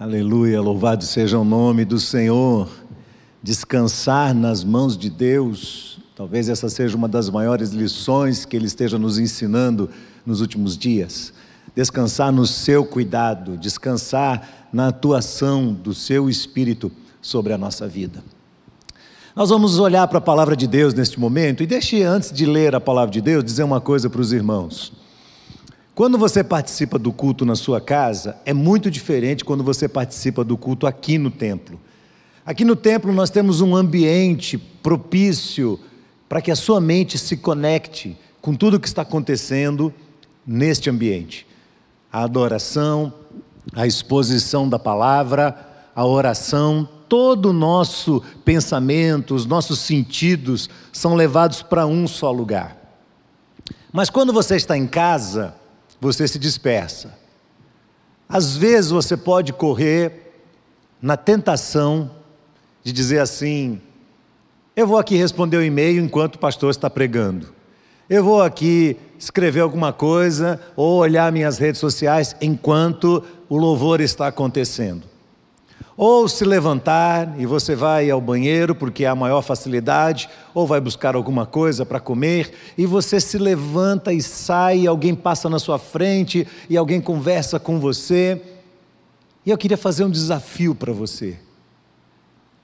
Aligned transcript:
Aleluia, 0.00 0.62
louvado 0.62 1.04
seja 1.04 1.38
o 1.38 1.44
nome 1.44 1.84
do 1.84 2.00
Senhor. 2.00 2.70
Descansar 3.42 4.34
nas 4.34 4.64
mãos 4.64 4.96
de 4.96 5.10
Deus, 5.10 5.98
talvez 6.16 6.48
essa 6.48 6.70
seja 6.70 6.96
uma 6.96 7.06
das 7.06 7.28
maiores 7.28 7.68
lições 7.72 8.46
que 8.46 8.56
Ele 8.56 8.64
esteja 8.64 8.98
nos 8.98 9.18
ensinando 9.18 9.90
nos 10.24 10.40
últimos 10.40 10.78
dias. 10.78 11.34
Descansar 11.76 12.32
no 12.32 12.46
seu 12.46 12.82
cuidado, 12.82 13.58
descansar 13.58 14.68
na 14.72 14.88
atuação 14.88 15.70
do 15.70 15.92
seu 15.92 16.30
Espírito 16.30 16.90
sobre 17.20 17.52
a 17.52 17.58
nossa 17.58 17.86
vida. 17.86 18.24
Nós 19.36 19.50
vamos 19.50 19.78
olhar 19.78 20.08
para 20.08 20.16
a 20.16 20.22
palavra 20.22 20.56
de 20.56 20.66
Deus 20.66 20.94
neste 20.94 21.20
momento 21.20 21.62
e 21.62 21.66
deixe, 21.66 22.02
antes 22.02 22.32
de 22.32 22.46
ler 22.46 22.74
a 22.74 22.80
palavra 22.80 23.12
de 23.12 23.20
Deus, 23.20 23.44
dizer 23.44 23.64
uma 23.64 23.82
coisa 23.82 24.08
para 24.08 24.22
os 24.22 24.32
irmãos. 24.32 24.94
Quando 26.00 26.16
você 26.16 26.42
participa 26.42 26.98
do 26.98 27.12
culto 27.12 27.44
na 27.44 27.54
sua 27.54 27.78
casa, 27.78 28.38
é 28.46 28.54
muito 28.54 28.90
diferente 28.90 29.44
quando 29.44 29.62
você 29.62 29.86
participa 29.86 30.42
do 30.42 30.56
culto 30.56 30.86
aqui 30.86 31.18
no 31.18 31.30
templo. 31.30 31.78
Aqui 32.42 32.64
no 32.64 32.74
templo 32.74 33.12
nós 33.12 33.28
temos 33.28 33.60
um 33.60 33.76
ambiente 33.76 34.56
propício 34.56 35.78
para 36.26 36.40
que 36.40 36.50
a 36.50 36.56
sua 36.56 36.80
mente 36.80 37.18
se 37.18 37.36
conecte 37.36 38.16
com 38.40 38.54
tudo 38.54 38.78
o 38.78 38.80
que 38.80 38.88
está 38.88 39.02
acontecendo 39.02 39.92
neste 40.46 40.88
ambiente. 40.88 41.46
A 42.10 42.22
adoração, 42.22 43.12
a 43.74 43.86
exposição 43.86 44.66
da 44.66 44.78
palavra, 44.78 45.54
a 45.94 46.06
oração, 46.06 46.88
todo 47.10 47.50
o 47.50 47.52
nosso 47.52 48.22
pensamento, 48.42 49.34
os 49.34 49.44
nossos 49.44 49.80
sentidos 49.80 50.70
são 50.94 51.14
levados 51.14 51.60
para 51.60 51.84
um 51.86 52.08
só 52.08 52.32
lugar. 52.32 52.74
Mas 53.92 54.08
quando 54.08 54.32
você 54.32 54.56
está 54.56 54.78
em 54.78 54.86
casa, 54.86 55.59
você 56.00 56.26
se 56.26 56.38
dispersa. 56.38 57.18
Às 58.28 58.56
vezes 58.56 58.90
você 58.90 59.16
pode 59.16 59.52
correr 59.52 60.32
na 61.02 61.16
tentação 61.16 62.10
de 62.82 62.92
dizer 62.92 63.18
assim: 63.18 63.80
eu 64.76 64.86
vou 64.86 64.98
aqui 64.98 65.16
responder 65.16 65.56
o 65.56 65.62
e-mail 65.62 66.02
enquanto 66.02 66.36
o 66.36 66.38
pastor 66.38 66.70
está 66.70 66.88
pregando. 66.88 67.52
Eu 68.08 68.24
vou 68.24 68.42
aqui 68.42 68.96
escrever 69.18 69.60
alguma 69.60 69.92
coisa 69.92 70.60
ou 70.74 70.98
olhar 70.98 71.30
minhas 71.30 71.58
redes 71.58 71.80
sociais 71.80 72.34
enquanto 72.40 73.22
o 73.48 73.56
louvor 73.56 74.00
está 74.00 74.26
acontecendo. 74.26 75.09
Ou 75.96 76.26
se 76.28 76.44
levantar 76.44 77.38
e 77.38 77.44
você 77.44 77.76
vai 77.76 78.10
ao 78.10 78.20
banheiro 78.20 78.74
porque 78.74 79.04
a 79.04 79.14
maior 79.14 79.42
facilidade, 79.42 80.28
ou 80.54 80.66
vai 80.66 80.80
buscar 80.80 81.14
alguma 81.14 81.44
coisa 81.44 81.84
para 81.84 82.00
comer, 82.00 82.52
e 82.78 82.86
você 82.86 83.20
se 83.20 83.36
levanta 83.36 84.12
e 84.12 84.22
sai, 84.22 84.80
e 84.80 84.86
alguém 84.86 85.14
passa 85.14 85.48
na 85.48 85.58
sua 85.58 85.78
frente 85.78 86.46
e 86.68 86.76
alguém 86.76 87.00
conversa 87.00 87.60
com 87.60 87.78
você. 87.78 88.40
E 89.44 89.50
eu 89.50 89.58
queria 89.58 89.76
fazer 89.76 90.04
um 90.04 90.10
desafio 90.10 90.74
para 90.74 90.92
você. 90.92 91.38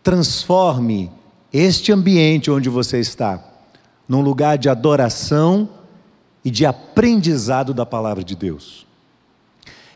Transforme 0.03 1.11
este 1.53 1.93
ambiente 1.93 2.51
onde 2.51 2.69
você 2.69 2.99
está 3.01 3.43
num 4.09 4.21
lugar 4.21 4.57
de 4.57 4.69
adoração 4.69 5.69
e 6.45 6.51
de 6.51 6.65
aprendizado 6.65 7.75
da 7.75 7.85
palavra 7.85 8.23
de 8.23 8.37
Deus. 8.37 8.86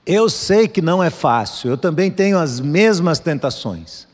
Eu 0.06 0.30
sei 0.30 0.66
que 0.66 0.80
não 0.80 1.02
é 1.02 1.10
fácil, 1.10 1.70
eu 1.70 1.76
também 1.76 2.10
tenho 2.10 2.38
as 2.38 2.58
mesmas 2.58 3.18
tentações, 3.18 4.08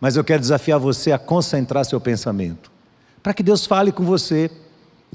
mas 0.00 0.16
eu 0.16 0.24
quero 0.24 0.40
desafiar 0.40 0.78
você 0.78 1.12
a 1.12 1.18
concentrar 1.18 1.84
seu 1.84 2.00
pensamento, 2.00 2.70
para 3.22 3.34
que 3.34 3.42
Deus 3.42 3.66
fale 3.66 3.90
com 3.90 4.04
você, 4.04 4.50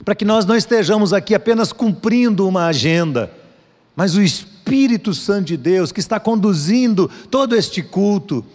para 0.04 0.16
que 0.16 0.26
nós 0.26 0.46
não 0.46 0.56
estejamos 0.56 1.14
aqui 1.14 1.34
apenas 1.34 1.72
cumprindo 1.72 2.48
uma 2.48 2.68
agenda, 2.68 3.32
mas 3.96 4.16
o 4.16 4.22
Espírito 4.22 5.14
Santo 5.14 5.46
de 5.46 5.58
Deus 5.58 5.92
que 5.92 6.00
está 6.00 6.20
conduzindo 6.20 7.10
todo 7.32 7.56
este 7.56 7.82
culto, 7.82 8.46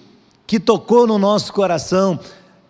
que 0.46 0.60
tocou 0.60 1.06
no 1.06 1.18
nosso 1.18 1.52
coração 1.52 2.20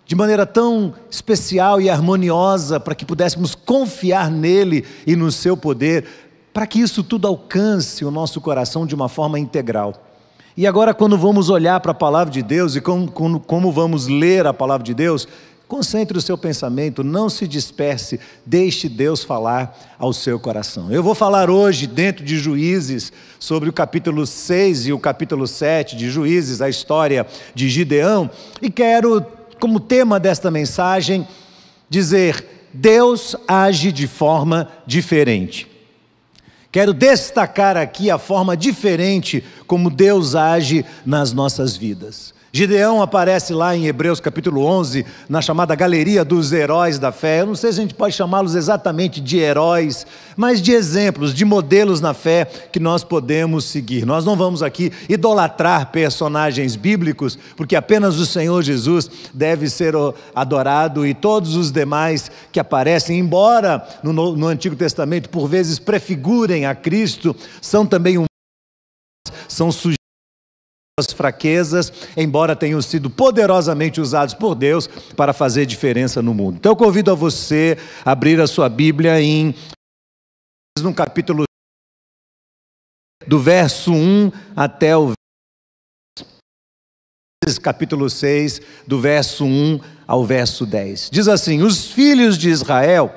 de 0.06 0.14
maneira 0.14 0.44
tão 0.44 0.94
especial 1.10 1.80
e 1.80 1.88
harmoniosa, 1.88 2.78
para 2.78 2.94
que 2.94 3.04
pudéssemos 3.04 3.54
confiar 3.54 4.30
nele 4.30 4.84
e 5.06 5.16
no 5.16 5.32
seu 5.32 5.56
poder, 5.56 6.06
para 6.52 6.66
que 6.66 6.80
isso 6.80 7.02
tudo 7.02 7.26
alcance 7.26 8.04
o 8.04 8.10
nosso 8.10 8.40
coração 8.40 8.86
de 8.86 8.94
uma 8.94 9.08
forma 9.08 9.38
integral. 9.38 9.94
E 10.56 10.66
agora, 10.66 10.92
quando 10.92 11.16
vamos 11.16 11.48
olhar 11.48 11.80
para 11.80 11.92
a 11.92 11.94
palavra 11.94 12.30
de 12.30 12.42
Deus 12.42 12.76
e 12.76 12.80
como, 12.80 13.10
como, 13.10 13.40
como, 13.40 13.72
vamos 13.72 14.06
ler 14.06 14.46
a 14.46 14.52
palavra 14.52 14.84
de 14.84 14.92
Deus, 14.92 15.26
concentre 15.66 16.18
o 16.18 16.20
seu 16.20 16.36
pensamento, 16.36 17.02
não 17.02 17.30
se 17.30 17.48
disperse, 17.48 18.20
deixe 18.44 18.86
Deus 18.86 19.24
falar 19.24 19.74
ao 19.98 20.12
seu 20.12 20.38
coração. 20.38 20.92
Eu 20.92 21.02
vou 21.02 21.14
falar 21.14 21.48
hoje, 21.48 21.86
dentro 21.86 22.22
de 22.22 22.36
Juízes, 22.36 23.10
sobre 23.38 23.70
o 23.70 23.72
capítulo 23.72 24.26
6 24.26 24.88
e 24.88 24.92
o 24.92 24.98
capítulo 24.98 25.46
7 25.46 25.96
de 25.96 26.10
Juízes, 26.10 26.60
a 26.60 26.68
história 26.68 27.26
de 27.54 27.70
Gideão, 27.70 28.30
e 28.60 28.70
quero, 28.70 29.24
como 29.58 29.80
tema 29.80 30.20
desta 30.20 30.50
mensagem, 30.50 31.26
dizer: 31.88 32.68
Deus 32.74 33.34
age 33.48 33.90
de 33.90 34.06
forma 34.06 34.68
diferente. 34.86 35.71
Quero 36.72 36.94
destacar 36.94 37.76
aqui 37.76 38.10
a 38.10 38.16
forma 38.16 38.56
diferente 38.56 39.44
como 39.66 39.90
Deus 39.90 40.34
age 40.34 40.86
nas 41.04 41.30
nossas 41.34 41.76
vidas. 41.76 42.32
Gideão 42.54 43.00
aparece 43.00 43.54
lá 43.54 43.74
em 43.74 43.86
Hebreus 43.86 44.20
capítulo 44.20 44.62
11, 44.66 45.06
na 45.26 45.40
chamada 45.40 45.74
galeria 45.74 46.22
dos 46.22 46.52
heróis 46.52 46.98
da 46.98 47.10
fé. 47.10 47.40
Eu 47.40 47.46
não 47.46 47.54
sei 47.54 47.72
se 47.72 47.78
a 47.78 47.82
gente 47.82 47.94
pode 47.94 48.14
chamá-los 48.14 48.54
exatamente 48.54 49.22
de 49.22 49.38
heróis, 49.38 50.06
mas 50.36 50.60
de 50.60 50.70
exemplos, 50.70 51.32
de 51.32 51.46
modelos 51.46 52.02
na 52.02 52.12
fé 52.12 52.44
que 52.70 52.78
nós 52.78 53.02
podemos 53.02 53.64
seguir. 53.64 54.04
Nós 54.04 54.26
não 54.26 54.36
vamos 54.36 54.62
aqui 54.62 54.92
idolatrar 55.08 55.90
personagens 55.90 56.76
bíblicos, 56.76 57.38
porque 57.56 57.74
apenas 57.74 58.18
o 58.18 58.26
Senhor 58.26 58.62
Jesus 58.62 59.10
deve 59.32 59.70
ser 59.70 59.94
adorado 60.34 61.06
e 61.06 61.14
todos 61.14 61.56
os 61.56 61.72
demais 61.72 62.30
que 62.52 62.60
aparecem, 62.60 63.18
embora 63.18 63.82
no, 64.02 64.46
Antigo 64.46 64.76
Testamento 64.76 65.30
por 65.30 65.48
vezes 65.48 65.78
prefigurem 65.78 66.66
a 66.66 66.74
Cristo, 66.74 67.34
são 67.62 67.86
também 67.86 68.18
humanos, 68.18 68.28
são 69.48 69.72
sujeitos 69.72 70.01
as 71.00 71.10
fraquezas, 71.10 71.90
embora 72.14 72.54
tenham 72.54 72.82
sido 72.82 73.08
poderosamente 73.08 73.98
usados 73.98 74.34
por 74.34 74.54
Deus 74.54 74.86
para 75.16 75.32
fazer 75.32 75.64
diferença 75.64 76.20
no 76.20 76.34
mundo. 76.34 76.56
Então 76.56 76.72
eu 76.72 76.76
convido 76.76 77.10
a 77.10 77.14
você 77.14 77.78
a 78.04 78.12
abrir 78.12 78.38
a 78.38 78.46
sua 78.46 78.68
Bíblia 78.68 79.18
em 79.18 79.54
no 80.82 80.92
capítulo 80.92 81.44
do 83.26 83.38
verso 83.38 83.90
1 83.90 84.32
até 84.54 84.94
o 84.94 85.12
capítulo 87.62 88.10
6, 88.10 88.60
do 88.86 89.00
verso 89.00 89.46
1 89.46 89.80
ao 90.06 90.26
verso 90.26 90.66
10. 90.66 91.08
Diz 91.10 91.26
assim: 91.26 91.62
Os 91.62 91.86
filhos 91.86 92.36
de 92.36 92.50
Israel 92.50 93.14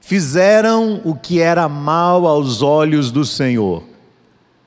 fizeram 0.00 1.00
o 1.04 1.14
que 1.14 1.40
era 1.40 1.68
mal 1.68 2.26
aos 2.26 2.60
olhos 2.60 3.12
do 3.12 3.24
Senhor 3.24 3.91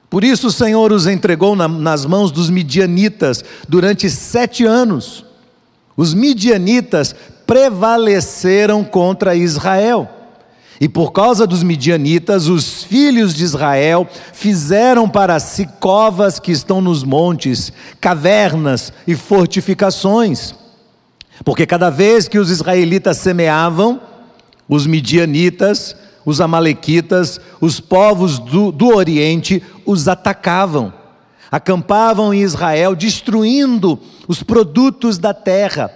por 0.09 0.23
isso 0.23 0.47
o 0.47 0.51
Senhor 0.51 0.91
os 0.91 1.07
entregou 1.07 1.55
na, 1.55 1.67
nas 1.67 2.05
mãos 2.05 2.31
dos 2.31 2.49
midianitas 2.49 3.43
durante 3.67 4.09
sete 4.09 4.65
anos. 4.65 5.25
Os 5.97 6.13
midianitas 6.13 7.15
prevaleceram 7.45 8.83
contra 8.83 9.35
Israel. 9.35 10.09
E 10.79 10.89
por 10.89 11.11
causa 11.13 11.47
dos 11.47 11.63
midianitas, 11.63 12.47
os 12.47 12.83
filhos 12.83 13.33
de 13.33 13.45
Israel 13.45 14.07
fizeram 14.33 15.07
para 15.07 15.39
si 15.39 15.65
covas 15.79 16.37
que 16.37 16.51
estão 16.51 16.81
nos 16.81 17.03
montes, 17.03 17.71
cavernas 18.01 18.91
e 19.07 19.15
fortificações. 19.15 20.53
Porque 21.45 21.65
cada 21.65 21.89
vez 21.89 22.27
que 22.27 22.37
os 22.37 22.49
israelitas 22.49 23.17
semeavam, 23.17 24.01
os 24.67 24.85
midianitas 24.85 25.95
os 26.25 26.41
Amalequitas, 26.41 27.39
os 27.61 27.79
povos 27.79 28.39
do, 28.39 28.71
do 28.71 28.87
Oriente, 28.87 29.61
os 29.85 30.07
atacavam. 30.07 30.93
Acampavam 31.51 32.33
em 32.33 32.41
Israel, 32.41 32.95
destruindo 32.95 33.99
os 34.27 34.41
produtos 34.41 35.17
da 35.17 35.33
terra, 35.33 35.91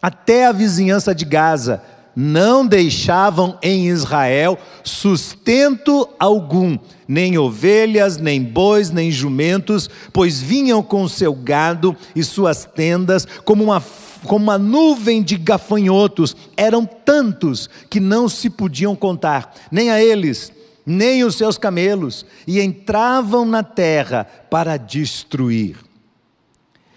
até 0.00 0.46
a 0.46 0.52
vizinhança 0.52 1.14
de 1.14 1.24
Gaza. 1.24 1.82
Não 2.18 2.66
deixavam 2.66 3.58
em 3.62 3.88
Israel 3.88 4.58
sustento 4.82 6.08
algum, 6.18 6.78
nem 7.06 7.36
ovelhas, 7.36 8.16
nem 8.16 8.42
bois, 8.42 8.90
nem 8.90 9.10
jumentos, 9.10 9.90
pois 10.14 10.40
vinham 10.40 10.82
com 10.82 11.06
seu 11.06 11.34
gado 11.34 11.94
e 12.14 12.24
suas 12.24 12.64
tendas 12.64 13.28
como 13.44 13.62
uma 13.62 13.80
como 14.26 14.44
uma 14.44 14.58
nuvem 14.58 15.22
de 15.22 15.36
gafanhotos, 15.36 16.36
eram 16.56 16.84
tantos 16.84 17.68
que 17.88 18.00
não 18.00 18.28
se 18.28 18.50
podiam 18.50 18.94
contar, 18.96 19.54
nem 19.70 19.90
a 19.90 20.02
eles, 20.02 20.52
nem 20.84 21.24
os 21.24 21.36
seus 21.36 21.56
camelos, 21.56 22.26
e 22.46 22.60
entravam 22.60 23.44
na 23.44 23.62
terra 23.62 24.24
para 24.50 24.76
destruir. 24.76 25.76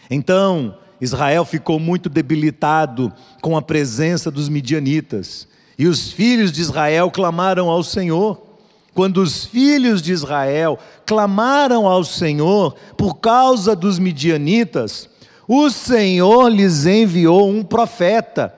Então, 0.10 0.78
Israel 1.02 1.46
ficou 1.46 1.80
muito 1.80 2.10
debilitado 2.10 3.14
com 3.42 3.56
a 3.56 3.62
presença 3.62 4.30
dos 4.30 4.50
midianitas, 4.50 5.48
e 5.78 5.88
os 5.88 6.12
filhos 6.12 6.52
de 6.52 6.62
Israel 6.62 7.10
clamaram 7.10 7.70
ao 7.70 7.84
Senhor. 7.84 8.50
quando 8.94 9.22
os 9.22 9.46
filhos 9.46 10.02
de 10.02 10.12
Israel 10.12 10.78
clamaram 11.06 11.88
ao 11.88 12.04
Senhor 12.04 12.76
por 12.98 13.16
causa 13.16 13.76
dos 13.76 13.98
midianitas, 13.98 15.09
o 15.52 15.72
Senhor 15.72 16.48
lhes 16.48 16.86
enviou 16.86 17.50
um 17.50 17.64
profeta 17.64 18.54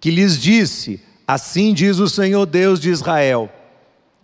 que 0.00 0.10
lhes 0.10 0.36
disse: 0.36 1.00
Assim 1.24 1.72
diz 1.72 2.00
o 2.00 2.08
Senhor 2.08 2.44
Deus 2.44 2.80
de 2.80 2.90
Israel: 2.90 3.48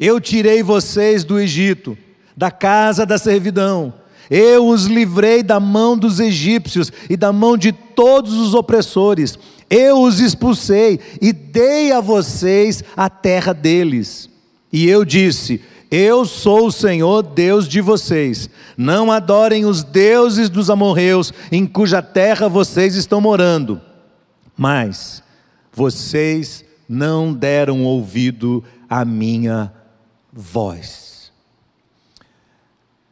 Eu 0.01 0.21
tirei 0.21 0.65
vocês 0.65 1.23
do 1.23 1.39
Egito, 1.39 1.97
da 2.37 2.51
casa 2.51 3.07
da 3.07 3.17
servidão. 3.19 3.95
Eu 4.29 4.67
os 4.67 4.87
livrei 4.87 5.45
da 5.45 5.61
mão 5.61 5.97
dos 5.97 6.19
egípcios 6.19 6.91
e 7.09 7.17
da 7.17 7.33
mão 7.33 7.57
de 7.57 7.71
todos 7.71 8.33
os 8.33 8.53
opressores. 8.53 9.39
Eu 9.71 10.03
os 10.03 10.19
expulsei 10.19 10.99
e 11.23 11.33
dei 11.33 11.93
a 11.93 12.01
vocês 12.01 12.83
a 12.97 13.09
terra 13.09 13.53
deles. 13.53 14.29
E 14.73 14.89
eu 14.89 15.05
disse: 15.05 15.61
Eu 15.91 16.25
sou 16.25 16.67
o 16.67 16.73
Senhor 16.73 17.23
Deus 17.23 17.69
de 17.69 17.81
vocês. 17.81 18.49
Não 18.77 19.13
adorem 19.13 19.65
os 19.65 19.83
deuses 19.83 20.49
dos 20.49 20.71
amorreus, 20.71 21.33
em 21.53 21.67
cuja 21.67 22.03
terra 22.03 22.49
vocês 22.49 22.95
estão 22.95 23.21
morando. 23.21 23.81
Mas 24.57 25.23
vocês 25.73 26.65
não 26.89 27.33
deram 27.33 27.85
ouvido 27.85 28.63
à 28.89 29.05
minha 29.05 29.73
voz. 30.33 31.33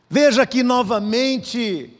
Veja 0.08 0.44
que 0.44 0.62
novamente 0.62 1.90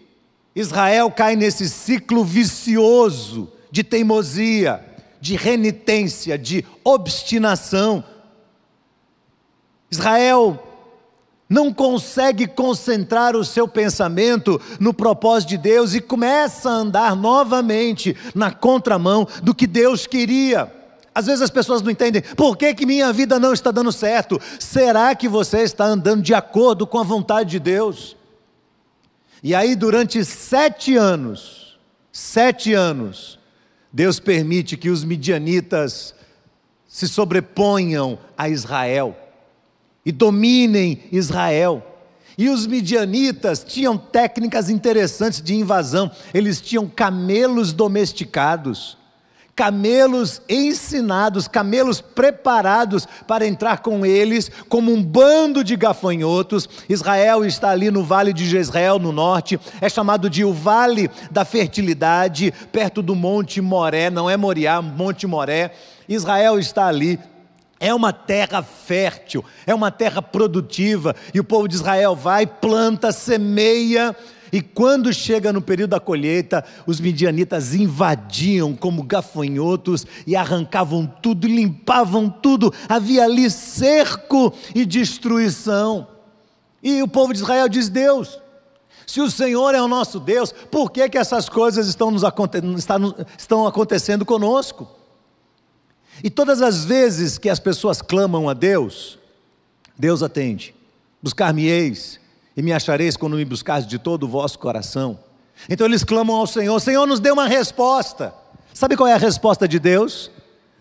Israel 0.55 1.11
cai 1.11 1.35
nesse 1.35 1.69
ciclo 1.69 2.25
vicioso 2.25 3.51
de 3.71 3.83
teimosia, 3.83 4.85
de 5.21 5.35
renitência, 5.35 6.37
de 6.37 6.65
obstinação. 6.85 8.05
Israel 9.93 10.59
não 11.47 11.71
consegue 11.71 12.47
concentrar 12.47 13.37
o 13.37 13.45
seu 13.45 13.69
pensamento 13.69 14.59
no 14.81 14.95
propósito 14.95 15.51
de 15.51 15.59
Deus 15.59 15.95
e 15.95 16.01
começa 16.01 16.71
a 16.71 16.75
andar 16.77 17.15
novamente 17.15 18.17
na 18.35 18.51
contramão 18.51 19.29
do 19.43 19.55
que 19.55 19.67
Deus 19.67 20.07
queria. 20.07 20.73
Às 21.15 21.27
vezes 21.27 21.43
as 21.43 21.51
pessoas 21.51 21.83
não 21.83 21.91
entendem 21.91 22.23
por 22.23 22.57
que, 22.57 22.73
que 22.73 22.87
minha 22.87 23.13
vida 23.13 23.39
não 23.39 23.53
está 23.53 23.71
dando 23.71 23.93
certo. 23.93 24.41
Será 24.59 25.15
que 25.15 25.29
você 25.29 25.59
está 25.59 25.85
andando 25.85 26.23
de 26.23 26.33
acordo 26.33 26.87
com 26.87 26.99
a 26.99 27.03
vontade 27.05 27.51
de 27.51 27.59
Deus? 27.59 28.17
E 29.43 29.55
aí, 29.55 29.77
durante 29.77 30.25
sete 30.25 30.97
anos, 30.97 31.79
sete 32.11 32.73
anos, 32.73 33.39
Deus 33.93 34.19
permite 34.19 34.75
que 34.75 34.89
os 34.89 35.05
midianitas 35.05 36.15
se 36.89 37.07
sobreponham 37.07 38.19
a 38.39 38.49
Israel 38.49 39.15
e 40.05 40.13
dominem 40.13 41.05
Israel. 41.13 41.87
E 42.37 42.49
os 42.49 42.67
midianitas 42.67 43.63
tinham 43.63 43.97
técnicas 43.97 44.71
interessantes 44.71 45.43
de 45.43 45.55
invasão, 45.55 46.11
eles 46.33 46.61
tinham 46.61 46.89
camelos 46.89 47.73
domesticados 47.73 48.97
camelos 49.55 50.41
ensinados, 50.49 51.47
camelos 51.47 52.01
preparados 52.01 53.07
para 53.27 53.47
entrar 53.47 53.79
com 53.79 54.05
eles 54.05 54.51
como 54.69 54.93
um 54.93 55.03
bando 55.03 55.63
de 55.63 55.77
gafanhotos. 55.77 56.69
Israel 56.89 57.45
está 57.45 57.71
ali 57.71 57.91
no 57.91 58.03
vale 58.03 58.33
de 58.33 58.47
Jezreel, 58.47 58.99
no 58.99 59.13
norte, 59.13 59.61
é 59.81 59.89
chamado 59.89 60.31
de 60.31 60.45
o 60.45 60.53
Vale 60.53 61.11
da 61.31 61.45
Fertilidade, 61.45 62.53
perto 62.73 63.03
do 63.03 63.15
Monte 63.15 63.61
Moré, 63.61 64.11
não 64.11 64.29
é 64.29 64.37
Moriá, 64.37 64.81
Monte 64.81 65.27
Moré. 65.27 65.73
Israel 66.09 66.59
está 66.59 66.87
ali, 66.87 67.19
é 67.83 67.93
uma 67.93 68.13
terra 68.13 68.63
fértil, 68.63 69.45
é 69.67 69.75
uma 69.75 69.91
terra 69.91 70.23
produtiva, 70.23 71.17
e 71.35 71.41
o 71.41 71.45
povo 71.45 71.67
de 71.67 71.75
Israel 71.75 72.15
vai, 72.15 72.47
planta, 72.47 73.11
semeia, 73.11 74.17
e 74.53 74.63
quando 74.63 75.13
chega 75.13 75.53
no 75.53 75.61
período 75.61 75.91
da 75.91 75.99
colheita, 75.99 76.65
os 76.87 77.01
midianitas 77.01 77.75
invadiam 77.75 78.77
como 78.77 79.03
gafanhotos 79.03 80.07
e 80.25 80.37
arrancavam 80.37 81.07
tudo, 81.21 81.49
limpavam 81.49 82.31
tudo, 82.31 82.73
havia 82.89 83.25
ali 83.25 83.51
cerco 83.51 84.55
e 84.75 84.85
destruição. 84.85 86.07
E 86.81 87.03
o 87.03 87.09
povo 87.09 87.33
de 87.33 87.41
Israel 87.41 87.69
diz: 87.69 87.89
Deus, 87.89 88.39
se 89.07 89.21
o 89.21 89.31
Senhor 89.31 89.75
é 89.75 89.83
o 89.83 89.89
nosso 89.89 90.21
Deus, 90.21 90.53
por 90.71 90.93
que, 90.93 91.09
que 91.09 91.19
essas 91.19 91.49
coisas 91.49 91.89
estão, 91.89 92.11
nos, 92.11 92.23
estão 93.39 93.67
acontecendo 93.67 94.25
conosco? 94.25 95.02
E 96.23 96.29
todas 96.29 96.61
as 96.61 96.85
vezes 96.85 97.39
que 97.39 97.49
as 97.49 97.61
pessoas 97.61 98.03
clamam 98.03 98.49
a 98.49 98.55
Deus, 98.55 99.19
Deus 99.97 100.23
atende. 100.23 100.75
Buscar-me-eis 101.23 102.19
e 102.57 102.63
me 102.63 102.73
achareis 102.73 103.17
quando 103.17 103.37
me 103.37 103.45
buscares 103.45 103.87
de 103.87 103.99
todo 103.99 104.25
o 104.25 104.29
vosso 104.29 104.59
coração. 104.59 105.19
Então 105.69 105.87
eles 105.87 106.03
clamam 106.03 106.37
ao 106.37 106.47
Senhor: 106.47 106.79
Senhor, 106.81 107.07
nos 107.07 107.21
dê 107.21 107.31
uma 107.31 107.47
resposta. 107.47 108.35
Sabe 108.75 108.97
qual 108.97 109.09
é 109.09 109.15
a 109.15 109.19
resposta 109.19 109.69
de 109.69 109.79
Deus? 109.79 110.31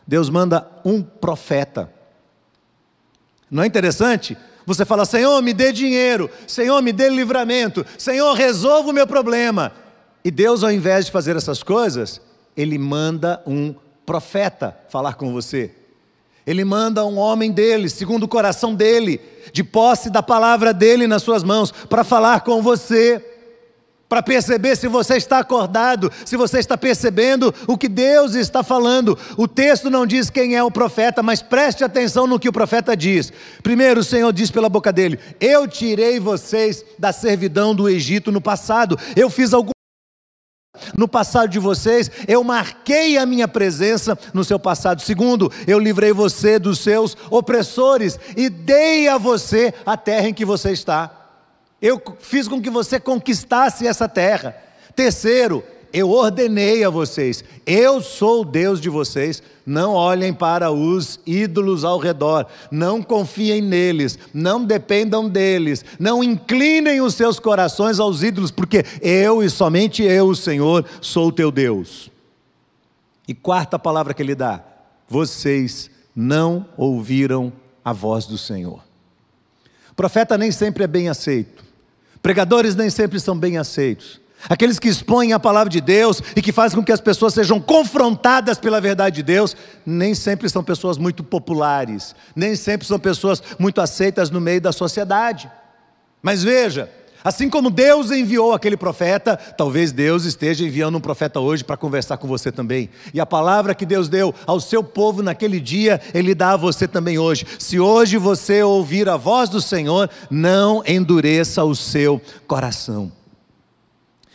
Deus 0.08 0.30
manda 0.30 0.68
um 0.84 1.02
profeta. 1.02 1.92
Não 3.50 3.64
é 3.64 3.68
interessante? 3.68 4.38
Você 4.66 4.86
fala: 4.86 5.06
Senhor, 5.06 5.42
me 5.42 5.54
dê 5.54 5.72
dinheiro, 5.72 6.30
Senhor, 6.48 6.82
me 6.82 6.92
dê 6.92 7.10
livramento, 7.10 7.86
Senhor, 7.98 8.34
resolva 8.34 8.90
o 8.90 8.94
meu 8.94 9.06
problema. 9.06 9.72
E 10.24 10.30
Deus, 10.30 10.64
ao 10.64 10.72
invés 10.72 11.06
de 11.06 11.12
fazer 11.12 11.36
essas 11.36 11.64
coisas, 11.64 12.22
Ele 12.56 12.78
manda 12.78 13.42
um 13.46 13.74
profeta 13.74 13.91
falar 14.90 15.14
com 15.14 15.32
você. 15.32 15.72
Ele 16.46 16.66
manda 16.66 17.06
um 17.06 17.18
homem 17.18 17.52
dele, 17.52 17.88
segundo 17.90 18.24
o 18.24 18.28
coração 18.28 18.74
dele, 18.74 19.22
de 19.54 19.64
posse 19.64 20.10
da 20.10 20.24
palavra 20.24 20.74
dele 20.74 21.08
nas 21.08 21.24
suas 21.24 21.44
mãos, 21.44 21.72
para 21.72 22.04
falar 22.04 22.42
com 22.42 22.62
você, 22.62 23.24
para 24.10 24.22
perceber 24.22 24.76
se 24.76 24.90
você 24.90 25.16
está 25.16 25.40
acordado, 25.40 26.12
se 26.26 26.36
você 26.36 26.60
está 26.60 26.78
percebendo 26.78 27.54
o 27.68 27.78
que 27.78 27.88
Deus 27.88 28.36
está 28.36 28.62
falando. 28.64 29.18
O 29.38 29.48
texto 29.48 29.90
não 29.90 30.06
diz 30.06 30.30
quem 30.30 30.56
é 30.56 30.64
o 30.64 30.72
profeta, 30.72 31.24
mas 31.24 31.42
preste 31.42 31.84
atenção 31.84 32.28
no 32.28 32.40
que 32.40 32.50
o 32.50 32.54
profeta 32.54 32.98
diz. 32.98 33.32
Primeiro, 33.64 34.02
o 34.02 34.04
Senhor 34.04 34.34
diz 34.34 34.52
pela 34.52 34.68
boca 34.68 34.92
dele: 34.92 35.18
Eu 35.40 35.68
tirei 35.68 36.20
vocês 36.20 36.84
da 37.00 37.14
servidão 37.14 37.74
do 37.74 37.88
Egito 37.88 38.32
no 38.32 38.42
passado, 38.42 39.00
eu 39.16 39.30
fiz 39.30 39.54
algum 39.54 39.72
no 40.98 41.08
passado 41.08 41.50
de 41.50 41.60
vocês, 41.60 42.10
eu 42.28 42.44
marquei 42.44 43.18
a 43.18 43.26
minha 43.26 43.48
presença 43.48 44.18
no 44.34 44.44
seu 44.44 44.60
passado. 44.60 45.02
Segundo, 45.02 45.52
eu 45.68 45.80
livrei 45.80 46.14
você 46.14 46.60
dos 46.60 46.80
seus 46.80 47.16
opressores 47.30 48.20
e 48.36 48.50
dei 48.50 49.08
a 49.08 49.18
você 49.18 49.74
a 49.86 49.98
terra 49.98 50.30
em 50.30 50.34
que 50.34 50.46
você 50.46 50.72
está. 50.72 51.12
Eu 51.82 52.02
fiz 52.20 52.48
com 52.48 52.62
que 52.62 52.70
você 52.70 53.00
conquistasse 53.00 53.88
essa 53.88 54.08
terra. 54.08 54.56
Terceiro, 54.96 55.64
eu 55.94 56.10
ordenei 56.10 56.84
a 56.84 56.90
vocês, 56.90 57.44
eu 57.66 58.02
sou 58.02 58.42
o 58.42 58.46
Deus 58.46 58.80
de 58.80 58.90
vocês, 58.90 59.44
não 59.66 59.94
olhem 59.94 60.34
para 60.34 60.72
os 60.72 61.20
ídolos 61.26 61.84
ao 61.84 62.00
redor, 62.00 62.48
não 62.72 63.02
confiem 63.02 63.62
neles, 63.62 64.18
não 64.34 64.64
dependam 64.64 65.28
deles, 65.28 65.84
não 66.00 66.24
inclinem 66.24 67.02
os 67.02 67.16
seus 67.16 67.40
corações 67.40 68.00
aos 68.00 68.24
ídolos, 68.24 68.52
porque 68.52 68.86
eu 69.02 69.44
e 69.44 69.50
somente 69.50 70.02
eu, 70.04 70.30
o 70.30 70.36
Senhor, 70.36 70.86
sou 71.02 71.28
o 71.28 71.32
teu 71.32 71.52
Deus. 71.52 72.10
E 73.28 73.34
quarta 73.34 73.78
palavra 73.78 74.14
que 74.14 74.22
ele 74.22 74.36
dá: 74.36 74.64
vocês 75.08 75.92
não 76.16 76.66
ouviram 76.78 77.52
a 77.84 77.92
voz 77.92 78.26
do 78.26 78.38
Senhor. 78.38 78.82
O 79.92 79.96
profeta 79.96 80.38
nem 80.38 80.52
sempre 80.52 80.86
é 80.86 80.88
bem 80.88 81.10
aceito, 81.10 81.64
pregadores 82.22 82.76
nem 82.76 82.90
sempre 82.90 83.20
são 83.20 83.38
bem 83.38 83.58
aceitos. 83.58 84.21
Aqueles 84.50 84.80
que 84.80 84.88
expõem 84.90 85.34
a 85.34 85.40
palavra 85.40 85.70
de 85.70 85.80
Deus 85.80 86.22
e 86.36 86.42
que 86.42 86.52
fazem 86.52 86.78
com 86.78 86.84
que 86.84 86.92
as 86.92 87.02
pessoas 87.02 87.34
sejam 87.34 87.60
confrontadas 87.60 88.58
pela 88.58 88.82
verdade 88.82 89.18
de 89.18 89.24
Deus, 89.24 89.56
nem 89.86 90.16
sempre 90.16 90.50
são 90.50 90.64
pessoas 90.64 90.98
muito 90.98 91.24
populares, 91.24 92.16
nem 92.36 92.56
sempre 92.56 92.88
são 92.88 93.00
pessoas 93.00 93.42
muito 93.60 93.80
aceitas 93.82 94.30
no 94.30 94.42
meio 94.42 94.60
da 94.60 94.72
sociedade. 94.72 95.50
Mas 96.22 96.44
veja, 96.44 96.90
assim 97.24 97.50
como 97.50 97.70
Deus 97.70 98.12
enviou 98.12 98.54
aquele 98.54 98.76
profeta, 98.76 99.38
talvez 99.38 99.92
Deus 99.92 100.26
esteja 100.26 100.66
enviando 100.66 100.98
um 100.98 101.02
profeta 101.02 101.40
hoje 101.40 101.64
para 101.64 101.78
conversar 101.78 102.18
com 102.18 102.28
você 102.28 102.52
também. 102.52 102.90
E 103.14 103.20
a 103.20 103.26
palavra 103.26 103.76
que 103.76 103.86
Deus 103.86 104.10
deu 104.10 104.34
ao 104.48 104.60
seu 104.60 104.84
povo 104.84 105.22
naquele 105.22 105.60
dia, 105.60 106.02
Ele 106.14 106.34
dá 106.34 106.54
a 106.54 106.58
você 106.58 106.88
também 106.88 107.20
hoje. 107.20 107.46
Se 107.60 107.80
hoje 107.80 108.18
você 108.18 108.64
ouvir 108.64 109.08
a 109.08 109.18
voz 109.18 109.50
do 109.50 109.62
Senhor, 109.62 110.10
não 110.30 110.84
endureça 110.86 111.64
o 111.64 111.76
seu 111.76 112.20
coração. 112.48 113.12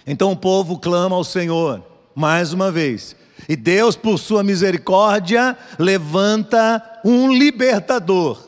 Então 0.07 0.31
o 0.33 0.37
povo 0.37 0.79
clama 0.79 1.17
ao 1.17 1.25
Senhor, 1.25 1.83
mais 2.15 2.53
uma 2.53 2.71
vez. 2.71 3.17
E 3.49 3.57
Deus, 3.57 3.97
por 3.97 4.19
sua 4.19 4.43
misericórdia, 4.43 5.57
levanta 5.79 7.01
um 7.05 7.33
libertador. 7.33 8.47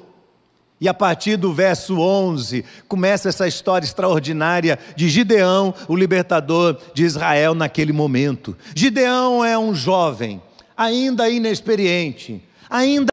E 0.81 0.89
a 0.89 0.95
partir 0.95 1.37
do 1.37 1.53
verso 1.53 1.99
11, 1.99 2.65
começa 2.87 3.29
essa 3.29 3.49
história 3.49 3.85
extraordinária 3.85 4.79
de 4.95 5.09
Gideão, 5.09 5.75
o 5.89 5.97
libertador 5.97 6.79
de 6.95 7.05
Israel 7.05 7.53
naquele 7.55 7.93
momento. 7.93 8.57
Gideão 8.75 9.45
é 9.45 9.59
um 9.59 9.75
jovem, 9.75 10.41
ainda 10.77 11.29
inexperiente, 11.29 12.43
ainda 12.71 13.09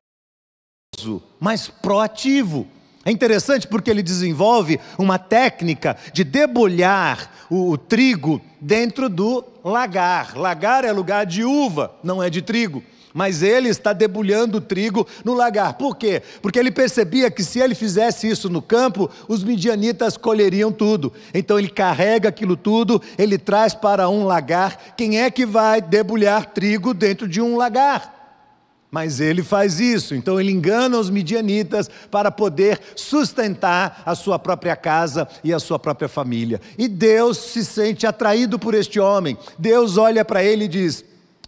mas 1.39 1.67
proativo. 1.67 2.67
É 3.05 3.11
interessante 3.11 3.67
porque 3.67 3.91
ele 3.91 4.01
desenvolve 4.01 4.79
uma 4.97 5.19
técnica 5.19 5.95
de 6.11 6.23
debulhar 6.23 7.31
o, 7.51 7.69
o, 7.69 7.77
trigo 7.77 8.41
dentro 8.59 9.07
do 9.07 9.45
lagar. 9.63 10.35
Lagar 10.35 10.83
é 10.83 10.91
lugar 10.91 11.23
de 11.23 11.43
uva, 11.43 11.93
não 12.03 12.21
é 12.21 12.31
de 12.31 12.41
trigo. 12.41 12.83
Mas 13.13 13.43
ele 13.43 13.69
está 13.69 13.93
debulhando 13.93 14.57
o 14.57 14.61
trigo 14.61 15.07
no 15.23 15.35
lagar. 15.35 15.75
Por 15.75 15.95
quê? 15.95 16.23
Porque 16.41 16.57
ele 16.57 16.71
percebia 16.71 17.29
que 17.29 17.43
se 17.43 17.59
ele 17.59 17.75
fizesse 17.75 18.27
isso 18.27 18.49
no 18.49 18.61
campo, 18.61 19.09
os 19.27 19.43
midianitas 19.43 20.17
colheriam 20.17 20.71
tudo. 20.71 21.13
Então 21.31 21.59
ele 21.59 21.69
carrega 21.69 22.29
aquilo 22.29 22.57
tudo, 22.57 22.99
ele 23.19 23.37
traz 23.37 23.75
para 23.75 24.09
um 24.09 24.25
lagar. 24.25 24.95
Quem 24.97 25.21
é 25.21 25.29
que 25.29 25.45
vai 25.45 25.79
debulhar 25.79 26.47
trigo 26.47 26.91
dentro 26.91 27.27
de 27.27 27.39
um 27.39 27.55
lagar? 27.55 28.14
Mas 28.95 29.19
ele 29.19 29.43
faz 29.43 29.81
isso, 29.81 30.15
então 30.15 30.39
ele 30.39 30.53
engana 30.53 30.97
os 30.97 31.09
midianitas 31.09 31.89
para 32.09 32.31
poder 32.31 32.79
sustentar 32.95 34.01
a 34.05 34.15
sua 34.15 34.39
própria 34.39 34.73
casa 34.73 35.27
e 35.43 35.53
a 35.53 35.59
sua 35.59 35.77
própria 35.77 36.07
família. 36.07 36.61
E 36.77 36.87
Deus 36.87 37.37
se 37.37 37.65
sente 37.65 38.07
atraído 38.07 38.57
por 38.57 38.73
este 38.73 38.97
homem. 38.97 39.37
Deus 39.59 39.97
olha 39.97 40.23
para 40.23 40.41
ele 40.41 40.63
e 40.63 40.69
diz: 40.69 41.03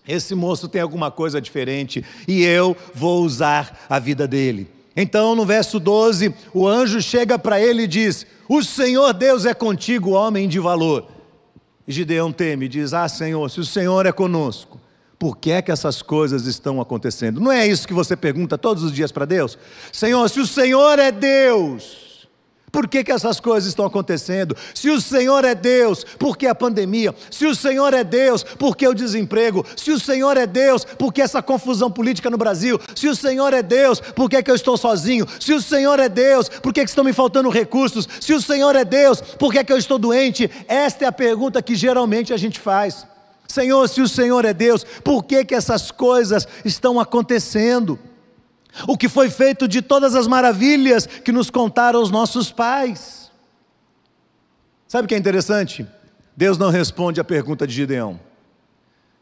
esse 0.06 0.36
moço 0.36 0.68
tem 0.68 0.82
alguma 0.82 1.10
coisa 1.10 1.40
diferente 1.40 2.04
e 2.28 2.44
eu 2.44 2.76
vou 2.94 3.24
usar 3.24 3.86
a 3.90 3.98
vida 3.98 4.28
dele. 4.28 4.70
Então, 4.94 5.34
no 5.34 5.46
verso 5.46 5.80
12, 5.80 6.36
o 6.54 6.68
anjo 6.68 7.02
chega 7.02 7.40
para 7.40 7.62
ele 7.62 7.84
e 7.84 7.88
diz: 7.88 8.28
O 8.50 8.62
Senhor 8.62 9.14
Deus 9.14 9.46
é 9.46 9.54
contigo, 9.54 10.10
homem 10.10 10.50
de 10.50 10.60
valor. 10.60 11.08
Gideão 11.88 12.30
teme 12.30 12.68
diz: 12.68 12.94
Ah, 12.94 13.08
Senhor, 13.08 13.50
se 13.50 13.62
o 13.62 13.66
Senhor 13.66 14.06
é 14.06 14.12
conosco, 14.12 14.78
por 15.20 15.38
que 15.38 15.52
é 15.52 15.62
que 15.62 15.72
essas 15.72 16.02
coisas 16.02 16.46
estão 16.46 16.80
acontecendo? 16.80 17.40
Não 17.40 17.52
é 17.52 17.66
isso 17.66 17.88
que 17.88 17.94
você 17.94 18.16
pergunta 18.16 18.58
todos 18.58 18.84
os 18.84 18.92
dias 18.92 19.12
para 19.12 19.26
Deus? 19.26 19.58
Senhor, 19.92 20.30
se 20.30 20.40
o 20.40 20.46
Senhor 20.46 21.00
é 21.00 21.12
Deus, 21.12 22.08
por 22.72 22.88
que, 22.88 23.04
que 23.04 23.12
essas 23.12 23.40
coisas 23.40 23.68
estão 23.68 23.86
acontecendo? 23.86 24.56
Se 24.76 24.92
o 24.92 25.02
Senhor 25.02 25.44
é 25.44 25.56
Deus, 25.56 26.04
por 26.04 26.38
que 26.38 26.46
a 26.46 26.54
pandemia? 26.54 27.16
Se 27.32 27.48
o 27.48 27.56
Senhor 27.56 27.92
é 27.96 28.04
Deus, 28.04 28.44
por 28.44 28.78
que 28.78 28.88
o 28.88 28.94
desemprego? 28.94 29.66
Se 29.76 29.92
o 29.92 30.00
Senhor 30.00 30.38
é 30.38 30.46
Deus, 30.46 30.86
por 30.86 31.12
que 31.12 31.22
essa 31.22 31.42
confusão 31.42 31.90
política 31.90 32.30
no 32.30 32.38
Brasil? 32.38 32.80
Se 32.94 33.08
o 33.08 33.16
Senhor 33.16 33.54
é 33.54 33.64
Deus, 33.64 34.00
por 34.00 34.30
que, 34.30 34.44
que 34.44 34.52
eu 34.52 34.56
estou 34.56 34.78
sozinho? 34.78 35.26
Se 35.40 35.54
o 35.54 35.62
Senhor 35.62 36.00
é 36.00 36.08
Deus, 36.10 36.50
por 36.50 36.72
que, 36.72 36.84
que 36.84 36.90
estão 36.90 37.04
me 37.04 37.14
faltando 37.14 37.50
recursos? 37.50 38.08
Se 38.22 38.34
o 38.34 38.42
Senhor 38.42 38.76
é 38.76 38.86
Deus, 38.86 39.22
por 39.22 39.52
que, 39.52 39.64
que 39.64 39.74
eu 39.74 39.78
estou 39.78 39.98
doente? 39.98 40.48
Esta 40.68 41.06
é 41.06 41.08
a 41.08 41.12
pergunta 41.12 41.62
que 41.64 41.74
geralmente 41.74 42.32
a 42.32 42.38
gente 42.38 42.60
faz. 42.60 43.08
Senhor, 43.48 43.88
se 43.88 44.02
o 44.02 44.08
Senhor 44.08 44.44
é 44.46 44.54
Deus, 44.54 44.84
por 45.04 45.24
que, 45.24 45.46
que 45.46 45.56
essas 45.56 45.90
coisas 45.90 46.48
estão 46.66 47.00
acontecendo? 47.00 47.98
O 48.88 48.98
que 48.98 49.08
foi 49.08 49.30
feito 49.30 49.68
de 49.68 49.82
todas 49.82 50.16
as 50.16 50.28
maravilhas 50.28 51.08
que 51.08 51.32
nos 51.32 51.50
contaram 51.50 52.02
os 52.02 52.12
nossos 52.12 52.52
pais. 52.52 53.32
Sabe 54.88 55.06
o 55.06 55.08
que 55.08 55.16
é 55.16 55.18
interessante? 55.18 55.88
Deus 56.36 56.58
não 56.58 56.70
responde 56.70 57.20
à 57.20 57.24
pergunta 57.24 57.66
de 57.66 57.74
Gideão. 57.74 58.20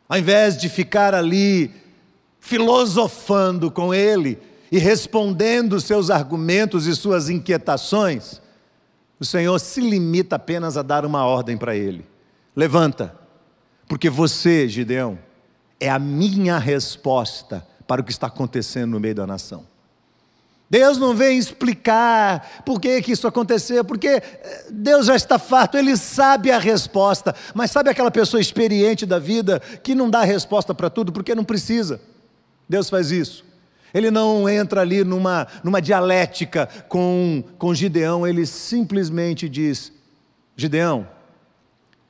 Ao 0.09 0.17
invés 0.17 0.57
de 0.57 0.69
ficar 0.69 1.15
ali 1.15 1.71
filosofando 2.39 3.71
com 3.71 3.93
ele 3.93 4.37
e 4.71 4.77
respondendo 4.77 5.79
seus 5.79 6.09
argumentos 6.09 6.85
e 6.85 6.95
suas 6.95 7.29
inquietações, 7.29 8.41
o 9.19 9.25
Senhor 9.25 9.57
se 9.59 9.79
limita 9.79 10.35
apenas 10.35 10.77
a 10.77 10.81
dar 10.81 11.05
uma 11.05 11.25
ordem 11.25 11.57
para 11.57 11.75
ele: 11.75 12.05
levanta, 12.55 13.15
porque 13.87 14.09
você, 14.09 14.67
Gideão, 14.67 15.19
é 15.79 15.89
a 15.89 15.99
minha 15.99 16.57
resposta 16.57 17.65
para 17.87 18.01
o 18.01 18.03
que 18.03 18.11
está 18.11 18.27
acontecendo 18.27 18.91
no 18.91 18.99
meio 18.99 19.15
da 19.15 19.27
nação. 19.27 19.65
Deus 20.69 20.97
não 20.97 21.15
vem 21.15 21.37
explicar 21.37 22.63
por 22.65 22.81
que, 22.81 23.01
que 23.01 23.11
isso 23.11 23.27
aconteceu, 23.27 23.85
porque 23.85 24.07
eh, 24.07 24.65
Deus 24.71 25.05
já 25.05 25.15
está 25.15 25.37
farto, 25.37 25.77
Ele 25.77 25.95
sabe 25.95 26.51
a 26.51 26.57
resposta, 26.57 27.35
mas 27.53 27.69
sabe 27.69 27.89
aquela 27.89 28.09
pessoa 28.09 28.41
experiente 28.41 29.05
da 29.05 29.19
vida 29.19 29.59
que 29.83 29.93
não 29.93 30.09
dá 30.09 30.23
resposta 30.23 30.73
para 30.73 30.89
tudo 30.89 31.11
porque 31.11 31.35
não 31.35 31.43
precisa? 31.43 32.01
Deus 32.67 32.89
faz 32.89 33.11
isso. 33.11 33.45
Ele 33.93 34.09
não 34.09 34.49
entra 34.49 34.81
ali 34.81 35.03
numa, 35.03 35.47
numa 35.63 35.81
dialética 35.81 36.67
com, 36.89 37.43
com 37.57 37.73
Gideão, 37.73 38.25
ele 38.25 38.45
simplesmente 38.45 39.47
diz: 39.47 39.93
Gideão, 40.57 41.07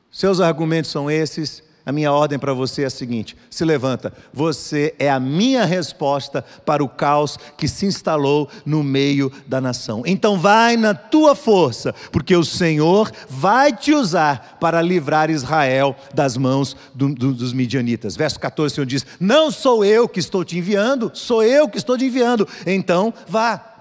seus 0.09 0.39
argumentos 0.39 0.89
são 0.89 1.11
esses, 1.11 1.61
a 1.85 1.91
minha 1.91 2.11
ordem 2.11 2.39
para 2.39 2.53
você 2.53 2.81
é 2.81 2.85
a 2.85 2.89
seguinte: 2.89 3.37
se 3.49 3.63
levanta, 3.63 4.11
você 4.33 4.95
é 4.97 5.09
a 5.09 5.19
minha 5.19 5.63
resposta 5.65 6.43
para 6.65 6.83
o 6.83 6.89
caos 6.89 7.37
que 7.57 7.67
se 7.67 7.85
instalou 7.85 8.49
no 8.65 8.83
meio 8.83 9.31
da 9.45 9.61
nação. 9.61 10.01
Então 10.05 10.39
vai 10.39 10.75
na 10.75 10.95
tua 10.95 11.35
força, 11.35 11.93
porque 12.11 12.35
o 12.35 12.43
Senhor 12.43 13.11
vai 13.29 13.71
te 13.71 13.93
usar 13.93 14.57
para 14.59 14.81
livrar 14.81 15.29
Israel 15.29 15.95
das 16.13 16.35
mãos 16.35 16.75
do, 16.93 17.13
do, 17.13 17.33
dos 17.33 17.53
midianitas. 17.53 18.15
Verso 18.15 18.39
14, 18.39 18.73
o 18.73 18.75
Senhor 18.75 18.87
diz: 18.87 19.05
Não 19.19 19.51
sou 19.51 19.85
eu 19.85 20.09
que 20.09 20.19
estou 20.19 20.43
te 20.43 20.57
enviando, 20.57 21.11
sou 21.13 21.43
eu 21.43 21.69
que 21.69 21.77
estou 21.77 21.97
te 21.97 22.05
enviando. 22.05 22.47
Então 22.65 23.13
vá. 23.27 23.73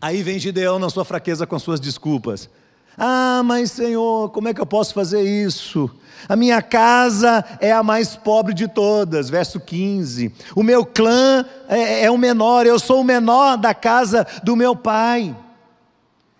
Aí 0.00 0.22
vem 0.22 0.38
Gideão 0.38 0.78
na 0.78 0.88
sua 0.88 1.04
fraqueza 1.04 1.46
com 1.46 1.58
suas 1.58 1.80
desculpas. 1.80 2.48
Ah, 2.98 3.42
mas 3.44 3.72
Senhor, 3.72 4.30
como 4.30 4.48
é 4.48 4.54
que 4.54 4.60
eu 4.60 4.66
posso 4.66 4.94
fazer 4.94 5.22
isso? 5.22 5.90
A 6.28 6.34
minha 6.34 6.60
casa 6.62 7.44
é 7.60 7.70
a 7.70 7.82
mais 7.82 8.16
pobre 8.16 8.54
de 8.54 8.66
todas, 8.66 9.28
verso 9.28 9.60
15. 9.60 10.32
O 10.54 10.62
meu 10.62 10.84
clã 10.84 11.44
é, 11.68 12.04
é 12.04 12.10
o 12.10 12.18
menor, 12.18 12.66
eu 12.66 12.78
sou 12.78 13.00
o 13.00 13.04
menor 13.04 13.56
da 13.56 13.74
casa 13.74 14.26
do 14.42 14.56
meu 14.56 14.74
pai. 14.74 15.36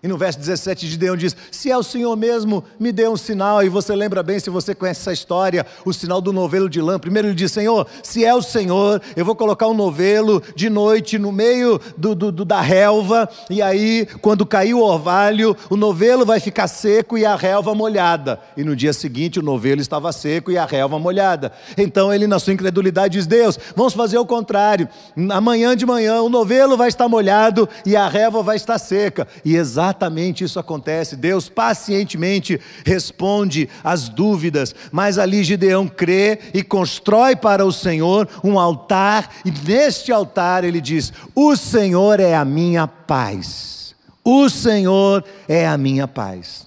E 0.03 0.07
no 0.07 0.15
verso 0.15 0.37
17, 0.37 0.85
Gideão 0.87 1.17
diz: 1.17 1.35
Se 1.49 1.71
é 1.71 1.77
o 1.77 1.81
Senhor 1.81 2.15
mesmo, 2.15 2.63
me 2.79 2.91
dê 2.91 3.07
um 3.07 3.17
sinal. 3.17 3.63
E 3.63 3.69
você 3.69 3.95
lembra 3.95 4.21
bem, 4.21 4.39
se 4.39 4.47
você 4.47 4.75
conhece 4.75 5.01
essa 5.01 5.11
história, 5.11 5.65
o 5.83 5.91
sinal 5.91 6.21
do 6.21 6.31
novelo 6.31 6.69
de 6.69 6.79
lã. 6.79 6.99
Primeiro 6.99 7.29
ele 7.29 7.35
diz: 7.35 7.51
Senhor, 7.51 7.87
se 8.03 8.23
é 8.23 8.31
o 8.31 8.41
Senhor, 8.43 9.01
eu 9.15 9.25
vou 9.25 9.35
colocar 9.35 9.67
um 9.67 9.73
novelo 9.73 10.39
de 10.55 10.69
noite 10.69 11.17
no 11.17 11.31
meio 11.31 11.81
do, 11.97 12.13
do, 12.13 12.31
do, 12.31 12.45
da 12.45 12.61
relva. 12.61 13.27
E 13.49 13.59
aí, 13.59 14.07
quando 14.21 14.45
cair 14.45 14.75
o 14.75 14.83
orvalho, 14.83 15.57
o 15.67 15.75
novelo 15.75 16.27
vai 16.27 16.39
ficar 16.39 16.67
seco 16.67 17.17
e 17.17 17.25
a 17.25 17.35
relva 17.35 17.73
molhada. 17.73 18.39
E 18.55 18.63
no 18.63 18.75
dia 18.75 18.93
seguinte, 18.93 19.39
o 19.39 19.43
novelo 19.43 19.81
estava 19.81 20.11
seco 20.11 20.51
e 20.51 20.59
a 20.59 20.65
relva 20.65 20.99
molhada. 20.99 21.51
Então 21.75 22.13
ele, 22.13 22.27
na 22.27 22.37
sua 22.37 22.53
incredulidade, 22.53 23.13
diz: 23.17 23.25
Deus, 23.25 23.57
vamos 23.75 23.95
fazer 23.95 24.19
o 24.19 24.25
contrário. 24.27 24.87
Amanhã 25.31 25.75
de 25.75 25.87
manhã, 25.87 26.21
o 26.21 26.29
novelo 26.29 26.77
vai 26.77 26.87
estar 26.87 27.09
molhado 27.09 27.67
e 27.83 27.95
a 27.95 28.07
relva 28.07 28.43
vai 28.43 28.57
estar 28.57 28.77
seca. 28.77 29.27
E 29.43 29.55
exatamente 29.55 29.86
exatamente 29.87 30.43
isso 30.43 30.59
acontece. 30.59 31.15
Deus 31.15 31.47
pacientemente 31.47 32.59
responde 32.85 33.69
às 33.83 34.09
dúvidas, 34.09 34.75
mas 34.91 35.17
ali 35.17 35.43
Gideão 35.43 35.87
crê 35.87 36.39
e 36.53 36.61
constrói 36.61 37.35
para 37.35 37.65
o 37.65 37.71
Senhor 37.71 38.27
um 38.43 38.59
altar, 38.59 39.29
e 39.45 39.51
neste 39.51 40.11
altar 40.11 40.63
ele 40.63 40.81
diz: 40.81 41.13
O 41.33 41.55
Senhor 41.55 42.19
é 42.19 42.35
a 42.35 42.45
minha 42.45 42.87
paz. 42.87 43.95
O 44.23 44.49
Senhor 44.49 45.23
é 45.47 45.65
a 45.65 45.77
minha 45.77 46.07
paz. 46.07 46.66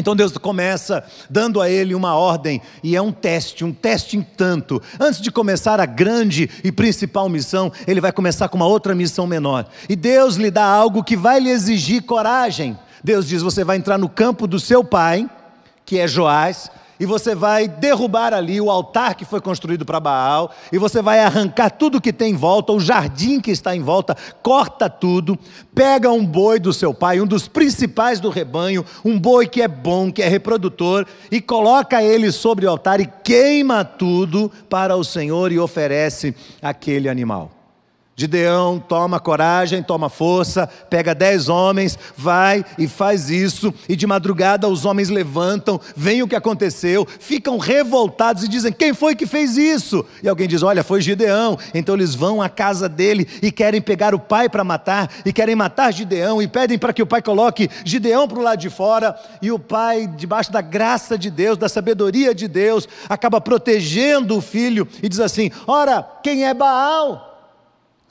Então 0.00 0.16
Deus 0.16 0.36
começa 0.38 1.04
dando 1.28 1.60
a 1.60 1.68
ele 1.68 1.94
uma 1.94 2.14
ordem, 2.14 2.62
e 2.82 2.96
é 2.96 3.02
um 3.02 3.12
teste, 3.12 3.66
um 3.66 3.72
teste 3.72 4.16
em 4.16 4.22
tanto. 4.22 4.82
Antes 4.98 5.20
de 5.20 5.30
começar 5.30 5.78
a 5.78 5.84
grande 5.84 6.48
e 6.64 6.72
principal 6.72 7.28
missão, 7.28 7.70
ele 7.86 8.00
vai 8.00 8.10
começar 8.10 8.48
com 8.48 8.56
uma 8.56 8.66
outra 8.66 8.94
missão 8.94 9.26
menor. 9.26 9.66
E 9.90 9.94
Deus 9.94 10.36
lhe 10.36 10.50
dá 10.50 10.64
algo 10.64 11.04
que 11.04 11.16
vai 11.16 11.38
lhe 11.38 11.50
exigir 11.50 12.02
coragem. 12.02 12.78
Deus 13.04 13.28
diz: 13.28 13.42
Você 13.42 13.62
vai 13.62 13.76
entrar 13.76 13.98
no 13.98 14.08
campo 14.08 14.46
do 14.46 14.58
seu 14.58 14.82
pai, 14.82 15.28
que 15.84 15.98
é 15.98 16.08
Joás, 16.08 16.70
e 17.00 17.06
você 17.06 17.34
vai 17.34 17.66
derrubar 17.66 18.34
ali 18.34 18.60
o 18.60 18.70
altar 18.70 19.14
que 19.14 19.24
foi 19.24 19.40
construído 19.40 19.86
para 19.86 19.98
Baal, 19.98 20.52
e 20.70 20.76
você 20.76 21.00
vai 21.00 21.20
arrancar 21.20 21.70
tudo 21.70 22.00
que 22.00 22.12
tem 22.12 22.32
em 22.32 22.36
volta, 22.36 22.72
o 22.72 22.78
jardim 22.78 23.40
que 23.40 23.50
está 23.50 23.74
em 23.74 23.80
volta, 23.80 24.14
corta 24.42 24.90
tudo, 24.90 25.38
pega 25.74 26.12
um 26.12 26.24
boi 26.24 26.60
do 26.60 26.74
seu 26.74 26.92
pai, 26.92 27.18
um 27.18 27.26
dos 27.26 27.48
principais 27.48 28.20
do 28.20 28.28
rebanho, 28.28 28.84
um 29.02 29.18
boi 29.18 29.48
que 29.48 29.62
é 29.62 29.68
bom, 29.68 30.12
que 30.12 30.22
é 30.22 30.28
reprodutor, 30.28 31.06
e 31.30 31.40
coloca 31.40 32.02
ele 32.02 32.30
sobre 32.30 32.66
o 32.66 32.70
altar 32.70 33.00
e 33.00 33.06
queima 33.24 33.82
tudo 33.82 34.52
para 34.68 34.94
o 34.94 35.02
Senhor 35.02 35.50
e 35.50 35.58
oferece 35.58 36.34
aquele 36.60 37.08
animal. 37.08 37.59
Gideão 38.20 38.78
toma 38.78 39.18
coragem, 39.18 39.82
toma 39.82 40.10
força, 40.10 40.68
pega 40.90 41.14
dez 41.14 41.48
homens, 41.48 41.98
vai 42.14 42.62
e 42.76 42.86
faz 42.86 43.30
isso, 43.30 43.72
e 43.88 43.96
de 43.96 44.06
madrugada 44.06 44.68
os 44.68 44.84
homens 44.84 45.08
levantam, 45.08 45.80
veem 45.96 46.22
o 46.22 46.28
que 46.28 46.36
aconteceu, 46.36 47.08
ficam 47.18 47.56
revoltados 47.56 48.44
e 48.44 48.48
dizem: 48.48 48.74
Quem 48.74 48.92
foi 48.92 49.14
que 49.14 49.26
fez 49.26 49.56
isso? 49.56 50.04
E 50.22 50.28
alguém 50.28 50.46
diz: 50.46 50.62
Olha, 50.62 50.84
foi 50.84 51.00
Gideão. 51.00 51.58
Então 51.72 51.94
eles 51.94 52.14
vão 52.14 52.42
à 52.42 52.50
casa 52.50 52.90
dele 52.90 53.26
e 53.40 53.50
querem 53.50 53.80
pegar 53.80 54.14
o 54.14 54.20
pai 54.20 54.50
para 54.50 54.62
matar, 54.62 55.10
e 55.24 55.32
querem 55.32 55.56
matar 55.56 55.90
Gideão, 55.90 56.42
e 56.42 56.46
pedem 56.46 56.78
para 56.78 56.92
que 56.92 57.02
o 57.02 57.06
pai 57.06 57.22
coloque 57.22 57.70
Gideão 57.86 58.28
para 58.28 58.38
o 58.38 58.42
lado 58.42 58.58
de 58.58 58.68
fora, 58.68 59.18
e 59.40 59.50
o 59.50 59.58
pai, 59.58 60.06
debaixo 60.06 60.52
da 60.52 60.60
graça 60.60 61.16
de 61.16 61.30
Deus, 61.30 61.56
da 61.56 61.70
sabedoria 61.70 62.34
de 62.34 62.46
Deus, 62.46 62.86
acaba 63.08 63.40
protegendo 63.40 64.36
o 64.36 64.42
filho 64.42 64.86
e 65.02 65.08
diz 65.08 65.20
assim: 65.20 65.50
Ora, 65.66 66.06
quem 66.22 66.44
é 66.44 66.52
Baal? 66.52 67.29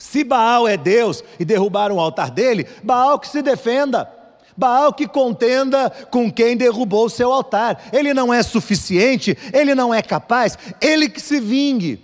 Se 0.00 0.24
Baal 0.24 0.66
é 0.66 0.78
Deus 0.78 1.22
e 1.38 1.44
derrubaram 1.44 1.96
o 1.96 2.00
altar 2.00 2.30
dele, 2.30 2.66
Baal 2.82 3.18
que 3.18 3.28
se 3.28 3.42
defenda. 3.42 4.10
Baal 4.56 4.94
que 4.94 5.06
contenda 5.06 5.90
com 6.10 6.32
quem 6.32 6.56
derrubou 6.56 7.04
o 7.04 7.10
seu 7.10 7.30
altar. 7.30 7.90
Ele 7.92 8.14
não 8.14 8.32
é 8.32 8.42
suficiente, 8.42 9.36
ele 9.52 9.74
não 9.74 9.92
é 9.92 10.00
capaz, 10.00 10.56
ele 10.80 11.06
que 11.06 11.20
se 11.20 11.38
vingue. 11.38 12.00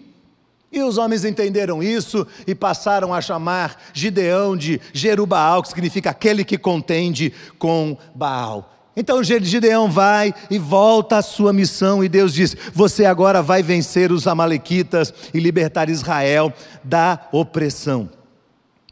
E 0.70 0.82
os 0.82 0.98
homens 0.98 1.24
entenderam 1.24 1.82
isso 1.82 2.26
e 2.46 2.54
passaram 2.54 3.14
a 3.14 3.22
chamar 3.22 3.80
Gideão 3.94 4.54
de 4.54 4.78
Jerubaal, 4.92 5.62
que 5.62 5.70
significa 5.70 6.10
aquele 6.10 6.44
que 6.44 6.58
contende 6.58 7.32
com 7.58 7.96
Baal. 8.14 8.75
Então 8.96 9.22
Gideão 9.22 9.90
vai 9.90 10.34
e 10.50 10.58
volta 10.58 11.18
à 11.18 11.22
sua 11.22 11.52
missão, 11.52 12.02
e 12.02 12.08
Deus 12.08 12.32
diz: 12.32 12.56
Você 12.72 13.04
agora 13.04 13.42
vai 13.42 13.62
vencer 13.62 14.10
os 14.10 14.26
Amalequitas 14.26 15.12
e 15.34 15.38
libertar 15.38 15.90
Israel 15.90 16.50
da 16.82 17.28
opressão. 17.30 18.08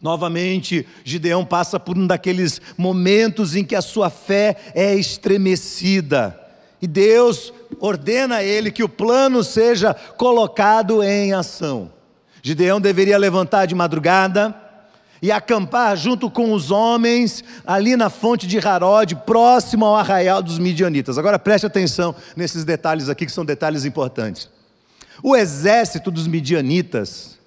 Novamente, 0.02 0.86
Gideão 1.02 1.46
passa 1.46 1.80
por 1.80 1.96
um 1.96 2.06
daqueles 2.06 2.60
momentos 2.76 3.56
em 3.56 3.64
que 3.64 3.74
a 3.74 3.80
sua 3.80 4.10
fé 4.10 4.56
é 4.74 4.94
estremecida. 4.94 6.38
E 6.82 6.86
Deus 6.86 7.50
ordena 7.80 8.36
a 8.36 8.44
ele 8.44 8.70
que 8.70 8.84
o 8.84 8.88
plano 8.88 9.42
seja 9.42 9.94
colocado 9.94 11.02
em 11.02 11.32
ação. 11.32 11.90
Gideão 12.42 12.78
deveria 12.78 13.16
levantar 13.16 13.64
de 13.64 13.74
madrugada 13.74 14.54
e 15.24 15.32
acampar 15.32 15.96
junto 15.96 16.30
com 16.30 16.52
os 16.52 16.70
homens 16.70 17.42
ali 17.66 17.96
na 17.96 18.10
fonte 18.10 18.46
de 18.46 18.58
Harod, 18.58 19.14
próximo 19.24 19.86
ao 19.86 19.96
arraial 19.96 20.42
dos 20.42 20.58
midianitas. 20.58 21.16
Agora 21.16 21.38
preste 21.38 21.64
atenção 21.64 22.14
nesses 22.36 22.62
detalhes 22.62 23.08
aqui 23.08 23.24
que 23.24 23.32
são 23.32 23.42
detalhes 23.42 23.86
importantes. 23.86 24.50
O 25.22 25.34
exército 25.34 26.10
dos 26.10 26.26
midianitas 26.26 27.38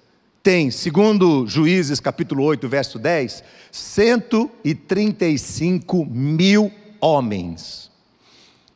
tem, 0.42 0.72
segundo 0.72 1.46
Juízes 1.46 2.00
capítulo 2.00 2.42
8, 2.42 2.68
verso 2.68 2.98
10, 2.98 3.44
135 3.70 6.04
mil 6.04 6.72
homens, 7.00 7.92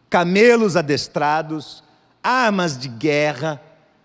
camelos 0.08 0.76
adestrados, 0.76 1.82
armas 2.22 2.78
de 2.78 2.86
guerra, 2.86 3.60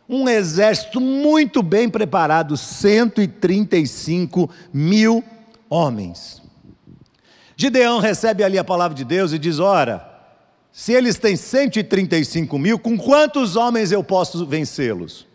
um 0.10 0.28
exército 0.30 1.02
muito 1.02 1.62
bem 1.62 1.90
preparado 1.90 2.56
135 2.56 4.50
mil 4.74 5.24
homens. 5.70 6.42
Gideão 7.56 8.00
recebe 8.00 8.44
ali 8.44 8.58
a 8.58 8.64
palavra 8.64 8.96
de 8.96 9.04
Deus 9.04 9.34
e 9.34 9.40
diz: 9.40 9.60
Ora, 9.60 10.08
se 10.72 10.94
eles 10.94 11.18
têm 11.18 11.36
135 11.36 12.58
mil, 12.58 12.80
com 12.80 12.98
quantos 12.98 13.56
homens 13.56 13.92
eu 13.92 14.04
posso 14.04 14.46
vencê-los? 14.46 15.26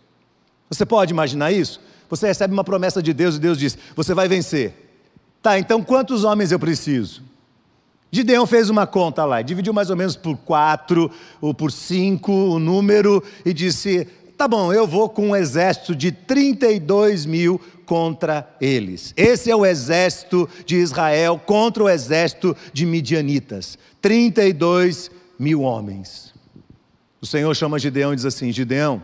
Você 0.69 0.85
pode 0.85 1.11
imaginar 1.11 1.51
isso? 1.51 1.81
Você 2.09 2.27
recebe 2.27 2.53
uma 2.53 2.63
promessa 2.63 3.01
de 3.01 3.13
Deus 3.13 3.35
e 3.35 3.39
Deus 3.39 3.57
diz: 3.57 3.77
Você 3.95 4.13
vai 4.13 4.27
vencer. 4.27 4.73
Tá, 5.41 5.59
então 5.59 5.83
quantos 5.83 6.23
homens 6.23 6.51
eu 6.51 6.59
preciso? 6.59 7.21
Gideão 8.09 8.47
fez 8.47 8.69
uma 8.69 8.87
conta 8.87 9.25
lá, 9.25 9.41
dividiu 9.41 9.73
mais 9.73 9.89
ou 9.89 9.95
menos 9.97 10.15
por 10.15 10.37
quatro 10.37 11.11
ou 11.41 11.53
por 11.53 11.71
cinco 11.71 12.31
o 12.31 12.59
número 12.59 13.21
e 13.45 13.53
disse: 13.53 14.07
Tá 14.43 14.47
bom, 14.49 14.73
eu 14.73 14.85
vou 14.85 15.07
com 15.07 15.29
um 15.29 15.35
exército 15.37 15.95
de 15.95 16.11
32 16.11 17.25
mil 17.25 17.61
contra 17.85 18.53
eles. 18.59 19.13
Esse 19.15 19.49
é 19.49 19.55
o 19.55 19.65
exército 19.65 20.49
de 20.65 20.75
Israel 20.75 21.41
contra 21.45 21.81
o 21.81 21.89
exército 21.89 22.53
de 22.73 22.85
Midianitas. 22.85 23.77
32 24.01 25.09
mil 25.39 25.61
homens. 25.61 26.33
O 27.21 27.25
Senhor 27.25 27.55
chama 27.55 27.79
Gideão 27.79 28.11
e 28.11 28.17
diz 28.17 28.25
assim: 28.25 28.51
Gideão 28.51 29.01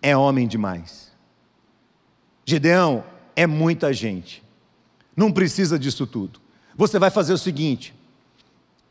é 0.00 0.16
homem 0.16 0.46
demais. 0.46 1.10
Gideão 2.44 3.02
é 3.34 3.48
muita 3.48 3.92
gente. 3.92 4.44
Não 5.16 5.32
precisa 5.32 5.76
disso 5.76 6.06
tudo. 6.06 6.40
Você 6.76 7.00
vai 7.00 7.10
fazer 7.10 7.32
o 7.32 7.38
seguinte: 7.38 7.92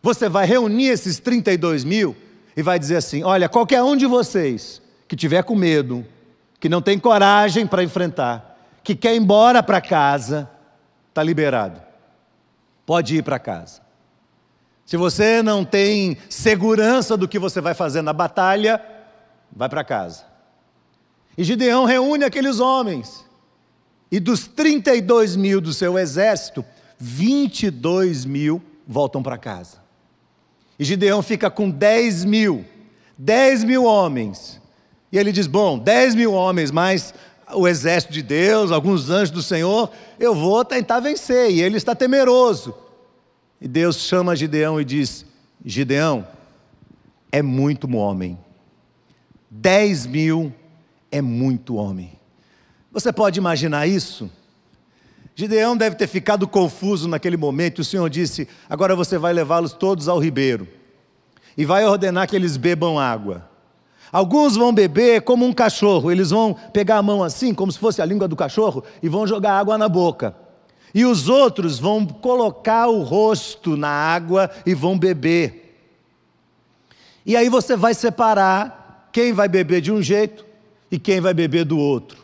você 0.04 0.28
vai 0.28 0.46
reunir 0.46 0.88
esses 0.88 1.18
32 1.18 1.86
mil 1.86 2.14
e 2.58 2.62
vai 2.62 2.78
dizer 2.78 2.98
assim: 2.98 3.24
olha, 3.24 3.48
qualquer 3.48 3.82
um 3.82 3.96
de 3.96 4.06
vocês 4.06 4.84
que 5.08 5.16
tiver 5.16 5.44
com 5.44 5.56
medo, 5.56 6.06
que 6.60 6.70
não 6.70 6.82
tem 6.82 6.98
coragem 6.98 7.68
para 7.68 7.84
enfrentar, 7.84 8.58
que 8.84 8.96
quer 8.96 9.14
ir 9.14 9.18
embora 9.18 9.62
para 9.62 9.82
casa, 9.82 10.50
está 11.10 11.22
liberado. 11.22 11.82
Pode 12.86 13.18
ir 13.18 13.24
para 13.24 13.40
casa. 13.40 13.82
Se 14.86 14.98
você 14.98 15.42
não 15.42 15.66
tem 15.66 16.18
segurança 16.29 17.18
do 17.18 17.27
que 17.27 17.40
você 17.40 17.60
vai 17.60 17.74
fazer 17.74 18.01
na 18.01 18.14
batalha, 18.14 18.82
vai 19.51 19.68
para 19.68 19.84
casa. 19.84 20.25
E 21.38 21.44
Gideão 21.44 21.86
reúne 21.86 22.24
aqueles 22.24 22.60
homens. 22.60 23.25
E 24.12 24.20
dos 24.20 24.48
32 24.48 25.36
mil 25.36 25.60
do 25.60 25.74
seu 25.74 25.98
exército, 25.98 26.64
22 27.00 28.25
mil 28.25 28.62
voltam 28.88 29.24
para 29.24 29.38
casa. 29.38 29.77
E 30.77 30.86
Gideão 30.86 31.24
fica 31.24 31.50
com 31.50 31.70
10 31.70 32.25
mil, 32.25 32.64
10 33.18 33.64
mil 33.64 33.86
homens 33.86 34.62
e 35.16 35.18
ele 35.18 35.32
diz: 35.32 35.48
Bom, 35.48 35.80
10 35.80 36.14
mil 36.14 36.34
homens 36.34 36.72
mais 36.72 37.14
o 37.54 37.70
exército 37.70 38.12
de 38.12 38.22
Deus, 38.22 38.70
alguns 38.70 39.10
anjos 39.10 39.32
do 39.32 39.42
Senhor, 39.42 39.90
eu 40.20 40.36
vou 40.36 40.66
tentar 40.66 41.00
vencer. 41.00 41.51
E 41.51 41.62
ele 41.62 41.78
está 41.78 41.96
temeroso. 41.96 42.75
E 43.62 43.66
Deus 43.66 43.96
chama 43.96 44.36
Gideão 44.36 44.80
e 44.80 44.84
diz: 44.84 45.25
Gideão, 45.64 46.28
é 47.32 47.42
muito 47.42 47.90
homem. 47.96 48.38
10 49.50 50.06
mil 50.08 50.54
é 51.10 51.22
muito 51.22 51.75
homem. 51.75 52.20
Você 52.92 53.14
pode 53.14 53.40
imaginar 53.40 53.88
isso? 53.88 54.30
Gideão 55.34 55.78
deve 55.78 55.96
ter 55.96 56.08
ficado 56.08 56.46
confuso 56.46 57.08
naquele 57.08 57.38
momento. 57.38 57.80
O 57.80 57.86
Senhor 57.86 58.10
disse: 58.10 58.50
Agora 58.70 58.98
você 58.98 59.18
vai 59.18 59.32
levá-los 59.32 59.72
todos 59.72 60.10
ao 60.10 60.20
ribeiro 60.20 60.68
e 61.56 61.64
vai 61.64 61.86
ordenar 61.86 62.28
que 62.28 62.36
eles 62.36 62.58
bebam 62.58 63.00
água. 63.00 63.54
Alguns 64.16 64.56
vão 64.56 64.72
beber 64.72 65.24
como 65.24 65.46
um 65.46 65.51
cachorro, 65.51 66.10
eles 66.10 66.30
vão 66.30 66.56
pegar 66.72 67.00
a 67.00 67.04
mão 67.04 67.22
assim, 67.22 67.54
como 67.54 67.70
se 67.70 67.78
fosse 67.78 68.01
a 68.01 68.06
língua 68.06 68.30
do 68.30 68.36
cachorro, 68.38 68.82
e 69.04 69.10
vão 69.10 69.28
jogar 69.28 69.60
água 69.60 69.78
na 69.78 69.90
boca. 69.90 70.34
E 70.94 71.04
os 71.04 71.28
outros 71.28 71.80
vão 71.80 72.06
colocar 72.06 72.88
o 72.88 73.04
rosto 73.04 73.75
na 73.75 73.90
água 73.90 74.50
e 74.66 74.74
vão 74.74 74.98
beber. 74.98 75.86
E 77.25 77.36
aí 77.36 77.50
você 77.50 77.75
vai 77.75 77.94
separar 77.94 79.10
quem 79.12 79.34
vai 79.34 79.50
beber 79.50 79.82
de 79.82 79.92
um 79.92 80.01
jeito 80.01 80.46
e 80.90 80.98
quem 80.98 81.20
vai 81.20 81.34
beber 81.34 81.66
do 81.66 81.78
outro. 81.78 82.18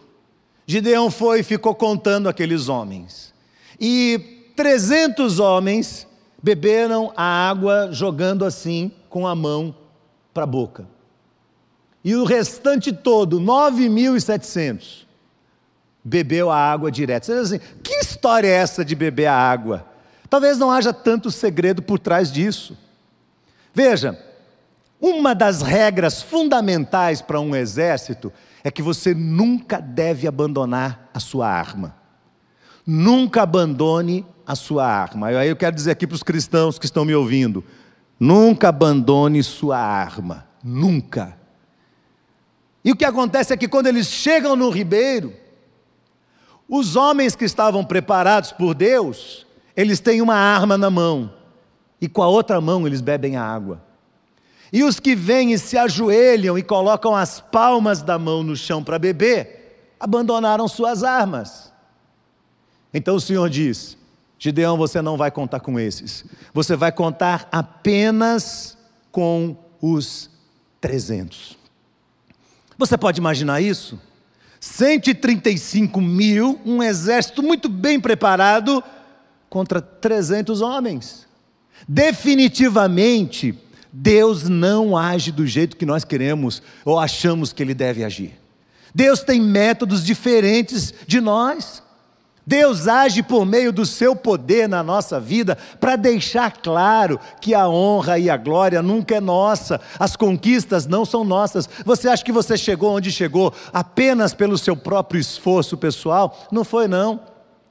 Gideão 0.65 1.12
foi 1.12 1.41
e 1.41 1.43
ficou 1.43 1.75
contando 1.75 2.30
aqueles 2.30 2.69
homens. 2.69 3.34
E 3.77 4.54
300 4.56 5.39
homens 5.39 6.08
beberam 6.41 7.12
a 7.17 7.49
água 7.49 7.89
jogando 7.91 8.45
assim 8.45 8.93
com 9.10 9.27
a 9.27 9.36
mão 9.36 9.75
para 10.34 10.45
a 10.45 10.47
boca 10.47 11.00
e 12.03 12.15
o 12.15 12.23
restante 12.23 12.91
todo, 12.91 13.39
9.700, 13.39 15.05
bebeu 16.03 16.49
a 16.49 16.57
água 16.57 16.91
direto. 16.91 17.25
Você 17.25 17.33
diz 17.33 17.51
assim, 17.51 17.59
que 17.83 17.93
história 17.95 18.47
é 18.47 18.51
essa 18.51 18.83
de 18.83 18.95
beber 18.95 19.27
a 19.27 19.35
água? 19.35 19.85
Talvez 20.29 20.57
não 20.57 20.71
haja 20.71 20.93
tanto 20.93 21.29
segredo 21.29 21.81
por 21.81 21.99
trás 21.99 22.31
disso. 22.31 22.77
Veja, 23.73 24.17
uma 24.99 25.35
das 25.35 25.61
regras 25.61 26.21
fundamentais 26.21 27.21
para 27.21 27.39
um 27.39 27.55
exército 27.55 28.31
é 28.63 28.71
que 28.71 28.81
você 28.81 29.13
nunca 29.13 29.79
deve 29.79 30.27
abandonar 30.27 31.09
a 31.13 31.19
sua 31.19 31.47
arma. 31.47 31.95
Nunca 32.85 33.43
abandone 33.43 34.25
a 34.45 34.55
sua 34.55 34.85
arma. 34.85 35.27
Aí 35.27 35.49
eu 35.49 35.55
quero 35.55 35.75
dizer 35.75 35.91
aqui 35.91 36.07
para 36.07 36.15
os 36.15 36.23
cristãos 36.23 36.79
que 36.79 36.85
estão 36.85 37.05
me 37.05 37.13
ouvindo: 37.15 37.63
nunca 38.19 38.69
abandone 38.69 39.43
sua 39.43 39.77
arma. 39.77 40.47
Nunca. 40.63 41.40
E 42.83 42.91
o 42.91 42.95
que 42.95 43.05
acontece 43.05 43.53
é 43.53 43.57
que 43.57 43.67
quando 43.67 43.87
eles 43.87 44.07
chegam 44.07 44.55
no 44.55 44.69
ribeiro, 44.69 45.33
os 46.67 46.95
homens 46.95 47.35
que 47.35 47.45
estavam 47.45 47.83
preparados 47.83 48.51
por 48.51 48.73
Deus, 48.73 49.45
eles 49.75 49.99
têm 49.99 50.21
uma 50.21 50.35
arma 50.35 50.77
na 50.77 50.89
mão, 50.89 51.33
e 51.99 52.07
com 52.07 52.23
a 52.23 52.27
outra 52.27 52.59
mão 52.59 52.87
eles 52.87 53.01
bebem 53.01 53.35
a 53.35 53.43
água. 53.43 53.83
E 54.73 54.83
os 54.83 54.99
que 54.99 55.13
vêm 55.13 55.51
e 55.51 55.59
se 55.59 55.77
ajoelham 55.77 56.57
e 56.57 56.63
colocam 56.63 57.15
as 57.15 57.41
palmas 57.41 58.01
da 58.01 58.17
mão 58.17 58.41
no 58.41 58.55
chão 58.55 58.83
para 58.83 58.97
beber, 58.97 59.95
abandonaram 59.99 60.67
suas 60.67 61.03
armas. 61.03 61.71
Então 62.93 63.15
o 63.15 63.21
Senhor 63.21 63.49
diz: 63.49 63.97
Gideão, 64.39 64.77
você 64.77 65.01
não 65.01 65.17
vai 65.17 65.29
contar 65.29 65.59
com 65.59 65.79
esses, 65.79 66.25
você 66.53 66.75
vai 66.75 66.91
contar 66.91 67.47
apenas 67.51 68.77
com 69.11 69.55
os 69.81 70.29
trezentos. 70.79 71.61
Você 72.81 72.97
pode 72.97 73.19
imaginar 73.19 73.61
isso? 73.61 74.01
135 74.59 76.01
mil, 76.01 76.59
um 76.65 76.81
exército 76.81 77.43
muito 77.43 77.69
bem 77.69 77.99
preparado 77.99 78.83
contra 79.47 79.79
300 79.79 80.61
homens. 80.61 81.27
Definitivamente, 81.87 83.53
Deus 83.93 84.49
não 84.49 84.97
age 84.97 85.31
do 85.31 85.45
jeito 85.45 85.77
que 85.77 85.85
nós 85.85 86.03
queremos 86.03 86.59
ou 86.83 86.97
achamos 86.97 87.53
que 87.53 87.61
Ele 87.61 87.75
deve 87.75 88.03
agir. 88.03 88.33
Deus 88.95 89.19
tem 89.19 89.39
métodos 89.39 90.03
diferentes 90.03 90.91
de 91.05 91.21
nós. 91.21 91.80
Deus 92.51 92.85
age 92.85 93.23
por 93.23 93.45
meio 93.45 93.71
do 93.71 93.85
seu 93.85 94.13
poder 94.13 94.67
na 94.67 94.83
nossa 94.83 95.21
vida 95.21 95.57
para 95.79 95.95
deixar 95.95 96.51
claro 96.51 97.17
que 97.39 97.55
a 97.55 97.65
honra 97.69 98.19
e 98.19 98.29
a 98.29 98.35
glória 98.35 98.81
nunca 98.81 99.15
é 99.15 99.21
nossa, 99.21 99.79
as 99.97 100.17
conquistas 100.17 100.85
não 100.85 101.05
são 101.05 101.23
nossas. 101.23 101.69
Você 101.85 102.09
acha 102.09 102.25
que 102.25 102.31
você 102.33 102.57
chegou 102.57 102.97
onde 102.97 103.09
chegou 103.09 103.53
apenas 103.71 104.33
pelo 104.33 104.57
seu 104.57 104.75
próprio 104.75 105.21
esforço 105.21 105.77
pessoal? 105.77 106.37
Não 106.51 106.65
foi, 106.65 106.89
não. 106.89 107.21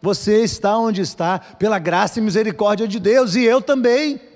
Você 0.01 0.43
está 0.43 0.79
onde 0.79 1.03
está 1.03 1.39
pela 1.39 1.79
graça 1.79 2.19
e 2.19 2.23
misericórdia 2.23 2.89
de 2.89 2.99
Deus 2.99 3.35
e 3.35 3.45
eu 3.45 3.61
também. 3.61 4.30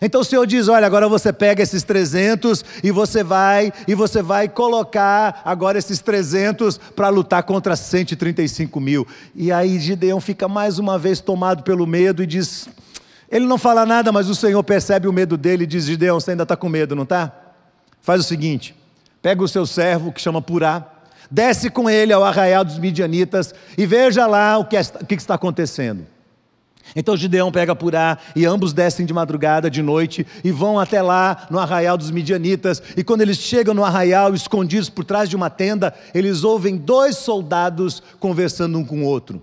Então 0.00 0.20
o 0.20 0.24
Senhor 0.24 0.46
diz: 0.46 0.68
olha, 0.68 0.86
agora 0.86 1.08
você 1.08 1.32
pega 1.32 1.62
esses 1.62 1.82
300 1.82 2.64
e 2.82 2.90
você 2.90 3.22
vai 3.22 3.72
e 3.88 3.94
você 3.94 4.22
vai 4.22 4.48
colocar 4.48 5.42
agora 5.44 5.78
esses 5.78 6.00
300 6.00 6.78
para 6.78 7.08
lutar 7.08 7.42
contra 7.42 7.74
135 7.76 8.80
mil. 8.80 9.06
E 9.34 9.50
aí 9.50 9.78
Gideão 9.78 10.20
fica 10.20 10.48
mais 10.48 10.78
uma 10.78 10.98
vez 10.98 11.20
tomado 11.20 11.62
pelo 11.62 11.86
medo 11.86 12.22
e 12.22 12.26
diz: 12.26 12.68
ele 13.30 13.46
não 13.46 13.58
fala 13.58 13.84
nada, 13.84 14.12
mas 14.12 14.28
o 14.28 14.34
Senhor 14.34 14.62
percebe 14.62 15.08
o 15.08 15.12
medo 15.12 15.36
dele 15.36 15.64
e 15.64 15.66
diz: 15.66 15.84
Gideão, 15.84 16.20
você 16.20 16.32
ainda 16.32 16.44
está 16.44 16.56
com 16.56 16.68
medo, 16.68 16.94
não 16.94 17.02
está? 17.02 17.32
Faz 18.00 18.20
o 18.20 18.24
seguinte: 18.24 18.74
pega 19.20 19.42
o 19.42 19.48
seu 19.48 19.66
servo 19.66 20.12
que 20.12 20.20
chama 20.20 20.40
Purá, 20.40 20.86
desce 21.30 21.70
com 21.70 21.90
ele 21.90 22.12
ao 22.12 22.24
arraial 22.24 22.64
dos 22.64 22.78
midianitas 22.78 23.54
e 23.76 23.86
veja 23.86 24.26
lá 24.26 24.58
o 24.58 24.64
que, 24.64 24.76
é, 24.76 24.80
o 25.00 25.06
que 25.06 25.14
está 25.14 25.34
acontecendo. 25.34 26.06
Então 26.94 27.16
Gideão 27.16 27.50
pega 27.50 27.74
Purá 27.74 28.18
e 28.34 28.46
ambos 28.46 28.72
descem 28.72 29.04
de 29.04 29.12
madrugada, 29.12 29.70
de 29.70 29.82
noite, 29.82 30.26
e 30.44 30.52
vão 30.52 30.78
até 30.78 31.02
lá 31.02 31.46
no 31.50 31.58
arraial 31.58 31.96
dos 31.96 32.10
midianitas. 32.10 32.82
E 32.96 33.02
quando 33.02 33.22
eles 33.22 33.38
chegam 33.38 33.74
no 33.74 33.84
arraial, 33.84 34.34
escondidos 34.34 34.88
por 34.88 35.04
trás 35.04 35.28
de 35.28 35.36
uma 35.36 35.50
tenda, 35.50 35.92
eles 36.14 36.44
ouvem 36.44 36.76
dois 36.76 37.16
soldados 37.16 38.02
conversando 38.20 38.78
um 38.78 38.84
com 38.84 39.02
o 39.02 39.06
outro. 39.06 39.42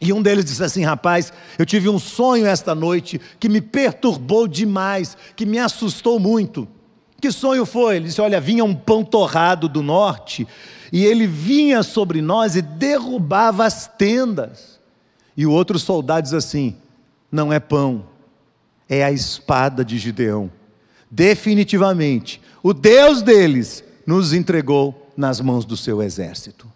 E 0.00 0.12
um 0.12 0.20
deles 0.20 0.44
disse 0.44 0.62
assim: 0.62 0.84
Rapaz, 0.84 1.32
eu 1.58 1.64
tive 1.64 1.88
um 1.88 1.98
sonho 1.98 2.46
esta 2.46 2.74
noite 2.74 3.20
que 3.38 3.48
me 3.48 3.60
perturbou 3.60 4.48
demais, 4.48 5.16
que 5.36 5.46
me 5.46 5.58
assustou 5.58 6.18
muito. 6.18 6.66
Que 7.20 7.30
sonho 7.30 7.64
foi? 7.64 7.96
Ele 7.96 8.06
disse: 8.06 8.20
Olha, 8.20 8.40
vinha 8.40 8.64
um 8.64 8.74
pão 8.74 9.04
torrado 9.04 9.68
do 9.68 9.82
norte, 9.82 10.46
e 10.92 11.04
ele 11.04 11.26
vinha 11.26 11.82
sobre 11.82 12.20
nós 12.20 12.56
e 12.56 12.62
derrubava 12.62 13.64
as 13.64 13.86
tendas. 13.86 14.73
E 15.36 15.46
o 15.46 15.50
outro 15.50 15.78
soldado 15.78 16.22
diz 16.22 16.34
assim: 16.34 16.76
não 17.30 17.52
é 17.52 17.58
pão, 17.58 18.06
é 18.88 19.04
a 19.04 19.10
espada 19.10 19.84
de 19.84 19.98
Gideão. 19.98 20.50
Definitivamente, 21.10 22.40
o 22.62 22.72
Deus 22.72 23.22
deles 23.22 23.84
nos 24.06 24.32
entregou 24.32 25.12
nas 25.16 25.40
mãos 25.40 25.64
do 25.64 25.76
seu 25.76 26.02
exército. 26.02 26.66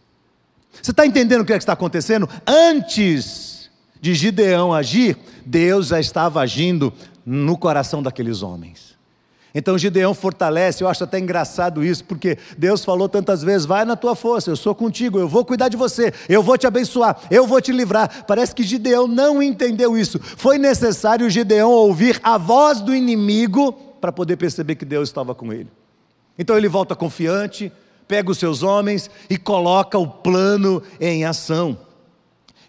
Você 0.81 0.93
está 0.93 1.05
entendendo 1.05 1.43
o 1.43 1.45
que, 1.45 1.53
é 1.53 1.57
que 1.57 1.63
está 1.63 1.73
acontecendo? 1.73 2.29
Antes 2.47 3.71
de 4.01 4.15
Gideão 4.15 4.73
agir, 4.73 5.17
Deus 5.45 5.89
já 5.89 5.99
estava 5.99 6.41
agindo 6.41 6.93
no 7.27 7.59
coração 7.59 8.03
daqueles 8.03 8.43
homens. 8.43 8.88
Então 9.59 9.77
Gideão 9.77 10.15
fortalece, 10.15 10.85
eu 10.85 10.89
acho 10.89 11.03
até 11.03 11.19
engraçado 11.19 11.85
isso, 11.85 12.05
porque 12.05 12.39
Deus 12.57 12.85
falou 12.85 13.09
tantas 13.09 13.43
vezes: 13.43 13.67
vai 13.67 13.85
na 13.85 13.97
tua 13.97 14.15
força, 14.15 14.49
eu 14.49 14.55
sou 14.55 14.73
contigo, 14.73 15.19
eu 15.19 15.29
vou 15.29 15.45
cuidar 15.45 15.69
de 15.69 15.77
você, 15.77 16.15
eu 16.29 16.45
vou 16.45 16.57
te 16.57 16.65
abençoar, 16.65 17.19
eu 17.29 17.45
vou 17.45 17.61
te 17.61 17.73
livrar. 17.73 18.25
Parece 18.25 18.55
que 18.55 18.63
Gideão 18.63 19.09
não 19.09 19.43
entendeu 19.43 19.99
isso. 19.99 20.21
Foi 20.21 20.59
necessário 20.59 21.29
Gideão 21.29 21.73
ouvir 21.73 22.21
a 22.23 22.39
voz 22.39 22.81
do 22.81 22.95
inimigo 22.95 23.73
para 24.01 24.13
poder 24.13 24.37
perceber 24.37 24.77
que 24.77 24.85
Deus 24.85 25.09
estava 25.09 25.35
com 25.35 25.53
ele. 25.53 25.69
Então 26.39 26.57
ele 26.57 26.69
volta 26.69 26.95
confiante, 26.95 27.73
pega 28.07 28.31
os 28.31 28.39
seus 28.39 28.63
homens 28.63 29.11
e 29.29 29.37
coloca 29.37 29.99
o 29.99 30.07
plano 30.07 30.81
em 31.01 31.25
ação. 31.25 31.77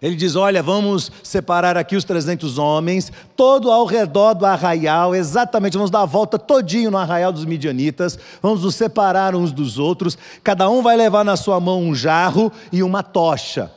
Ele 0.02 0.16
diz: 0.16 0.34
Olha, 0.34 0.62
vamos 0.62 1.12
separar 1.22 1.76
aqui 1.76 1.94
os 1.94 2.04
300 2.04 2.56
homens, 2.58 3.12
todo 3.36 3.70
ao 3.70 3.84
redor 3.84 4.34
do 4.34 4.46
arraial, 4.46 5.14
exatamente, 5.14 5.76
vamos 5.76 5.90
dar 5.90 6.02
a 6.02 6.06
volta 6.06 6.38
todinho 6.38 6.90
no 6.90 6.96
arraial 6.96 7.32
dos 7.32 7.44
midianitas, 7.44 8.18
vamos 8.40 8.62
nos 8.62 8.74
separar 8.74 9.34
uns 9.34 9.52
dos 9.52 9.78
outros, 9.78 10.16
cada 10.42 10.70
um 10.70 10.82
vai 10.82 10.96
levar 10.96 11.24
na 11.24 11.36
sua 11.36 11.60
mão 11.60 11.82
um 11.82 11.94
jarro 11.94 12.50
e 12.72 12.82
uma 12.82 13.02
tocha. 13.02 13.70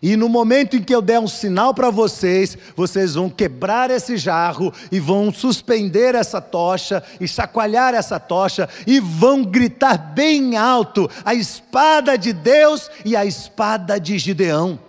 E 0.00 0.14
no 0.14 0.28
momento 0.28 0.76
em 0.76 0.82
que 0.82 0.94
eu 0.94 1.02
der 1.02 1.18
um 1.18 1.26
sinal 1.26 1.74
para 1.74 1.90
vocês, 1.90 2.56
vocês 2.76 3.14
vão 3.14 3.28
quebrar 3.28 3.90
esse 3.90 4.16
jarro 4.16 4.72
e 4.92 5.00
vão 5.00 5.32
suspender 5.32 6.14
essa 6.14 6.40
tocha 6.40 7.02
e 7.20 7.26
chacoalhar 7.26 7.92
essa 7.92 8.20
tocha 8.20 8.68
e 8.86 9.00
vão 9.00 9.42
gritar 9.42 9.96
bem 10.14 10.56
alto: 10.56 11.10
a 11.24 11.34
espada 11.34 12.16
de 12.16 12.32
Deus 12.32 12.88
e 13.04 13.16
a 13.16 13.24
espada 13.24 13.98
de 13.98 14.16
Gideão. 14.16 14.85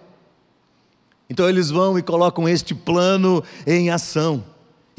Então 1.29 1.47
eles 1.47 1.69
vão 1.69 1.97
e 1.97 2.01
colocam 2.01 2.47
este 2.47 2.73
plano 2.73 3.43
em 3.65 3.89
ação. 3.89 4.43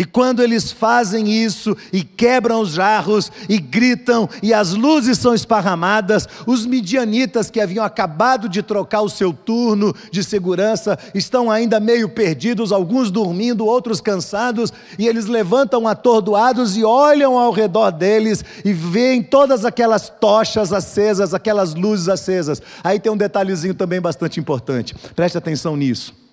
E 0.01 0.05
quando 0.05 0.45
eles 0.45 0.71
fazem 0.71 1.29
isso 1.29 1.77
e 1.93 2.05
quebram 2.05 2.61
os 2.61 2.71
jarros 2.71 3.33
e 3.49 3.59
gritam 3.59 4.29
e 4.41 4.55
as 4.55 4.73
luzes 4.73 5.19
são 5.19 5.35
esparramadas, 5.35 6.29
os 6.47 6.65
midianitas 6.65 7.51
que 7.51 7.61
haviam 7.61 7.85
acabado 7.85 8.49
de 8.49 8.63
trocar 8.63 9.01
o 9.01 9.09
seu 9.09 9.33
turno 9.33 9.93
de 10.13 10.23
segurança 10.23 10.97
estão 11.13 11.51
ainda 11.51 11.81
meio 11.81 12.09
perdidos, 12.09 12.71
alguns 12.71 13.11
dormindo, 13.11 13.67
outros 13.67 14.01
cansados, 14.01 14.73
e 14.97 15.09
eles 15.09 15.27
levantam 15.27 15.89
atordoados 15.89 16.77
e 16.77 16.85
olham 16.85 17.37
ao 17.37 17.51
redor 17.51 17.91
deles 17.91 18.45
e 18.65 18.73
veem 18.73 19.21
todas 19.21 19.65
aquelas 19.65 20.09
tochas 20.09 20.73
acesas, 20.73 21.35
aquelas 21.35 21.75
luzes 21.75 22.09
acesas. 22.09 22.63
Aí 22.85 23.01
tem 23.01 23.11
um 23.11 23.17
detalhezinho 23.17 23.75
também 23.75 24.01
bastante 24.01 24.39
importante. 24.39 24.95
Preste 25.17 25.37
atenção 25.37 25.77
nisso. 25.77 26.28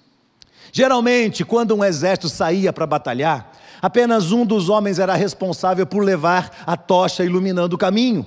Geralmente, 0.78 1.46
quando 1.46 1.74
um 1.74 1.86
exército 1.86 2.28
saía 2.28 2.74
para 2.74 2.86
batalhar, 2.86 3.50
apenas 3.82 4.34
um 4.34 4.46
dos 4.46 4.68
homens 4.68 5.00
era 5.00 5.16
responsável 5.16 5.88
por 5.88 6.04
levar 6.04 6.52
a 6.68 6.76
tocha 6.76 7.24
iluminando 7.24 7.78
o 7.78 7.78
caminho. 7.78 8.26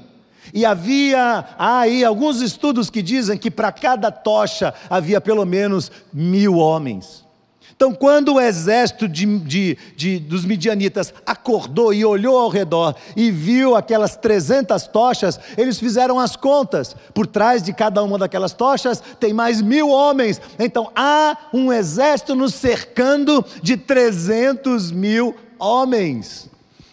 E 0.55 0.65
havia 0.65 1.45
aí 1.59 2.03
alguns 2.03 2.41
estudos 2.41 2.89
que 2.89 3.03
dizem 3.03 3.37
que 3.37 3.51
para 3.51 3.71
cada 3.71 4.11
tocha 4.11 4.73
havia 4.89 5.21
pelo 5.21 5.45
menos 5.45 5.93
mil 6.11 6.57
homens. 6.57 7.23
Então, 7.79 7.95
quando 7.95 8.35
o 8.35 8.41
exército 8.41 9.07
de, 9.07 9.25
de, 9.39 9.79
de, 9.95 10.19
dos 10.19 10.45
midianitas 10.45 11.15
acordou 11.25 11.95
e 11.95 12.05
olhou 12.05 12.37
ao 12.37 12.49
redor 12.49 12.97
e 13.15 13.31
viu 13.31 13.77
aquelas 13.77 14.17
300 14.17 14.89
tochas, 14.89 15.39
eles 15.57 15.79
fizeram 15.79 16.19
as 16.19 16.35
contas. 16.35 16.97
Por 17.15 17.25
trás 17.25 17.63
de 17.63 17.73
cada 17.73 18.03
uma 18.03 18.19
daquelas 18.19 18.53
tochas 18.53 19.01
tem 19.21 19.33
mais 19.33 19.63
mil 19.63 19.91
homens. 19.91 20.41
Então, 20.59 20.91
há 20.93 21.37
um 21.55 21.73
exército 21.73 22.35
nos 22.35 22.53
cercando 22.53 23.45
de 23.63 23.77
300 23.77 24.91
mil 24.91 25.37
homens. 25.57 26.48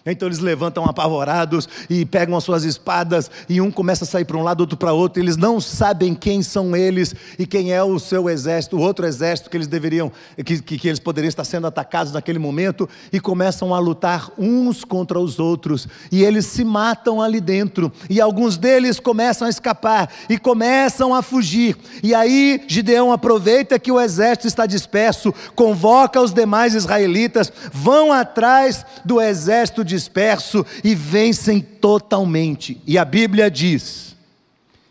Então 0.06 0.28
eles 0.28 0.38
levantam 0.38 0.86
apavorados 0.86 1.68
e 1.90 2.06
pegam 2.06 2.38
as 2.38 2.44
suas 2.44 2.64
espadas, 2.64 3.32
e 3.50 3.60
um 3.60 3.72
começa 3.72 4.04
a 4.04 4.08
sair 4.08 4.24
para 4.24 4.38
um 4.38 4.44
lado, 4.44 4.62
outro 4.62 4.78
para 4.78 4.94
outro. 4.94 5.22
Eles 5.22 5.36
não 5.36 5.60
sabem 5.60 6.14
quem 6.14 6.44
são 6.44 6.76
eles 6.76 7.16
e 7.40 7.48
quem 7.48 7.74
é 7.74 7.84
o 7.84 7.98
seu 7.98 8.30
exército, 8.30 8.78
o 8.78 8.82
outro 8.82 9.06
exército 9.08 9.50
que 9.50 9.58
eles 9.58 9.68
deveriam, 9.68 10.12
que, 10.46 10.62
que, 10.62 10.78
que 10.78 10.88
eles 10.88 11.00
poderiam 11.00 11.30
estar 11.30 11.44
sendo 11.44 11.66
atacados 11.66 12.14
naquele 12.14 12.38
momento, 12.38 12.88
e 13.12 13.20
começam 13.20 13.74
a 13.74 13.80
lutar 13.80 14.30
uns 14.38 14.84
contra 14.84 15.20
os 15.20 15.40
outros, 15.40 15.88
e 16.12 16.24
eles 16.24 16.46
se 16.46 16.64
matam 16.64 17.20
ali 17.20 17.42
dentro, 17.42 17.92
e 18.08 18.22
alguns 18.22 18.58
deles 18.58 19.00
começam 19.00 19.48
a 19.48 19.50
escapar 19.50 20.12
e 20.30 20.38
começam 20.38 21.16
a 21.16 21.24
fugir. 21.24 21.76
E 22.04 22.14
aí 22.14 22.64
Gideão 22.68 23.12
aproveita 23.12 23.80
que 23.80 23.92
o 23.92 24.00
exército 24.00 24.48
está 24.48 24.68
disperso, 24.68 25.34
convoca 25.56 26.22
os 26.22 26.32
demais 26.32 26.76
israelitas, 26.76 27.52
vão 27.74 28.14
atrás 28.14 28.86
do 29.04 29.20
exército 29.20 29.84
de 29.84 29.95
disperso 29.96 30.66
e 30.84 30.94
vencem 30.94 31.60
totalmente. 31.60 32.82
E 32.86 32.98
a 32.98 33.06
Bíblia 33.06 33.50
diz 33.50 34.16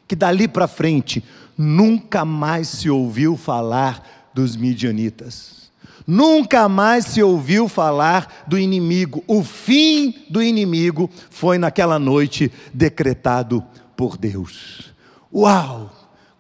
que 0.09 0.17
dali 0.17 0.49
para 0.49 0.67
frente 0.67 1.23
nunca 1.57 2.25
mais 2.25 2.69
se 2.69 2.91
ouviu 2.91 3.37
falar 3.37 4.31
dos 4.35 4.57
midianitas. 4.57 5.71
Nunca 6.07 6.69
mais 6.69 7.07
se 7.07 7.23
ouviu 7.23 7.69
falar 7.69 8.45
do 8.47 8.59
inimigo. 8.59 9.23
O 9.27 9.43
fim 9.43 10.15
do 10.29 10.43
inimigo 10.43 11.09
foi 11.31 11.57
naquela 11.57 11.99
noite 11.99 12.53
decretado 12.73 13.65
por 13.97 14.17
Deus. 14.17 14.93
Uau! 15.33 15.94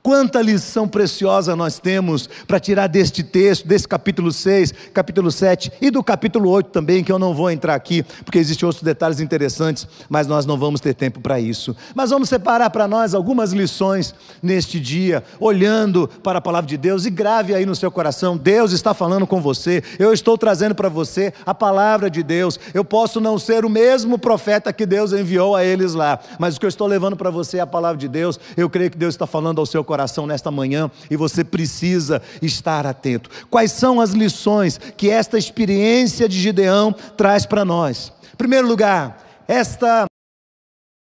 Quanta 0.04 0.42
lição 0.42 0.86
preciosa 0.86 1.56
nós 1.56 1.78
temos 1.78 2.28
para 2.46 2.60
tirar 2.60 2.88
deste 2.88 3.22
texto, 3.22 3.66
desse 3.66 3.88
capítulo 3.88 4.30
6, 4.30 4.74
capítulo 4.92 5.32
7 5.32 5.72
e 5.80 5.90
do 5.90 6.04
capítulo 6.04 6.50
8 6.50 6.68
também, 6.68 7.02
que 7.02 7.10
eu 7.10 7.18
não 7.18 7.32
vou 7.32 7.50
entrar 7.50 7.74
aqui, 7.74 8.02
porque 8.22 8.38
existem 8.38 8.66
outros 8.66 8.84
detalhes 8.84 9.18
interessantes, 9.18 9.88
mas 10.10 10.26
nós 10.26 10.44
não 10.44 10.58
vamos 10.58 10.82
ter 10.82 10.92
tempo 10.92 11.22
para 11.22 11.40
isso. 11.40 11.74
Mas 11.94 12.10
vamos 12.10 12.28
separar 12.28 12.68
para 12.68 12.86
nós 12.86 13.14
algumas 13.14 13.54
lições 13.54 14.14
neste 14.42 14.78
dia, 14.78 15.24
olhando 15.40 16.06
para 16.22 16.38
a 16.38 16.42
palavra 16.42 16.68
de 16.68 16.76
Deus 16.76 17.06
e 17.06 17.10
grave 17.10 17.54
aí 17.54 17.64
no 17.64 17.74
seu 17.74 17.90
coração: 17.90 18.36
Deus 18.36 18.72
está 18.72 18.92
falando 18.92 19.26
com 19.26 19.40
você, 19.40 19.82
eu 19.98 20.12
estou 20.12 20.36
trazendo 20.36 20.74
para 20.74 20.90
você 20.90 21.32
a 21.46 21.54
palavra 21.54 22.10
de 22.10 22.22
Deus. 22.22 22.60
Eu 22.74 22.84
posso 22.84 23.22
não 23.22 23.38
ser 23.38 23.64
o 23.64 23.70
mesmo 23.70 24.18
profeta 24.18 24.70
que 24.70 24.84
Deus 24.84 25.14
enviou 25.14 25.56
a 25.56 25.64
eles 25.64 25.94
lá, 25.94 26.20
mas 26.38 26.56
o 26.56 26.60
que 26.60 26.66
eu 26.66 26.68
estou 26.68 26.86
levando 26.86 27.16
para 27.16 27.30
você 27.30 27.56
é 27.56 27.60
a 27.62 27.66
palavra 27.66 27.96
de 27.96 28.06
Deus. 28.06 28.38
Eu 28.54 28.68
creio 28.68 28.90
que 28.90 28.98
Deus 28.98 29.14
está 29.14 29.26
falando 29.26 29.60
ao 29.60 29.64
seu 29.64 29.82
coração 29.82 29.93
coração 29.94 30.26
nesta 30.26 30.50
manhã 30.50 30.90
e 31.08 31.16
você 31.16 31.44
precisa 31.44 32.20
estar 32.42 32.84
atento. 32.84 33.30
Quais 33.48 33.70
são 33.70 34.00
as 34.00 34.10
lições 34.10 34.76
que 34.76 35.08
esta 35.08 35.38
experiência 35.38 36.28
de 36.28 36.36
Gideão 36.36 36.92
traz 36.92 37.46
para 37.46 37.64
nós? 37.64 38.12
Em 38.32 38.36
primeiro 38.36 38.66
lugar, 38.66 39.44
esta 39.46 40.06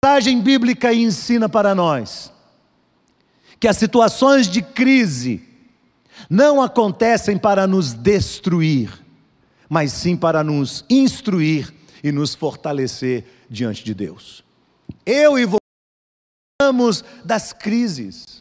passagem 0.04 0.42
bíblica 0.42 0.94
ensina 0.94 1.48
para 1.48 1.74
nós 1.74 2.34
que 3.58 3.68
as 3.68 3.78
situações 3.78 4.48
de 4.48 4.62
crise 4.62 5.42
não 6.30 6.62
acontecem 6.62 7.38
para 7.38 7.66
nos 7.66 7.94
destruir, 7.94 8.92
mas 9.70 9.94
sim 9.94 10.18
para 10.18 10.44
nos 10.44 10.84
instruir 10.90 11.74
e 12.04 12.12
nos 12.12 12.36
fortalecer 12.36 13.24
diante 13.50 13.86
de 13.86 13.94
Deus. 13.94 14.44
Eu 15.06 15.40
e 15.40 15.46
você 15.46 15.62
das 17.24 17.54
crises. 17.54 18.41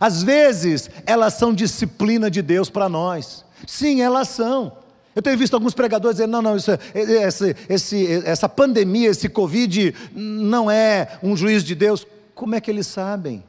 Às 0.00 0.22
vezes, 0.22 0.90
elas 1.04 1.34
são 1.34 1.54
disciplina 1.54 2.30
de 2.30 2.42
Deus 2.42 2.68
para 2.70 2.88
nós. 2.88 3.44
Sim, 3.66 4.00
elas 4.00 4.28
são. 4.28 4.72
Eu 5.14 5.22
tenho 5.22 5.38
visto 5.38 5.54
alguns 5.54 5.72
pregadores 5.72 6.18
dizendo: 6.18 6.32
não, 6.32 6.42
não, 6.42 6.56
isso, 6.56 6.70
é, 6.70 6.78
esse, 6.94 7.56
esse, 7.68 8.06
essa 8.26 8.48
pandemia, 8.48 9.08
esse 9.08 9.28
Covid, 9.28 9.94
não 10.14 10.70
é 10.70 11.18
um 11.22 11.36
juízo 11.36 11.64
de 11.64 11.74
Deus. 11.74 12.06
Como 12.34 12.54
é 12.54 12.60
que 12.60 12.70
eles 12.70 12.86
sabem? 12.86 13.42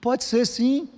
Pode 0.00 0.24
ser 0.24 0.46
sim. 0.46 0.88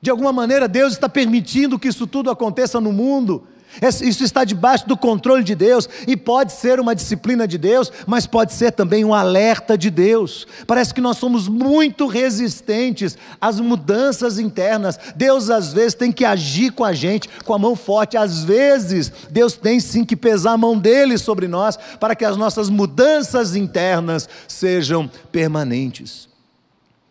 De 0.00 0.10
alguma 0.10 0.32
maneira, 0.32 0.68
Deus 0.68 0.92
está 0.92 1.08
permitindo 1.08 1.78
que 1.78 1.88
isso 1.88 2.06
tudo 2.06 2.30
aconteça 2.30 2.80
no 2.80 2.92
mundo. 2.92 3.46
Isso 3.80 4.22
está 4.22 4.44
debaixo 4.44 4.86
do 4.86 4.96
controle 4.96 5.42
de 5.42 5.54
Deus 5.54 5.88
e 6.06 6.16
pode 6.16 6.52
ser 6.52 6.78
uma 6.78 6.94
disciplina 6.94 7.48
de 7.48 7.56
Deus, 7.56 7.90
mas 8.06 8.26
pode 8.26 8.52
ser 8.52 8.72
também 8.72 9.04
um 9.04 9.14
alerta 9.14 9.78
de 9.78 9.90
Deus. 9.90 10.46
Parece 10.66 10.92
que 10.92 11.00
nós 11.00 11.16
somos 11.16 11.48
muito 11.48 12.06
resistentes 12.06 13.16
às 13.40 13.58
mudanças 13.58 14.38
internas. 14.38 14.98
Deus 15.16 15.48
às 15.48 15.72
vezes 15.72 15.94
tem 15.94 16.12
que 16.12 16.24
agir 16.24 16.72
com 16.72 16.84
a 16.84 16.92
gente 16.92 17.28
com 17.44 17.54
a 17.54 17.58
mão 17.58 17.74
forte. 17.74 18.16
Às 18.16 18.44
vezes 18.44 19.10
Deus 19.30 19.54
tem 19.54 19.80
sim 19.80 20.04
que 20.04 20.16
pesar 20.16 20.52
a 20.52 20.58
mão 20.58 20.76
dele 20.78 21.16
sobre 21.16 21.48
nós 21.48 21.78
para 21.98 22.14
que 22.14 22.24
as 22.24 22.36
nossas 22.36 22.68
mudanças 22.68 23.56
internas 23.56 24.28
sejam 24.46 25.10
permanentes. 25.30 26.28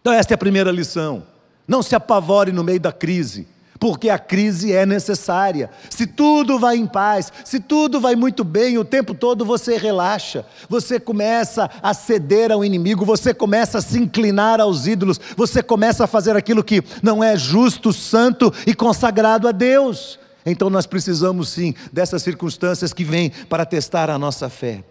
Então 0.02 0.14
esta 0.14 0.34
é 0.34 0.36
a 0.36 0.38
primeira 0.38 0.72
lição. 0.72 1.24
Não 1.68 1.82
se 1.82 1.96
apavore 1.96 2.52
no 2.52 2.64
meio 2.64 2.80
da 2.80 2.92
crise 2.92 3.48
porque 3.82 4.12
a 4.12 4.20
crise 4.20 4.72
é 4.72 4.86
necessária. 4.86 5.72
Se 5.90 6.06
tudo 6.06 6.60
vai 6.60 6.78
em 6.78 6.86
paz, 6.86 7.34
se 7.44 7.60
tudo 7.60 8.00
vai 8.00 8.16
muito 8.16 8.44
bem, 8.44 8.78
o 8.78 8.86
tempo 8.86 9.16
todo 9.16 9.44
você 9.44 9.76
relaxa, 9.76 10.46
você 10.70 11.00
começa 11.00 11.68
a 11.82 11.92
ceder 11.92 12.52
ao 12.52 12.64
inimigo, 12.64 13.04
você 13.04 13.34
começa 13.34 13.80
a 13.80 13.82
se 13.82 13.98
inclinar 13.98 14.62
aos 14.62 14.86
ídolos, 14.86 15.20
você 15.36 15.64
começa 15.64 16.04
a 16.04 16.08
fazer 16.08 16.36
aquilo 16.36 16.64
que 16.64 16.84
não 17.02 17.24
é 17.24 17.36
justo, 17.36 17.92
santo 17.92 18.54
e 18.68 18.76
consagrado 18.76 19.48
a 19.48 19.52
Deus. 19.52 20.20
Então 20.46 20.70
nós 20.70 20.86
precisamos 20.86 21.50
sim 21.50 21.74
dessas 21.92 22.22
circunstâncias 22.22 22.94
que 22.94 23.04
vêm 23.04 23.32
para 23.50 23.66
testar 23.66 24.12
a 24.12 24.20
nossa 24.20 24.48
fé. 24.48 24.84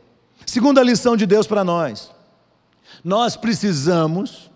Segunda 0.45 0.83
lição 0.83 1.17
de 1.17 1.27
Deus 1.27 1.47
para 1.47 1.63
nós. 1.63 2.11
Nós 3.05 3.37
precisamos, 3.37 4.51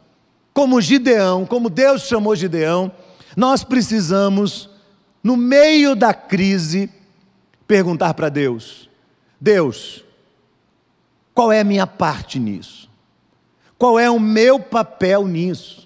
como 0.52 0.80
Gideão, 0.80 1.46
como 1.46 1.70
Deus 1.70 2.02
chamou 2.02 2.34
Gideão, 2.34 2.90
nós 3.36 3.64
precisamos, 3.64 4.70
no 5.22 5.36
meio 5.36 5.94
da 5.94 6.14
crise, 6.14 6.90
perguntar 7.66 8.14
para 8.14 8.28
Deus: 8.28 8.88
Deus, 9.40 10.04
qual 11.34 11.50
é 11.50 11.60
a 11.60 11.64
minha 11.64 11.86
parte 11.86 12.38
nisso? 12.38 12.88
Qual 13.76 13.98
é 13.98 14.08
o 14.10 14.20
meu 14.20 14.60
papel 14.60 15.26
nisso? 15.26 15.83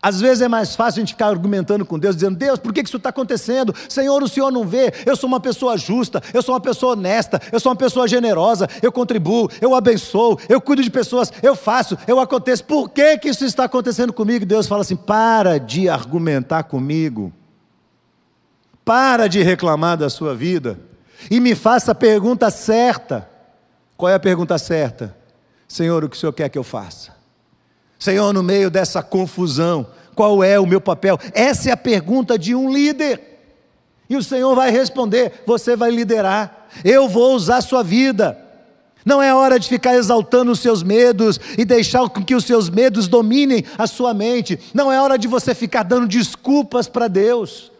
Às 0.00 0.20
vezes 0.20 0.42
é 0.42 0.48
mais 0.48 0.76
fácil 0.76 1.00
a 1.00 1.02
gente 1.02 1.14
ficar 1.14 1.26
argumentando 1.26 1.84
com 1.84 1.98
Deus, 1.98 2.14
dizendo: 2.14 2.36
Deus, 2.36 2.58
por 2.58 2.72
que 2.72 2.80
isso 2.80 2.96
está 2.96 3.08
acontecendo? 3.08 3.74
Senhor, 3.88 4.22
o 4.22 4.28
Senhor 4.28 4.50
não 4.50 4.64
vê. 4.64 4.92
Eu 5.04 5.16
sou 5.16 5.28
uma 5.28 5.40
pessoa 5.40 5.76
justa, 5.76 6.22
eu 6.32 6.42
sou 6.42 6.54
uma 6.54 6.60
pessoa 6.60 6.92
honesta, 6.92 7.40
eu 7.52 7.58
sou 7.58 7.70
uma 7.72 7.76
pessoa 7.76 8.06
generosa, 8.06 8.68
eu 8.82 8.92
contribuo, 8.92 9.48
eu 9.60 9.74
abençoo, 9.74 10.38
eu 10.48 10.60
cuido 10.60 10.82
de 10.82 10.90
pessoas, 10.90 11.32
eu 11.42 11.56
faço, 11.56 11.98
eu 12.06 12.20
aconteço. 12.20 12.64
Por 12.64 12.88
que, 12.88 13.18
que 13.18 13.28
isso 13.28 13.44
está 13.44 13.64
acontecendo 13.64 14.12
comigo? 14.12 14.46
Deus 14.46 14.66
fala 14.66 14.82
assim: 14.82 14.96
para 14.96 15.58
de 15.58 15.88
argumentar 15.88 16.64
comigo, 16.64 17.32
para 18.84 19.28
de 19.28 19.42
reclamar 19.42 19.96
da 19.96 20.08
sua 20.08 20.34
vida 20.34 20.78
e 21.30 21.40
me 21.40 21.54
faça 21.54 21.92
a 21.92 21.94
pergunta 21.94 22.50
certa. 22.50 23.28
Qual 23.96 24.08
é 24.08 24.14
a 24.14 24.20
pergunta 24.20 24.56
certa? 24.58 25.16
Senhor, 25.66 26.04
o 26.04 26.08
que 26.08 26.16
o 26.16 26.18
Senhor 26.18 26.32
quer 26.32 26.48
que 26.48 26.56
eu 26.56 26.62
faça? 26.62 27.17
Senhor, 27.98 28.32
no 28.32 28.42
meio 28.42 28.70
dessa 28.70 29.02
confusão, 29.02 29.86
qual 30.14 30.42
é 30.42 30.58
o 30.58 30.66
meu 30.66 30.80
papel? 30.80 31.18
Essa 31.32 31.70
é 31.70 31.72
a 31.72 31.76
pergunta 31.76 32.38
de 32.38 32.54
um 32.54 32.72
líder. 32.72 33.20
E 34.08 34.16
o 34.16 34.22
Senhor 34.22 34.54
vai 34.54 34.70
responder: 34.70 35.42
você 35.46 35.76
vai 35.76 35.90
liderar, 35.90 36.68
eu 36.84 37.08
vou 37.08 37.34
usar 37.34 37.58
a 37.58 37.62
sua 37.62 37.82
vida. 37.82 38.38
Não 39.04 39.22
é 39.22 39.34
hora 39.34 39.58
de 39.58 39.68
ficar 39.68 39.94
exaltando 39.94 40.52
os 40.52 40.60
seus 40.60 40.82
medos 40.82 41.40
e 41.56 41.64
deixar 41.64 42.08
que 42.10 42.34
os 42.34 42.44
seus 42.44 42.68
medos 42.68 43.08
dominem 43.08 43.64
a 43.78 43.86
sua 43.86 44.12
mente. 44.12 44.58
Não 44.74 44.92
é 44.92 45.00
hora 45.00 45.16
de 45.18 45.26
você 45.26 45.54
ficar 45.54 45.82
dando 45.82 46.06
desculpas 46.06 46.88
para 46.88 47.08
Deus. 47.08 47.72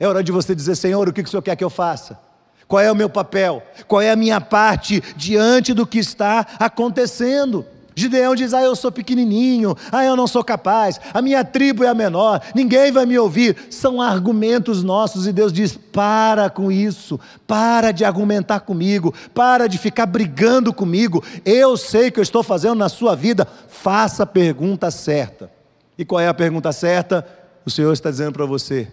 É 0.00 0.08
hora 0.08 0.24
de 0.24 0.32
você 0.32 0.54
dizer: 0.54 0.76
Senhor, 0.76 1.08
o 1.08 1.12
que 1.12 1.20
o 1.20 1.28
Senhor 1.28 1.42
quer 1.42 1.56
que 1.56 1.64
eu 1.64 1.70
faça? 1.70 2.18
Qual 2.66 2.80
é 2.80 2.90
o 2.90 2.96
meu 2.96 3.08
papel? 3.08 3.62
Qual 3.86 4.00
é 4.00 4.10
a 4.10 4.16
minha 4.16 4.40
parte 4.40 5.02
diante 5.14 5.74
do 5.74 5.86
que 5.86 5.98
está 5.98 6.46
acontecendo? 6.58 7.66
Gideão 7.94 8.34
diz: 8.34 8.54
Ah, 8.54 8.62
eu 8.62 8.74
sou 8.74 8.90
pequenininho, 8.90 9.76
ah, 9.90 10.04
eu 10.04 10.16
não 10.16 10.26
sou 10.26 10.42
capaz, 10.42 11.00
a 11.12 11.20
minha 11.20 11.44
tribo 11.44 11.84
é 11.84 11.88
a 11.88 11.94
menor, 11.94 12.40
ninguém 12.54 12.90
vai 12.90 13.06
me 13.06 13.18
ouvir. 13.18 13.56
São 13.70 14.00
argumentos 14.00 14.82
nossos 14.82 15.26
e 15.26 15.32
Deus 15.32 15.52
diz: 15.52 15.76
Para 15.76 16.48
com 16.48 16.70
isso, 16.70 17.18
para 17.46 17.92
de 17.92 18.04
argumentar 18.04 18.60
comigo, 18.60 19.14
para 19.34 19.66
de 19.66 19.78
ficar 19.78 20.06
brigando 20.06 20.72
comigo. 20.72 21.22
Eu 21.44 21.76
sei 21.76 22.08
o 22.08 22.12
que 22.12 22.20
eu 22.20 22.24
estou 22.24 22.42
fazendo 22.42 22.76
na 22.76 22.88
sua 22.88 23.14
vida, 23.14 23.46
faça 23.68 24.22
a 24.22 24.26
pergunta 24.26 24.90
certa. 24.90 25.50
E 25.98 26.04
qual 26.04 26.20
é 26.20 26.28
a 26.28 26.34
pergunta 26.34 26.72
certa? 26.72 27.26
O 27.64 27.70
Senhor 27.70 27.92
está 27.92 28.10
dizendo 28.10 28.32
para 28.32 28.46
você: 28.46 28.90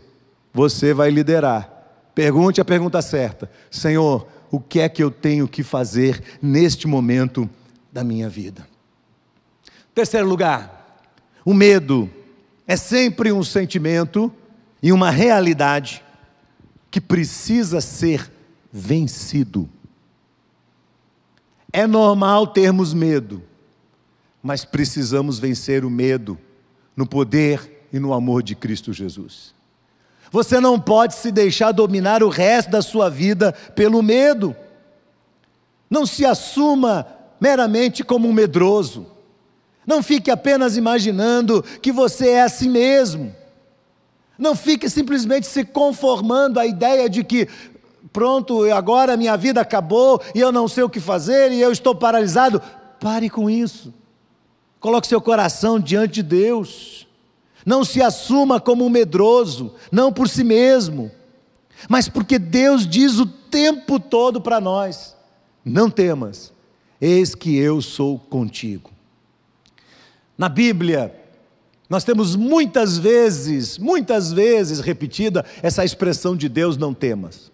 Você 0.53 0.93
vai 0.93 1.09
liderar. 1.09 1.77
Pergunte 2.13 2.59
a 2.59 2.65
pergunta 2.65 3.01
certa: 3.01 3.49
Senhor, 3.71 4.27
o 4.51 4.59
que 4.59 4.79
é 4.79 4.89
que 4.89 5.01
eu 5.01 5.11
tenho 5.11 5.47
que 5.47 5.63
fazer 5.63 6.21
neste 6.41 6.87
momento 6.87 7.49
da 7.91 8.03
minha 8.03 8.27
vida? 8.27 8.67
Terceiro 9.99 10.29
lugar, 10.29 10.97
o 11.43 11.53
medo 11.53 12.09
é 12.65 12.77
sempre 12.77 13.33
um 13.33 13.43
sentimento 13.43 14.33
e 14.81 14.93
uma 14.93 15.11
realidade 15.11 16.01
que 16.89 17.01
precisa 17.01 17.81
ser 17.81 18.31
vencido. 18.71 19.67
É 21.73 21.85
normal 21.85 22.47
termos 22.47 22.93
medo, 22.93 23.43
mas 24.41 24.63
precisamos 24.63 25.37
vencer 25.37 25.83
o 25.83 25.89
medo 25.89 26.39
no 26.95 27.05
poder 27.05 27.85
e 27.91 27.99
no 27.99 28.13
amor 28.13 28.41
de 28.41 28.55
Cristo 28.55 28.93
Jesus. 28.93 29.53
Você 30.31 30.61
não 30.61 30.79
pode 30.79 31.15
se 31.15 31.29
deixar 31.29 31.73
dominar 31.73 32.23
o 32.23 32.29
resto 32.29 32.71
da 32.71 32.81
sua 32.81 33.09
vida 33.09 33.51
pelo 33.75 34.01
medo. 34.01 34.55
Não 35.89 36.05
se 36.05 36.25
assuma 36.25 37.05
meramente 37.37 38.01
como 38.01 38.29
um 38.29 38.33
medroso. 38.33 39.18
Não 39.89 40.03
fique 40.03 40.29
apenas 40.29 40.77
imaginando 40.77 41.63
que 41.81 41.91
você 41.91 42.29
é 42.29 42.43
assim 42.43 42.69
mesmo. 42.69 43.35
Não 44.37 44.55
fique 44.55 44.87
simplesmente 44.87 45.47
se 45.47 45.65
conformando 45.65 46.59
à 46.59 46.67
ideia 46.67 47.09
de 47.09 47.23
que, 47.23 47.47
pronto, 48.13 48.71
agora 48.71 49.17
minha 49.17 49.35
vida 49.35 49.59
acabou 49.59 50.21
e 50.35 50.39
eu 50.39 50.51
não 50.51 50.67
sei 50.67 50.83
o 50.83 50.89
que 50.91 50.99
fazer 50.99 51.51
e 51.51 51.59
eu 51.59 51.71
estou 51.71 51.95
paralisado. 51.95 52.61
Pare 52.99 53.31
com 53.31 53.49
isso. 53.49 53.91
Coloque 54.79 55.07
seu 55.07 55.19
coração 55.19 55.79
diante 55.79 56.13
de 56.13 56.23
Deus. 56.23 57.07
Não 57.65 57.83
se 57.83 57.99
assuma 57.99 58.59
como 58.59 58.85
um 58.85 58.89
medroso, 58.91 59.73
não 59.91 60.13
por 60.13 60.29
si 60.29 60.43
mesmo, 60.43 61.09
mas 61.89 62.07
porque 62.07 62.37
Deus 62.37 62.87
diz 62.87 63.17
o 63.17 63.25
tempo 63.25 63.99
todo 63.99 64.39
para 64.39 64.61
nós: 64.61 65.17
não 65.65 65.89
temas, 65.89 66.53
eis 67.01 67.33
que 67.33 67.57
eu 67.57 67.81
sou 67.81 68.19
contigo. 68.19 68.98
Na 70.39 70.47
Bíblia, 70.47 71.13
nós 71.89 72.05
temos 72.05 72.33
muitas 72.33 72.97
vezes, 72.97 73.77
muitas 73.77 74.31
vezes 74.31 74.79
repetida 74.79 75.43
essa 75.61 75.83
expressão 75.83 76.33
de 76.33 76.47
Deus 76.47 76.77
não 76.77 76.93
temas. 76.93 77.51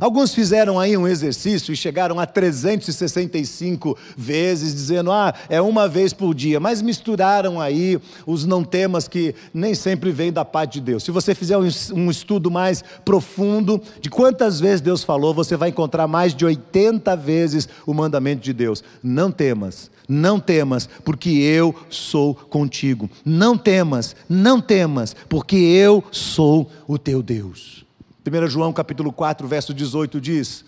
Alguns 0.00 0.34
fizeram 0.34 0.78
aí 0.78 0.96
um 0.96 1.06
exercício 1.06 1.72
e 1.72 1.76
chegaram 1.76 2.20
a 2.20 2.26
365 2.26 3.96
vezes, 4.16 4.74
dizendo, 4.74 5.10
ah, 5.10 5.34
é 5.48 5.60
uma 5.60 5.88
vez 5.88 6.12
por 6.12 6.34
dia, 6.34 6.60
mas 6.60 6.82
misturaram 6.82 7.60
aí 7.60 7.98
os 8.26 8.44
não 8.44 8.62
temas 8.62 9.08
que 9.08 9.34
nem 9.54 9.74
sempre 9.74 10.10
vêm 10.10 10.32
da 10.32 10.44
parte 10.44 10.74
de 10.74 10.80
Deus. 10.80 11.02
Se 11.02 11.10
você 11.10 11.34
fizer 11.34 11.56
um 11.56 12.10
estudo 12.10 12.50
mais 12.50 12.84
profundo 13.04 13.80
de 14.00 14.10
quantas 14.10 14.60
vezes 14.60 14.80
Deus 14.80 15.02
falou, 15.02 15.32
você 15.32 15.56
vai 15.56 15.70
encontrar 15.70 16.06
mais 16.06 16.34
de 16.34 16.44
80 16.44 17.16
vezes 17.16 17.68
o 17.86 17.94
mandamento 17.94 18.42
de 18.42 18.52
Deus: 18.52 18.82
não 19.02 19.30
temas, 19.30 19.90
não 20.08 20.38
temas, 20.38 20.88
porque 21.04 21.30
eu 21.30 21.74
sou 21.88 22.34
contigo. 22.34 23.08
Não 23.24 23.56
temas, 23.56 24.14
não 24.28 24.60
temas, 24.60 25.14
porque 25.28 25.56
eu 25.56 26.04
sou 26.10 26.70
o 26.86 26.98
teu 26.98 27.22
Deus. 27.22 27.85
1 28.26 28.48
João 28.48 28.72
capítulo 28.72 29.12
4, 29.12 29.46
verso 29.46 29.72
18 29.72 30.20
diz: 30.20 30.64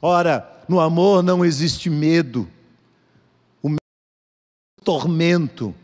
Ora, 0.00 0.46
no 0.68 0.78
amor 0.78 1.22
não 1.22 1.42
existe 1.42 1.88
medo, 1.88 2.46
o 3.62 3.68
medo 3.70 3.78
é 4.78 4.84
tormento. 4.84 5.74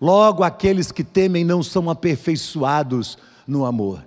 Logo, 0.00 0.42
aqueles 0.42 0.90
que 0.90 1.04
temem 1.04 1.44
não 1.44 1.62
são 1.62 1.90
aperfeiçoados 1.90 3.18
no 3.46 3.64
amor. 3.64 4.04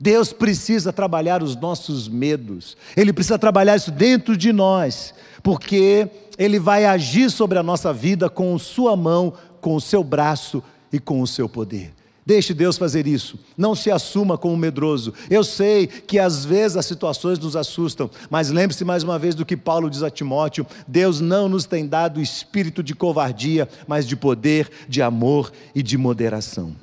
Deus 0.00 0.32
precisa 0.32 0.92
trabalhar 0.92 1.42
os 1.42 1.56
nossos 1.56 2.08
medos, 2.08 2.76
Ele 2.96 3.12
precisa 3.12 3.38
trabalhar 3.38 3.74
isso 3.74 3.90
dentro 3.90 4.36
de 4.36 4.52
nós, 4.52 5.12
porque 5.42 6.08
Ele 6.38 6.60
vai 6.60 6.84
agir 6.84 7.30
sobre 7.30 7.58
a 7.58 7.62
nossa 7.62 7.92
vida 7.92 8.30
com 8.30 8.56
Sua 8.58 8.96
mão, 8.96 9.32
com 9.60 9.74
o 9.74 9.80
seu 9.80 10.04
braço 10.04 10.62
e 10.92 11.00
com 11.00 11.20
o 11.20 11.26
seu 11.26 11.48
poder. 11.48 11.97
Deixe 12.28 12.52
Deus 12.52 12.76
fazer 12.76 13.06
isso. 13.06 13.38
Não 13.56 13.74
se 13.74 13.90
assuma 13.90 14.36
como 14.36 14.54
medroso. 14.54 15.14
Eu 15.30 15.42
sei 15.42 15.86
que 15.86 16.18
às 16.18 16.44
vezes 16.44 16.76
as 16.76 16.84
situações 16.84 17.38
nos 17.38 17.56
assustam, 17.56 18.10
mas 18.28 18.50
lembre-se 18.50 18.84
mais 18.84 19.02
uma 19.02 19.18
vez 19.18 19.34
do 19.34 19.46
que 19.46 19.56
Paulo 19.56 19.88
diz 19.88 20.02
a 20.02 20.10
Timóteo: 20.10 20.66
Deus 20.86 21.22
não 21.22 21.48
nos 21.48 21.64
tem 21.64 21.86
dado 21.86 22.20
espírito 22.20 22.82
de 22.82 22.94
covardia, 22.94 23.66
mas 23.86 24.06
de 24.06 24.14
poder, 24.14 24.70
de 24.86 25.00
amor 25.00 25.50
e 25.74 25.82
de 25.82 25.96
moderação. 25.96 26.76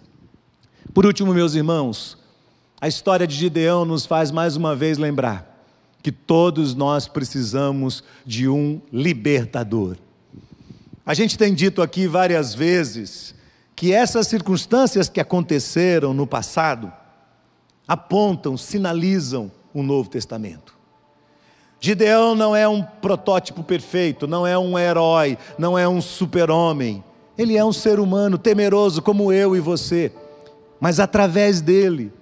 Por 0.91 1.05
último, 1.05 1.31
meus 1.31 1.53
irmãos, 1.53 2.17
a 2.81 2.87
história 2.87 3.27
de 3.27 3.35
Gideão 3.35 3.85
nos 3.85 4.03
faz 4.03 4.31
mais 4.31 4.55
uma 4.55 4.75
vez 4.75 4.97
lembrar 4.97 5.63
que 6.01 6.11
todos 6.11 6.73
nós 6.73 7.07
precisamos 7.07 8.03
de 8.25 8.49
um 8.49 8.81
libertador. 8.91 9.95
A 11.05 11.13
gente 11.13 11.37
tem 11.37 11.53
dito 11.53 11.83
aqui 11.83 12.07
várias 12.07 12.55
vezes 12.55 13.34
que 13.75 13.91
essas 13.91 14.27
circunstâncias 14.27 15.09
que 15.09 15.19
aconteceram 15.19 16.13
no 16.13 16.25
passado 16.25 16.91
apontam, 17.87 18.55
sinalizam 18.55 19.51
o 19.73 19.83
Novo 19.83 20.09
Testamento. 20.09 20.73
Gideão 21.79 22.33
não 22.33 22.55
é 22.55 22.67
um 22.67 22.81
protótipo 22.81 23.61
perfeito, 23.63 24.25
não 24.25 24.47
é 24.47 24.57
um 24.57 24.79
herói, 24.79 25.37
não 25.57 25.77
é 25.77 25.87
um 25.87 26.01
super-homem. 26.01 27.03
Ele 27.37 27.57
é 27.57 27.65
um 27.65 27.73
ser 27.73 27.99
humano 27.99 28.37
temeroso 28.37 29.01
como 29.01 29.31
eu 29.31 29.55
e 29.55 29.59
você. 29.59 30.11
Mas 30.79 30.99
através 30.99 31.61
dele, 31.61 32.13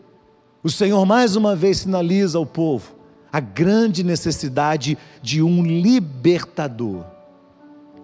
o 0.64 0.70
Senhor 0.70 1.06
mais 1.06 1.36
uma 1.36 1.56
vez 1.56 1.80
sinaliza 1.80 2.38
ao 2.38 2.46
povo 2.46 2.96
a 3.32 3.40
grande 3.40 4.04
necessidade 4.04 4.98
de 5.22 5.42
um 5.42 5.64
libertador. 5.64 7.06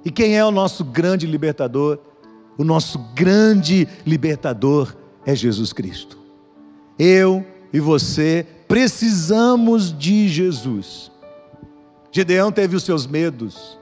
E 0.05 0.11
quem 0.11 0.37
é 0.37 0.45
o 0.45 0.51
nosso 0.51 0.83
grande 0.83 1.27
libertador? 1.27 1.99
O 2.59 2.63
nosso 2.65 2.99
grande 3.15 3.87
libertador 4.05 4.93
é 5.25 5.33
Jesus 5.33 5.71
Cristo. 5.71 6.19
Eu 6.99 7.45
e 7.71 7.79
você 7.79 8.45
precisamos 8.67 9.97
de 9.97 10.27
Jesus. 10.27 11.09
Gideão 12.11 12.51
teve 12.51 12.75
os 12.75 12.83
seus 12.83 13.07
medos, 13.07 13.79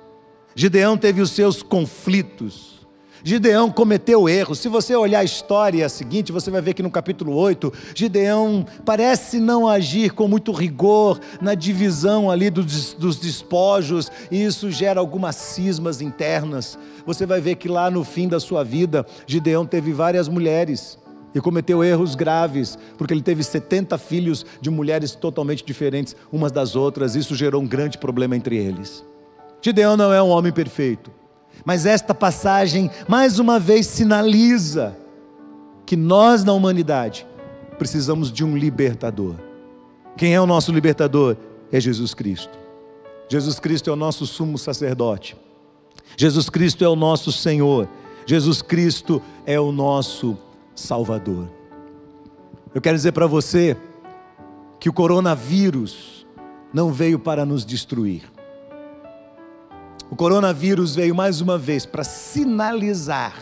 Gideão 0.53 0.95
teve 0.95 1.21
os 1.21 1.31
seus 1.31 1.63
conflitos, 1.63 2.76
Gideão 3.23 3.71
cometeu 3.71 4.27
erros. 4.29 4.59
Se 4.59 4.69
você 4.69 4.95
olhar 4.95 5.19
a 5.19 5.23
história 5.23 5.87
seguinte, 5.89 6.31
você 6.31 6.51
vai 6.51 6.61
ver 6.61 6.73
que 6.73 6.83
no 6.83 6.91
capítulo 6.91 7.35
8, 7.35 7.73
Gideão 7.95 8.65
parece 8.85 9.39
não 9.39 9.67
agir 9.67 10.11
com 10.11 10.27
muito 10.27 10.51
rigor 10.51 11.19
na 11.41 11.55
divisão 11.55 12.29
ali 12.29 12.49
dos, 12.49 12.93
dos 12.93 13.17
despojos, 13.17 14.11
e 14.31 14.43
isso 14.43 14.71
gera 14.71 14.99
algumas 14.99 15.35
cismas 15.35 16.01
internas. 16.01 16.77
Você 17.05 17.25
vai 17.25 17.41
ver 17.41 17.55
que 17.55 17.67
lá 17.67 17.89
no 17.89 18.03
fim 18.03 18.27
da 18.27 18.39
sua 18.39 18.63
vida, 18.63 19.05
Gideão 19.25 19.65
teve 19.65 19.91
várias 19.91 20.27
mulheres 20.27 20.97
e 21.33 21.41
cometeu 21.41 21.83
erros 21.83 22.15
graves, 22.15 22.77
porque 22.97 23.13
ele 23.13 23.21
teve 23.21 23.43
70 23.43 23.97
filhos 23.97 24.45
de 24.59 24.69
mulheres 24.69 25.13
totalmente 25.13 25.63
diferentes 25.63 26.15
umas 26.31 26.51
das 26.51 26.75
outras, 26.75 27.15
isso 27.15 27.35
gerou 27.35 27.61
um 27.61 27.67
grande 27.67 27.97
problema 27.97 28.35
entre 28.35 28.57
eles. 28.57 29.05
Gideão 29.61 29.97
não 29.97 30.13
é 30.13 30.21
um 30.21 30.29
homem 30.29 30.51
perfeito. 30.51 31.11
Mas 31.65 31.85
esta 31.85 32.13
passagem, 32.13 32.89
mais 33.07 33.39
uma 33.39 33.59
vez, 33.59 33.87
sinaliza 33.87 34.95
que 35.85 35.95
nós, 35.95 36.43
na 36.43 36.53
humanidade, 36.53 37.25
precisamos 37.77 38.31
de 38.31 38.43
um 38.43 38.57
libertador. 38.57 39.35
Quem 40.15 40.33
é 40.33 40.41
o 40.41 40.47
nosso 40.47 40.71
libertador? 40.71 41.37
É 41.71 41.79
Jesus 41.79 42.13
Cristo. 42.13 42.57
Jesus 43.29 43.59
Cristo 43.59 43.89
é 43.89 43.93
o 43.93 43.95
nosso 43.95 44.25
sumo 44.25 44.57
sacerdote. 44.57 45.35
Jesus 46.15 46.49
Cristo 46.49 46.83
é 46.83 46.87
o 46.87 46.95
nosso 46.95 47.31
Senhor. 47.31 47.87
Jesus 48.25 48.61
Cristo 48.61 49.21
é 49.45 49.59
o 49.59 49.71
nosso 49.71 50.37
Salvador. 50.75 51.49
Eu 52.73 52.81
quero 52.81 52.95
dizer 52.95 53.11
para 53.11 53.27
você 53.27 53.77
que 54.79 54.89
o 54.89 54.93
coronavírus 54.93 56.25
não 56.73 56.91
veio 56.91 57.17
para 57.17 57.45
nos 57.45 57.65
destruir. 57.65 58.23
O 60.09 60.15
coronavírus 60.15 60.95
veio 60.95 61.13
mais 61.13 61.41
uma 61.41 61.57
vez 61.57 61.85
para 61.85 62.03
sinalizar 62.03 63.33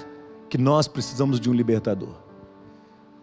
que 0.49 0.58
nós 0.58 0.88
precisamos 0.88 1.39
de 1.39 1.49
um 1.49 1.54
libertador. 1.54 2.15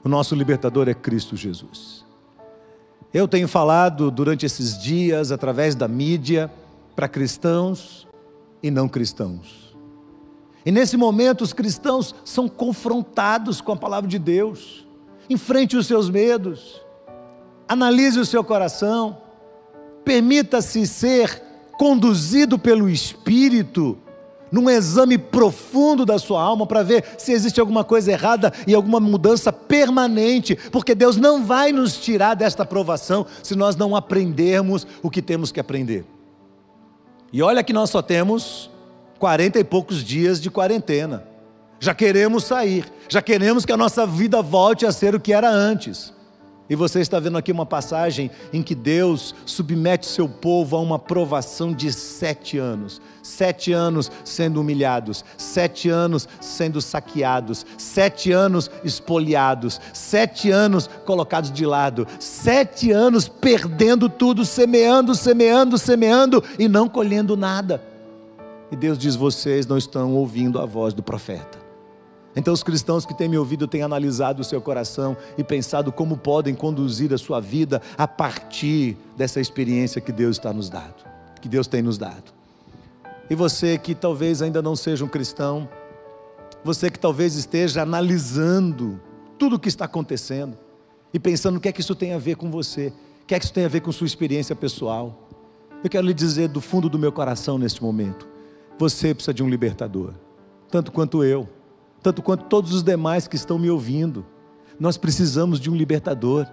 O 0.05 0.09
nosso 0.09 0.35
libertador 0.35 0.88
é 0.88 0.94
Cristo 0.94 1.37
Jesus. 1.37 2.05
Eu 3.12 3.26
tenho 3.26 3.48
falado 3.48 4.11
durante 4.11 4.46
esses 4.46 4.78
dias, 4.81 5.33
através 5.33 5.74
da 5.74 5.88
mídia, 5.88 6.50
para 6.94 7.09
cristãos 7.09 8.07
e 8.62 8.70
não 8.70 8.88
cristãos. 8.88 9.76
E 10.64 10.70
nesse 10.70 10.96
momento, 10.96 11.42
os 11.42 11.52
cristãos 11.52 12.14
são 12.24 12.48
confrontados 12.48 13.61
com 13.61 13.72
a 13.72 13.76
palavra 13.76 14.09
de 14.09 14.18
Deus. 14.18 14.87
Enfrente 15.28 15.76
os 15.76 15.87
seus 15.87 16.09
medos, 16.09 16.81
analise 17.68 18.18
o 18.18 18.26
seu 18.26 18.44
coração, 18.44 19.18
permita-se 20.05 20.87
ser 20.87 21.51
conduzido 21.83 22.61
pelo 22.61 22.88
Espírito, 22.88 23.99
num 24.53 24.71
exame 24.71 25.18
profundo 25.18 26.07
da 26.07 26.16
sua 26.16 26.40
alma 26.40 26.64
para 26.64 26.85
ver 26.85 27.05
se 27.18 27.33
existe 27.33 27.59
alguma 27.59 27.83
coisa 27.83 28.12
errada 28.12 28.53
e 28.68 28.73
alguma 28.73 29.01
mudança 29.01 29.53
permanente, 29.53 30.55
porque 30.71 30.95
Deus 30.95 31.16
não 31.16 31.45
vai 31.45 31.73
nos 31.73 31.97
tirar 31.97 32.35
desta 32.35 32.64
provação 32.64 33.27
se 33.42 33.57
nós 33.57 33.75
não 33.75 33.97
aprendermos 33.97 34.87
o 35.03 35.11
que 35.11 35.21
temos 35.21 35.51
que 35.51 35.59
aprender. 35.59 36.05
E 37.33 37.42
olha 37.42 37.64
que 37.64 37.73
nós 37.73 37.90
só 37.90 38.01
temos 38.01 38.71
quarenta 39.18 39.59
e 39.59 39.64
poucos 39.64 40.05
dias 40.05 40.40
de 40.40 40.53
quarentena. 40.53 41.25
Já 41.81 41.92
queremos 41.92 42.45
sair, 42.45 42.85
já 43.09 43.21
queremos 43.21 43.66
que 43.66 43.73
a 43.73 43.77
nossa 43.77 44.07
vida 44.07 44.40
volte 44.40 44.87
a 44.87 44.92
ser 44.92 45.16
o 45.16 45.21
que 45.21 45.33
era 45.33 45.51
antes. 45.51 46.14
E 46.72 46.74
você 46.74 47.00
está 47.00 47.20
vendo 47.20 47.37
aqui 47.37 47.52
uma 47.52 47.66
passagem 47.66 48.30
em 48.50 48.62
que 48.62 48.74
Deus 48.74 49.35
submete 49.44 50.06
seu 50.06 50.26
povo 50.26 50.74
a 50.74 50.80
uma 50.80 50.98
provação 50.98 51.70
de 51.70 51.92
sete 51.92 52.56
anos. 52.56 52.98
Sete 53.22 53.74
anos 53.74 54.11
sendo 54.24 54.58
humilhados, 54.58 55.22
sete 55.37 55.90
anos 55.90 56.26
sendo 56.40 56.80
saqueados, 56.80 57.66
sete 57.76 58.32
anos 58.32 58.70
espoliados, 58.82 59.78
sete 59.92 60.50
anos 60.50 60.88
colocados 61.04 61.52
de 61.52 61.66
lado, 61.66 62.06
sete 62.18 62.90
anos 62.90 63.28
perdendo 63.28 64.08
tudo, 64.08 64.42
semeando, 64.42 65.14
semeando, 65.14 65.76
semeando 65.76 66.42
e 66.58 66.68
não 66.68 66.88
colhendo 66.88 67.37
nada. 67.37 67.82
E 68.70 68.76
Deus 68.76 68.96
diz: 68.96 69.14
vocês 69.14 69.66
não 69.66 69.76
estão 69.76 70.14
ouvindo 70.14 70.58
a 70.58 70.64
voz 70.64 70.94
do 70.94 71.02
profeta. 71.02 71.62
Então, 72.35 72.55
os 72.55 72.62
cristãos 72.62 73.05
que 73.05 73.14
têm 73.14 73.29
me 73.29 73.37
ouvido 73.37 73.68
têm 73.68 73.83
analisado 73.83 74.40
o 74.40 74.45
seu 74.45 74.61
coração 74.61 75.16
e 75.37 75.45
pensado 75.45 75.92
como 75.92 76.16
podem 76.16 76.55
conduzir 76.55 77.12
a 77.12 77.18
sua 77.18 77.40
vida 77.40 77.83
a 77.97 78.09
partir 78.09 78.97
dessa 79.16 79.40
experiência 79.40 80.01
que 80.01 80.11
Deus 80.11 80.37
está 80.37 80.53
nos 80.53 80.71
dado, 80.71 81.05
que 81.40 81.49
Deus 81.49 81.66
tem 81.66 81.83
nos 81.83 81.99
dado. 81.99 82.33
E 83.29 83.35
você 83.35 83.77
que 83.77 83.95
talvez 83.95 84.40
ainda 84.40 84.62
não 84.62 84.75
seja 84.75 85.05
um 85.05 85.09
cristão, 85.09 85.68
você 86.64 86.90
que 86.90 86.99
talvez 86.99 87.35
esteja 87.35 87.83
analisando 87.83 89.01
tudo 89.38 89.57
o 89.57 89.59
que 89.59 89.68
está 89.68 89.85
acontecendo 89.85 90.57
e 91.12 91.18
pensando 91.18 91.57
o 91.57 91.61
que 91.61 91.68
é 91.68 91.73
que 91.73 91.81
isso 91.81 91.95
tem 91.95 92.14
a 92.14 92.18
ver 92.18 92.37
com 92.37 92.51
você, 92.51 92.92
o 93.23 93.27
que 93.27 93.35
é 93.35 93.38
que 93.38 93.45
isso 93.45 93.55
tem 93.55 93.64
a 93.64 93.68
ver 93.68 93.81
com 93.81 93.92
sua 93.92 94.07
experiência 94.07 94.57
pessoal. 94.57 95.28
Eu 95.85 95.91
quero 95.91 96.07
lhe 96.07 96.14
dizer 96.14 96.49
do 96.49 96.61
fundo 96.61 96.89
do 96.89 96.99
meu 96.99 97.12
coração 97.12 97.59
neste 97.59 97.83
momento: 97.83 98.26
você 98.78 99.14
precisa 99.14 99.35
de 99.35 99.43
um 99.43 99.49
libertador, 99.49 100.14
tanto 100.70 100.91
quanto 100.93 101.22
eu 101.22 101.49
tanto 102.03 102.22
quanto 102.22 102.44
todos 102.44 102.72
os 102.72 102.82
demais 102.82 103.28
que 103.28 103.36
estão 103.36 103.59
me 103.59 103.70
ouvindo. 103.70 104.26
Nós 104.78 104.96
precisamos 104.96 105.61
de 105.61 105.70
um 105.70 105.74
libertador. 105.74 106.46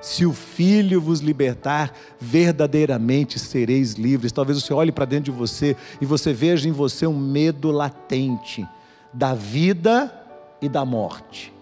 Se 0.00 0.24
o 0.24 0.32
Filho 0.32 1.00
vos 1.00 1.20
libertar, 1.20 1.92
verdadeiramente 2.20 3.38
sereis 3.38 3.94
livres. 3.94 4.32
Talvez 4.32 4.62
você 4.62 4.72
olhe 4.72 4.92
para 4.92 5.04
dentro 5.04 5.32
de 5.32 5.38
você 5.38 5.76
e 6.00 6.06
você 6.06 6.32
veja 6.32 6.68
em 6.68 6.72
você 6.72 7.06
um 7.06 7.18
medo 7.18 7.70
latente 7.70 8.66
da 9.12 9.34
vida 9.34 10.12
e 10.60 10.68
da 10.68 10.84
morte. 10.84 11.52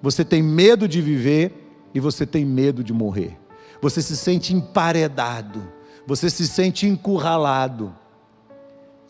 Você 0.00 0.24
tem 0.24 0.42
medo 0.42 0.88
de 0.88 1.00
viver 1.00 1.88
e 1.94 2.00
você 2.00 2.26
tem 2.26 2.44
medo 2.44 2.82
de 2.82 2.92
morrer. 2.92 3.38
Você 3.80 4.00
se 4.00 4.16
sente 4.16 4.54
emparedado, 4.54 5.62
você 6.06 6.30
se 6.30 6.46
sente 6.46 6.86
encurralado. 6.86 7.94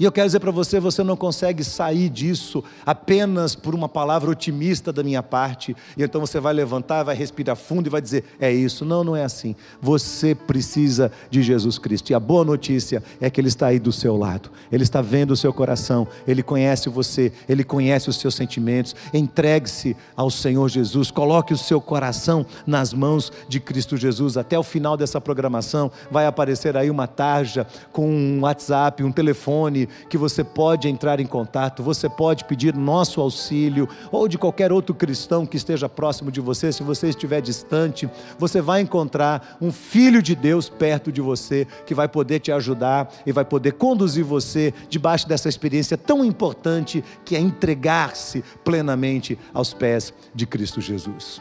E 0.03 0.05
eu 0.05 0.11
quero 0.11 0.27
dizer 0.27 0.41
para 0.41 0.51
você: 0.51 0.81
você 0.81 1.05
não 1.05 1.17
consegue 1.17 1.63
sair 1.63 2.09
disso 2.09 2.65
apenas 2.85 3.55
por 3.55 3.73
uma 3.73 3.89
palavra 3.89 4.33
otimista 4.33 4.93
da 4.93 5.01
minha 5.01 5.23
parte, 5.23 5.77
e 5.97 6.03
então 6.03 6.21
você 6.21 6.41
vai 6.41 6.53
levantar, 6.53 7.05
vai 7.05 7.15
respirar 7.15 7.55
fundo 7.55 7.87
e 7.87 7.89
vai 7.89 8.03
dizer: 8.03 8.25
é 8.41 8.51
isso. 8.51 8.85
Não, 8.85 9.05
não 9.05 9.15
é 9.15 9.23
assim. 9.23 9.55
Você 9.81 10.35
precisa 10.35 11.13
de 11.31 11.41
Jesus 11.41 11.79
Cristo. 11.79 12.11
E 12.11 12.15
a 12.15 12.19
boa 12.19 12.45
notícia 12.45 13.01
é 13.21 13.31
que 13.31 13.41
Ele 13.41 13.47
está 13.47 13.69
aí 13.69 13.79
do 13.79 13.93
seu 13.93 14.17
lado, 14.17 14.51
Ele 14.73 14.83
está 14.83 15.01
vendo 15.01 15.31
o 15.31 15.37
seu 15.37 15.53
coração, 15.53 16.09
Ele 16.27 16.43
conhece 16.43 16.89
você, 16.89 17.33
Ele 17.49 17.63
conhece 17.63 18.11
os 18.11 18.17
seus 18.17 18.35
sentimentos. 18.35 18.97
Entregue-se 19.15 19.97
ao 20.17 20.33
Senhor 20.33 20.69
Jesus, 20.69 21.13
coloque 21.13 21.55
o 21.55 21.59
seu 21.59 21.81
coração 21.81 22.45
nas 22.67 22.93
mãos 22.93 23.31
de 23.49 23.61
Cristo 23.61 23.97
Jesus. 23.97 24.37
Até 24.37 24.59
o 24.59 24.65
final 24.65 24.97
dessa 24.97 25.21
programação 25.21 25.93
vai 26.11 26.27
aparecer 26.27 26.77
aí 26.77 26.91
uma 26.91 27.07
tarja 27.07 27.65
com 27.93 28.11
um 28.11 28.41
WhatsApp, 28.41 29.05
um 29.05 29.13
telefone 29.13 29.89
que 30.09 30.19
você 30.19 30.43
pode 30.43 30.89
entrar 30.89 31.21
em 31.21 31.27
contato, 31.27 31.83
você 31.83 32.09
pode 32.09 32.45
pedir 32.45 32.75
nosso 32.75 33.21
auxílio, 33.21 33.89
ou 34.11 34.29
de 34.29 34.39
qualquer 34.39 34.73
outro 34.73 34.95
cristão 34.95 35.47
que 35.47 35.57
esteja 35.57 35.89
próximo 35.89 36.31
de 36.31 36.41
você, 36.41 36.73
se 36.73 36.83
você 36.83 37.09
estiver 37.09 37.41
distante, 37.41 38.09
você 38.39 38.61
vai 38.61 38.81
encontrar 38.81 39.57
um 39.61 39.73
filho 39.73 40.23
de 40.23 40.35
Deus 40.35 40.69
perto 40.69 41.13
de 41.13 41.21
você, 41.21 41.67
que 41.87 41.95
vai 41.95 42.09
poder 42.09 42.41
te 42.41 42.53
ajudar 42.53 43.13
e 43.27 43.33
vai 43.33 43.45
poder 43.45 43.73
conduzir 43.73 44.25
você 44.25 44.73
debaixo 44.89 45.29
dessa 45.29 45.49
experiência 45.49 45.97
tão 45.97 46.25
importante 46.25 47.03
que 47.25 47.37
é 47.37 47.41
entregar-se 47.41 48.45
plenamente 48.65 49.39
aos 49.53 49.73
pés 49.73 50.13
de 50.35 50.47
Cristo 50.47 50.81
Jesus. 50.81 51.41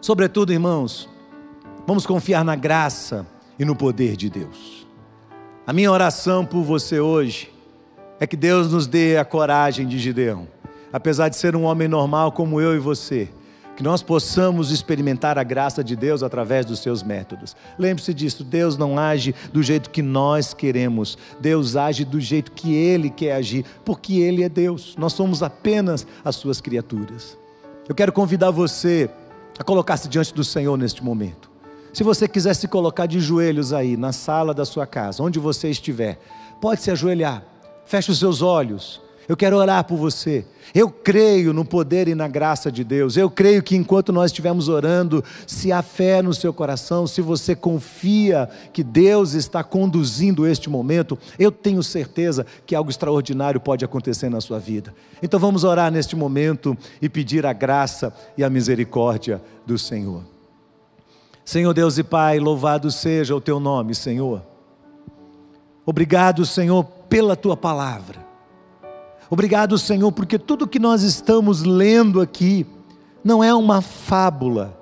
Sobretudo, 0.00 0.52
irmãos, 0.52 1.08
vamos 1.86 2.06
confiar 2.06 2.44
na 2.44 2.56
graça 2.56 3.26
e 3.58 3.64
no 3.64 3.76
poder 3.76 4.16
de 4.16 4.28
Deus. 4.28 4.81
A 5.64 5.72
minha 5.72 5.92
oração 5.92 6.44
por 6.44 6.64
você 6.64 6.98
hoje 6.98 7.48
é 8.18 8.26
que 8.26 8.36
Deus 8.36 8.72
nos 8.72 8.88
dê 8.88 9.16
a 9.16 9.24
coragem 9.24 9.86
de 9.86 9.96
Gideão, 9.96 10.48
apesar 10.92 11.28
de 11.28 11.36
ser 11.36 11.54
um 11.54 11.62
homem 11.62 11.86
normal 11.86 12.32
como 12.32 12.60
eu 12.60 12.74
e 12.74 12.80
você, 12.80 13.28
que 13.76 13.82
nós 13.82 14.02
possamos 14.02 14.72
experimentar 14.72 15.38
a 15.38 15.44
graça 15.44 15.84
de 15.84 15.94
Deus 15.94 16.24
através 16.24 16.66
dos 16.66 16.80
seus 16.80 17.00
métodos. 17.04 17.54
Lembre-se 17.78 18.12
disso: 18.12 18.42
Deus 18.42 18.76
não 18.76 18.98
age 18.98 19.36
do 19.52 19.62
jeito 19.62 19.90
que 19.90 20.02
nós 20.02 20.52
queremos, 20.52 21.16
Deus 21.38 21.76
age 21.76 22.04
do 22.04 22.20
jeito 22.20 22.50
que 22.50 22.74
Ele 22.74 23.08
quer 23.08 23.34
agir, 23.34 23.64
porque 23.84 24.14
Ele 24.14 24.42
é 24.42 24.48
Deus, 24.48 24.96
nós 24.98 25.12
somos 25.12 25.44
apenas 25.44 26.04
as 26.24 26.34
Suas 26.34 26.60
criaturas. 26.60 27.38
Eu 27.88 27.94
quero 27.94 28.12
convidar 28.12 28.50
você 28.50 29.08
a 29.56 29.62
colocar-se 29.62 30.08
diante 30.08 30.34
do 30.34 30.42
Senhor 30.42 30.76
neste 30.76 31.04
momento. 31.04 31.51
Se 31.92 32.02
você 32.02 32.26
quiser 32.26 32.54
se 32.54 32.66
colocar 32.66 33.04
de 33.04 33.20
joelhos 33.20 33.72
aí, 33.72 33.98
na 33.98 34.12
sala 34.12 34.54
da 34.54 34.64
sua 34.64 34.86
casa, 34.86 35.22
onde 35.22 35.38
você 35.38 35.68
estiver, 35.68 36.18
pode 36.58 36.80
se 36.80 36.90
ajoelhar, 36.90 37.44
feche 37.84 38.10
os 38.10 38.18
seus 38.18 38.40
olhos. 38.40 39.00
Eu 39.28 39.36
quero 39.36 39.56
orar 39.56 39.84
por 39.84 39.96
você. 39.96 40.44
Eu 40.74 40.90
creio 40.90 41.52
no 41.52 41.64
poder 41.64 42.08
e 42.08 42.14
na 42.14 42.26
graça 42.26 42.72
de 42.72 42.82
Deus. 42.82 43.16
Eu 43.16 43.30
creio 43.30 43.62
que 43.62 43.76
enquanto 43.76 44.12
nós 44.12 44.30
estivermos 44.30 44.68
orando, 44.68 45.22
se 45.46 45.70
há 45.70 45.80
fé 45.82 46.22
no 46.22 46.34
seu 46.34 46.52
coração, 46.52 47.06
se 47.06 47.20
você 47.20 47.54
confia 47.54 48.48
que 48.72 48.82
Deus 48.82 49.34
está 49.34 49.62
conduzindo 49.62 50.46
este 50.46 50.68
momento, 50.68 51.18
eu 51.38 51.52
tenho 51.52 51.82
certeza 51.82 52.44
que 52.66 52.74
algo 52.74 52.90
extraordinário 52.90 53.60
pode 53.60 53.84
acontecer 53.84 54.28
na 54.28 54.40
sua 54.40 54.58
vida. 54.58 54.94
Então 55.22 55.38
vamos 55.38 55.62
orar 55.62 55.92
neste 55.92 56.16
momento 56.16 56.76
e 57.00 57.08
pedir 57.08 57.44
a 57.46 57.52
graça 57.52 58.14
e 58.36 58.42
a 58.42 58.50
misericórdia 58.50 59.40
do 59.66 59.78
Senhor. 59.78 60.32
Senhor 61.44 61.72
Deus 61.74 61.98
e 61.98 62.02
Pai, 62.02 62.38
louvado 62.38 62.90
seja 62.90 63.34
o 63.34 63.40
teu 63.40 63.58
nome, 63.58 63.94
Senhor. 63.94 64.42
Obrigado, 65.84 66.46
Senhor, 66.46 66.84
pela 67.08 67.34
tua 67.34 67.56
palavra. 67.56 68.24
Obrigado, 69.28 69.76
Senhor, 69.78 70.12
porque 70.12 70.38
tudo 70.38 70.68
que 70.68 70.78
nós 70.78 71.02
estamos 71.02 71.62
lendo 71.62 72.20
aqui 72.20 72.66
não 73.24 73.42
é 73.42 73.52
uma 73.54 73.80
fábula, 73.80 74.78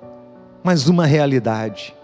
mas 0.63 0.87
uma 0.87 1.05
realidade. 1.05 1.95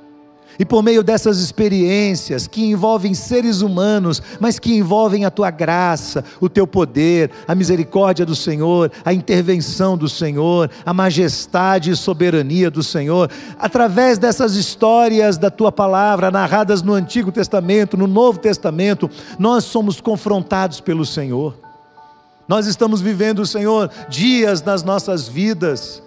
E 0.59 0.65
por 0.65 0.81
meio 0.81 1.03
dessas 1.03 1.39
experiências 1.39 2.47
que 2.47 2.65
envolvem 2.65 3.13
seres 3.13 3.61
humanos, 3.61 4.21
mas 4.39 4.57
que 4.57 4.75
envolvem 4.75 5.23
a 5.23 5.31
tua 5.31 5.51
graça, 5.51 6.23
o 6.41 6.49
teu 6.49 6.65
poder, 6.65 7.29
a 7.47 7.53
misericórdia 7.53 8.25
do 8.25 8.35
Senhor, 8.35 8.91
a 9.05 9.13
intervenção 9.13 9.97
do 9.97 10.09
Senhor, 10.09 10.69
a 10.85 10.93
majestade 10.93 11.91
e 11.91 11.95
soberania 11.95 12.71
do 12.71 12.81
Senhor, 12.81 13.29
através 13.59 14.17
dessas 14.17 14.55
histórias 14.55 15.37
da 15.37 15.51
tua 15.51 15.71
palavra, 15.71 16.31
narradas 16.31 16.81
no 16.81 16.93
Antigo 16.93 17.31
Testamento, 17.31 17.95
no 17.95 18.07
Novo 18.07 18.39
Testamento, 18.39 19.09
nós 19.37 19.63
somos 19.63 20.01
confrontados 20.01 20.81
pelo 20.81 21.05
Senhor. 21.05 21.55
Nós 22.47 22.65
estamos 22.65 23.01
vivendo, 23.01 23.45
Senhor, 23.45 23.91
dias 24.09 24.63
nas 24.63 24.81
nossas 24.81 25.27
vidas 25.27 26.01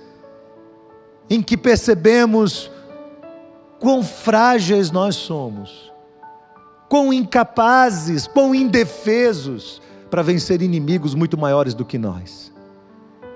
em 1.28 1.40
que 1.40 1.56
percebemos 1.56 2.70
quão 3.80 4.04
frágeis 4.04 4.90
nós 4.90 5.16
somos, 5.16 5.90
quão 6.88 7.12
incapazes, 7.12 8.26
quão 8.26 8.54
indefesos 8.54 9.80
para 10.10 10.22
vencer 10.22 10.60
inimigos 10.60 11.14
muito 11.14 11.38
maiores 11.38 11.72
do 11.72 11.84
que 11.84 11.98
nós. 11.98 12.52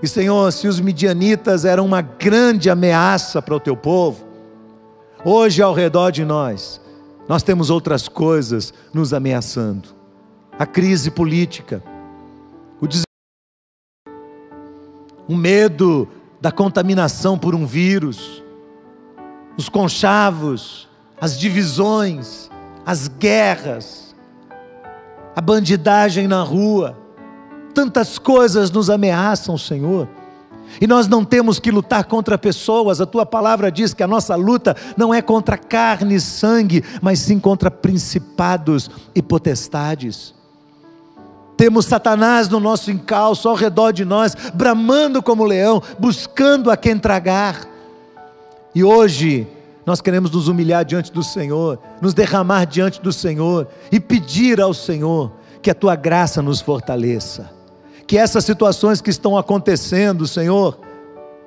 E 0.02 0.06
Senhor, 0.06 0.52
se 0.52 0.68
os 0.68 0.78
midianitas 0.78 1.64
eram 1.64 1.86
uma 1.86 2.02
grande 2.02 2.68
ameaça 2.68 3.40
para 3.40 3.54
o 3.54 3.60
teu 3.60 3.74
povo, 3.74 4.22
hoje 5.24 5.62
ao 5.62 5.72
redor 5.72 6.10
de 6.10 6.24
nós, 6.24 6.78
nós 7.26 7.42
temos 7.42 7.70
outras 7.70 8.06
coisas 8.06 8.74
nos 8.92 9.14
ameaçando. 9.14 9.88
A 10.58 10.66
crise 10.66 11.10
política, 11.10 11.82
o 12.80 12.86
des... 12.86 13.02
o 15.26 15.34
medo 15.34 16.06
da 16.38 16.52
contaminação 16.52 17.38
por 17.38 17.54
um 17.54 17.64
vírus, 17.64 18.43
os 19.56 19.68
conchavos, 19.68 20.88
as 21.20 21.38
divisões, 21.38 22.50
as 22.84 23.08
guerras, 23.08 24.14
a 25.34 25.40
bandidagem 25.40 26.26
na 26.28 26.42
rua, 26.42 26.96
tantas 27.74 28.18
coisas 28.18 28.70
nos 28.70 28.90
ameaçam, 28.90 29.56
Senhor. 29.58 30.08
E 30.80 30.86
nós 30.86 31.06
não 31.06 31.24
temos 31.24 31.58
que 31.58 31.70
lutar 31.70 32.04
contra 32.04 32.38
pessoas, 32.38 33.00
a 33.00 33.06
tua 33.06 33.24
palavra 33.24 33.70
diz 33.70 33.94
que 33.94 34.02
a 34.02 34.08
nossa 34.08 34.34
luta 34.34 34.76
não 34.96 35.12
é 35.12 35.22
contra 35.22 35.56
carne 35.56 36.16
e 36.16 36.20
sangue, 36.20 36.82
mas 37.00 37.20
sim 37.20 37.38
contra 37.38 37.70
principados 37.70 38.90
e 39.14 39.22
potestades. 39.22 40.34
Temos 41.56 41.86
Satanás 41.86 42.48
no 42.48 42.58
nosso 42.58 42.90
encalço, 42.90 43.48
ao 43.48 43.54
redor 43.54 43.92
de 43.92 44.04
nós, 44.04 44.34
bramando 44.54 45.22
como 45.22 45.44
leão, 45.44 45.80
buscando 45.98 46.70
a 46.70 46.76
quem 46.76 46.98
tragar. 46.98 47.73
E 48.74 48.82
hoje 48.82 49.46
nós 49.86 50.00
queremos 50.00 50.30
nos 50.30 50.48
humilhar 50.48 50.84
diante 50.84 51.12
do 51.12 51.22
Senhor, 51.22 51.78
nos 52.00 52.14
derramar 52.14 52.64
diante 52.64 53.00
do 53.00 53.12
Senhor 53.12 53.68
e 53.92 54.00
pedir 54.00 54.60
ao 54.60 54.72
Senhor 54.72 55.30
que 55.62 55.70
a 55.70 55.74
tua 55.74 55.94
graça 55.94 56.42
nos 56.42 56.60
fortaleça. 56.60 57.50
Que 58.06 58.18
essas 58.18 58.44
situações 58.44 59.00
que 59.00 59.10
estão 59.10 59.36
acontecendo, 59.36 60.26
Senhor, 60.26 60.78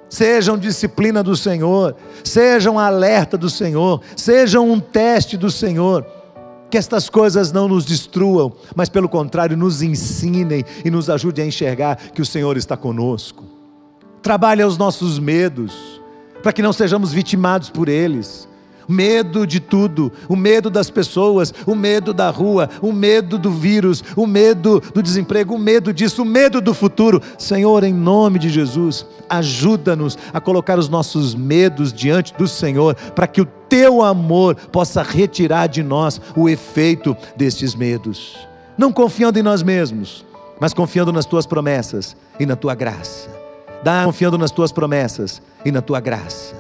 sejam 0.10 0.58
disciplina 0.58 1.22
do 1.22 1.36
Senhor, 1.36 1.96
sejam 2.24 2.80
alerta 2.80 3.38
do 3.38 3.50
Senhor, 3.50 4.02
sejam 4.16 4.70
um 4.70 4.80
teste 4.80 5.36
do 5.36 5.52
Senhor. 5.52 6.06
Que 6.70 6.78
estas 6.78 7.10
coisas 7.10 7.52
não 7.52 7.68
nos 7.68 7.86
destruam, 7.86 8.54
mas 8.76 8.90
pelo 8.90 9.08
contrário, 9.08 9.56
nos 9.56 9.82
ensinem 9.82 10.64
e 10.84 10.92
nos 10.92 11.10
ajudem 11.10 11.46
a 11.46 11.48
enxergar 11.48 11.96
que 11.96 12.22
o 12.22 12.26
Senhor 12.26 12.58
está 12.58 12.76
conosco. 12.76 13.44
Trabalhe 14.22 14.64
os 14.64 14.78
nossos 14.78 15.18
medos 15.18 15.97
para 16.42 16.54
que 16.54 16.62
não 16.62 16.74
sejamos 16.74 17.12
vitimados 17.12 17.70
por 17.70 17.90
eles. 17.90 18.48
Medo 18.88 19.46
de 19.46 19.60
tudo, 19.60 20.10
o 20.30 20.36
medo 20.36 20.70
das 20.70 20.90
pessoas, 20.90 21.54
o 21.66 21.76
medo 21.76 22.14
da 22.14 22.30
rua, 22.30 22.70
o 22.82 22.94
medo 22.94 23.38
do 23.38 23.52
vírus, 23.52 24.02
o 24.16 24.26
medo 24.26 24.82
do 24.94 25.04
desemprego, 25.04 25.56
o 25.56 25.60
medo 25.60 25.94
disso, 25.94 26.22
o 26.22 26.26
medo 26.26 26.62
do 26.62 26.74
futuro. 26.74 27.22
Senhor, 27.38 27.84
em 27.84 27.94
nome 27.94 28.40
de 28.40 28.50
Jesus, 28.50 29.06
ajuda-nos 29.30 30.18
a 30.34 30.40
colocar 30.40 30.80
os 30.80 30.88
nossos 30.88 31.36
medos 31.36 31.92
diante 31.92 32.34
do 32.36 32.48
Senhor, 32.48 32.96
para 33.14 33.28
que 33.28 33.42
o 33.42 33.46
teu 33.68 34.02
amor 34.02 34.56
possa 34.56 35.04
retirar 35.04 35.68
de 35.68 35.84
nós 35.84 36.22
o 36.34 36.48
efeito 36.48 37.16
destes 37.36 37.76
medos. 37.76 38.38
Não 38.78 38.94
confiando 38.94 39.38
em 39.38 39.44
nós 39.44 39.62
mesmos, 39.62 40.26
mas 40.62 40.74
confiando 40.74 41.12
nas 41.12 41.26
tuas 41.26 41.46
promessas 41.46 42.16
e 42.40 42.46
na 42.46 42.56
tua 42.56 42.74
graça. 42.74 43.37
Dá 43.84 44.04
confiando 44.06 44.38
nas 44.38 44.52
tuas 44.52 44.72
promessas 44.72 45.42
e 45.64 45.72
na 45.72 45.82
tua 45.82 46.00
graça. 46.00 46.56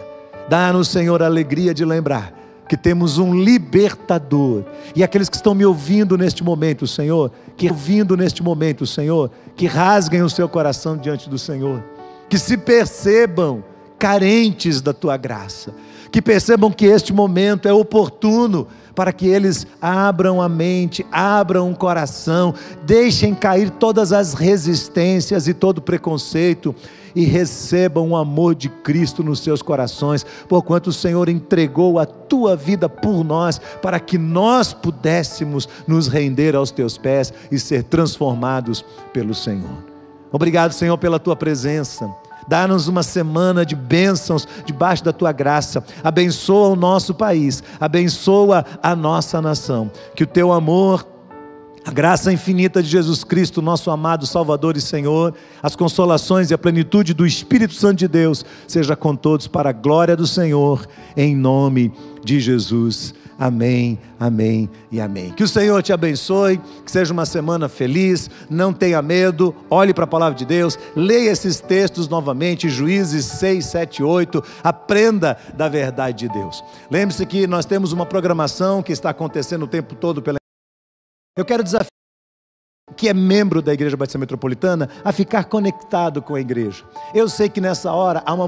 Dá-nos, 0.50 0.88
Senhor, 0.88 1.22
a 1.22 1.26
alegria 1.26 1.74
de 1.74 1.84
lembrar 1.84 2.34
que 2.68 2.78
temos 2.78 3.18
um 3.18 3.34
libertador. 3.34 4.64
E 4.96 5.04
aqueles 5.04 5.30
que 5.30 5.38
estão 5.38 5.56
me 5.56 5.66
ouvindo 5.66 6.18
neste 6.18 6.44
momento, 6.44 6.86
Senhor, 6.86 7.32
que 7.56 7.70
ouvindo 7.70 8.18
neste 8.18 8.44
momento, 8.44 8.86
Senhor, 8.86 9.32
que 9.56 9.66
rasguem 9.66 10.22
o 10.22 10.30
seu 10.30 10.48
coração 10.50 10.98
diante 10.98 11.30
do 11.30 11.38
Senhor, 11.38 11.84
que 12.30 12.38
se 12.38 12.58
percebam 12.58 13.64
carentes 13.98 14.82
da 14.82 14.94
tua 14.94 15.18
graça, 15.18 15.74
que 16.12 16.22
percebam 16.22 16.72
que 16.72 16.86
este 16.86 17.12
momento 17.12 17.68
é 17.68 17.74
oportuno 17.74 18.68
para 18.94 19.12
que 19.14 19.28
eles 19.28 19.66
abram 19.82 20.42
a 20.42 20.50
mente, 20.50 21.06
abram 21.12 21.72
o 21.72 21.76
coração, 21.76 22.54
deixem 22.84 23.34
cair 23.34 23.70
todas 23.70 24.12
as 24.12 24.34
resistências 24.34 25.48
e 25.48 25.54
todo 25.54 25.82
preconceito 25.82 26.76
e 27.18 27.26
recebam 27.26 28.12
o 28.12 28.16
amor 28.16 28.54
de 28.54 28.70
Cristo 28.70 29.24
nos 29.24 29.40
seus 29.40 29.64
corações, 29.64 30.24
porquanto 30.48 30.92
o 30.92 30.94
Senhor 30.94 31.28
entregou 31.28 31.98
a 31.98 32.06
tua 32.06 32.56
vida 32.56 32.88
por 32.88 33.24
nós, 33.24 33.60
para 33.82 34.00
que 34.00 34.20
nós 34.20 34.72
pudéssemos 34.72 35.68
nos 35.88 36.08
render 36.08 36.56
aos 36.56 36.70
teus 36.70 36.96
pés 36.96 37.34
e 37.52 37.58
ser 37.58 37.82
transformados 37.82 38.86
pelo 39.12 39.34
Senhor. 39.34 39.84
Obrigado, 40.32 40.74
Senhor, 40.74 40.96
pela 41.00 41.18
tua 41.18 41.36
presença. 41.36 42.08
Dá-nos 42.48 42.88
uma 42.88 43.02
semana 43.02 43.66
de 43.66 43.76
bênçãos 43.76 44.48
debaixo 44.64 45.04
da 45.04 45.12
tua 45.12 45.32
graça. 45.32 45.84
Abençoa 46.04 46.70
o 46.70 46.76
nosso 46.76 47.16
país, 47.16 47.64
abençoa 47.80 48.64
a 48.84 48.96
nossa 48.96 49.42
nação. 49.42 49.90
Que 50.16 50.24
o 50.24 50.28
teu 50.28 50.54
amor, 50.54 51.04
a 51.88 51.92
graça 51.92 52.34
infinita 52.34 52.84
de 52.84 52.90
Jesus 52.90 53.24
Cristo, 53.24 53.62
nosso 53.62 53.90
amado 53.90 54.28
Salvador 54.28 54.76
e 54.76 54.82
Senhor, 54.82 55.34
as 55.64 55.74
consolações 55.74 56.52
e 56.52 56.54
a 56.54 56.58
plenitude 56.58 57.14
do 57.14 57.26
Espírito 57.26 57.74
Santo 57.74 58.00
de 58.00 58.10
Deus, 58.10 58.44
seja 58.68 58.94
com 58.94 59.16
todos 59.16 59.48
para 59.48 59.70
a 59.70 59.74
glória 59.74 60.14
do 60.14 60.28
Senhor, 60.28 60.86
em 61.16 61.34
nome 61.34 61.94
de 62.26 62.42
Jesus. 62.42 63.14
Amém, 63.40 63.98
amém 64.20 64.70
e 64.92 65.00
amém. 65.00 65.32
Que 65.32 65.46
o 65.46 65.48
Senhor 65.48 65.82
te 65.82 65.94
abençoe, 65.94 66.60
que 66.84 66.92
seja 66.92 67.14
uma 67.14 67.26
semana 67.26 67.70
feliz, 67.70 68.30
não 68.50 68.74
tenha 68.74 69.02
medo, 69.02 69.56
olhe 69.70 69.94
para 69.94 70.04
a 70.04 70.08
palavra 70.08 70.38
de 70.38 70.44
Deus, 70.44 70.78
leia 70.94 71.32
esses 71.32 71.62
textos 71.62 72.10
novamente, 72.10 72.68
Juízes 72.68 73.24
6, 73.24 73.66
7, 73.66 74.04
8, 74.04 74.44
aprenda 74.62 75.38
da 75.56 75.70
verdade 75.70 76.28
de 76.28 76.34
Deus. 76.34 76.62
Lembre-se 76.92 77.26
que 77.26 77.48
nós 77.48 77.64
temos 77.66 77.94
uma 77.94 78.06
programação 78.06 78.84
que 78.84 78.92
está 78.92 79.12
acontecendo 79.12 79.64
o 79.64 79.68
tempo 79.68 79.96
todo 79.96 80.22
pela. 80.22 80.38
Eu 81.38 81.46
quero 81.46 81.64
desafiar 81.64 81.88
que 82.96 83.08
é 83.08 83.14
membro 83.14 83.62
da 83.62 83.74
Igreja 83.74 83.96
Batista 83.96 84.18
Metropolitana 84.18 84.90
a 85.04 85.12
ficar 85.12 85.44
conectado 85.46 86.22
com 86.22 86.34
a 86.34 86.42
igreja. 86.42 86.84
Eu 87.14 87.30
sei 87.30 87.48
que 87.48 87.62
nessa 87.62 87.92
hora 87.92 88.24
há 88.26 88.34
uma 88.34 88.48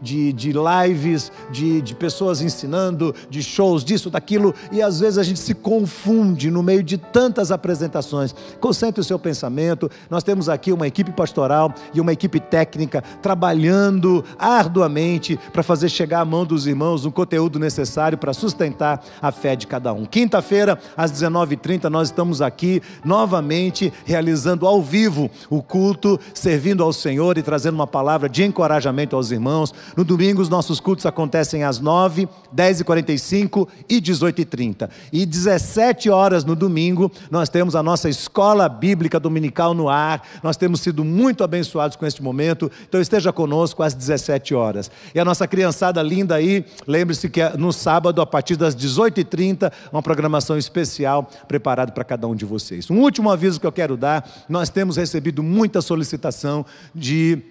de, 0.00 0.32
de 0.32 0.52
lives, 0.52 1.30
de, 1.50 1.80
de 1.80 1.94
pessoas 1.94 2.40
ensinando, 2.40 3.14
de 3.28 3.42
shows, 3.42 3.84
disso, 3.84 4.10
daquilo, 4.10 4.54
e 4.72 4.82
às 4.82 5.00
vezes 5.00 5.18
a 5.18 5.22
gente 5.22 5.40
se 5.40 5.54
confunde 5.54 6.50
no 6.50 6.62
meio 6.62 6.82
de 6.82 6.98
tantas 6.98 7.50
apresentações. 7.50 8.34
Concentre 8.60 9.00
o 9.00 9.04
seu 9.04 9.18
pensamento. 9.18 9.90
Nós 10.08 10.22
temos 10.22 10.48
aqui 10.48 10.72
uma 10.72 10.86
equipe 10.86 11.12
pastoral 11.12 11.72
e 11.94 12.00
uma 12.00 12.12
equipe 12.12 12.40
técnica 12.40 13.02
trabalhando 13.22 14.24
arduamente 14.38 15.38
para 15.52 15.62
fazer 15.62 15.88
chegar 15.88 16.20
à 16.20 16.24
mão 16.24 16.44
dos 16.44 16.66
irmãos 16.66 17.04
o 17.04 17.12
conteúdo 17.12 17.58
necessário 17.58 18.18
para 18.18 18.32
sustentar 18.32 19.02
a 19.20 19.30
fé 19.30 19.54
de 19.54 19.66
cada 19.66 19.92
um. 19.92 20.04
Quinta-feira, 20.04 20.78
às 20.96 21.12
19h30, 21.12 21.84
nós 21.84 22.08
estamos 22.08 22.42
aqui 22.42 22.82
novamente 23.04 23.92
realizando 24.04 24.66
ao 24.66 24.82
vivo 24.82 25.30
o 25.48 25.62
culto, 25.62 26.18
servindo 26.34 26.82
ao 26.82 26.92
Senhor 26.92 27.38
e 27.38 27.42
trazendo 27.42 27.74
uma 27.74 27.86
palavra 27.86 28.28
de 28.28 28.44
encorajamento 28.44 29.16
aos 29.16 29.30
irmãos. 29.30 29.72
No 29.96 30.04
domingo, 30.04 30.40
os 30.40 30.48
nossos 30.48 30.80
cultos 30.80 31.06
acontecem 31.06 31.64
às 31.64 31.80
9, 31.80 32.28
10 32.52 32.80
e 32.80 32.84
45 32.84 33.68
e 33.88 34.00
18 34.00 34.40
e 34.40 34.44
30. 34.44 34.90
E 35.12 35.26
17 35.26 36.10
horas 36.10 36.44
no 36.44 36.54
domingo, 36.54 37.10
nós 37.30 37.48
temos 37.48 37.74
a 37.74 37.82
nossa 37.82 38.08
escola 38.08 38.68
bíblica 38.68 39.18
dominical 39.18 39.74
no 39.74 39.88
ar. 39.88 40.22
Nós 40.42 40.56
temos 40.56 40.80
sido 40.80 41.04
muito 41.04 41.44
abençoados 41.44 41.96
com 41.96 42.06
este 42.06 42.22
momento. 42.22 42.70
Então, 42.88 43.00
esteja 43.00 43.32
conosco 43.32 43.82
às 43.82 43.94
17 43.94 44.54
horas. 44.54 44.90
E 45.14 45.20
a 45.20 45.24
nossa 45.24 45.46
criançada 45.46 46.02
linda 46.02 46.34
aí, 46.34 46.64
lembre-se 46.86 47.28
que 47.28 47.40
é 47.40 47.56
no 47.56 47.72
sábado, 47.72 48.20
a 48.20 48.26
partir 48.26 48.56
das 48.56 48.74
18 48.74 49.20
e 49.20 49.24
30, 49.24 49.72
uma 49.92 50.02
programação 50.02 50.56
especial 50.56 51.28
preparada 51.48 51.92
para 51.92 52.04
cada 52.04 52.26
um 52.26 52.34
de 52.34 52.44
vocês. 52.44 52.90
Um 52.90 52.98
último 52.98 53.30
aviso 53.30 53.60
que 53.60 53.66
eu 53.66 53.72
quero 53.72 53.96
dar: 53.96 54.28
nós 54.48 54.68
temos 54.68 54.96
recebido 54.96 55.42
muita 55.42 55.80
solicitação 55.80 56.64
de 56.94 57.42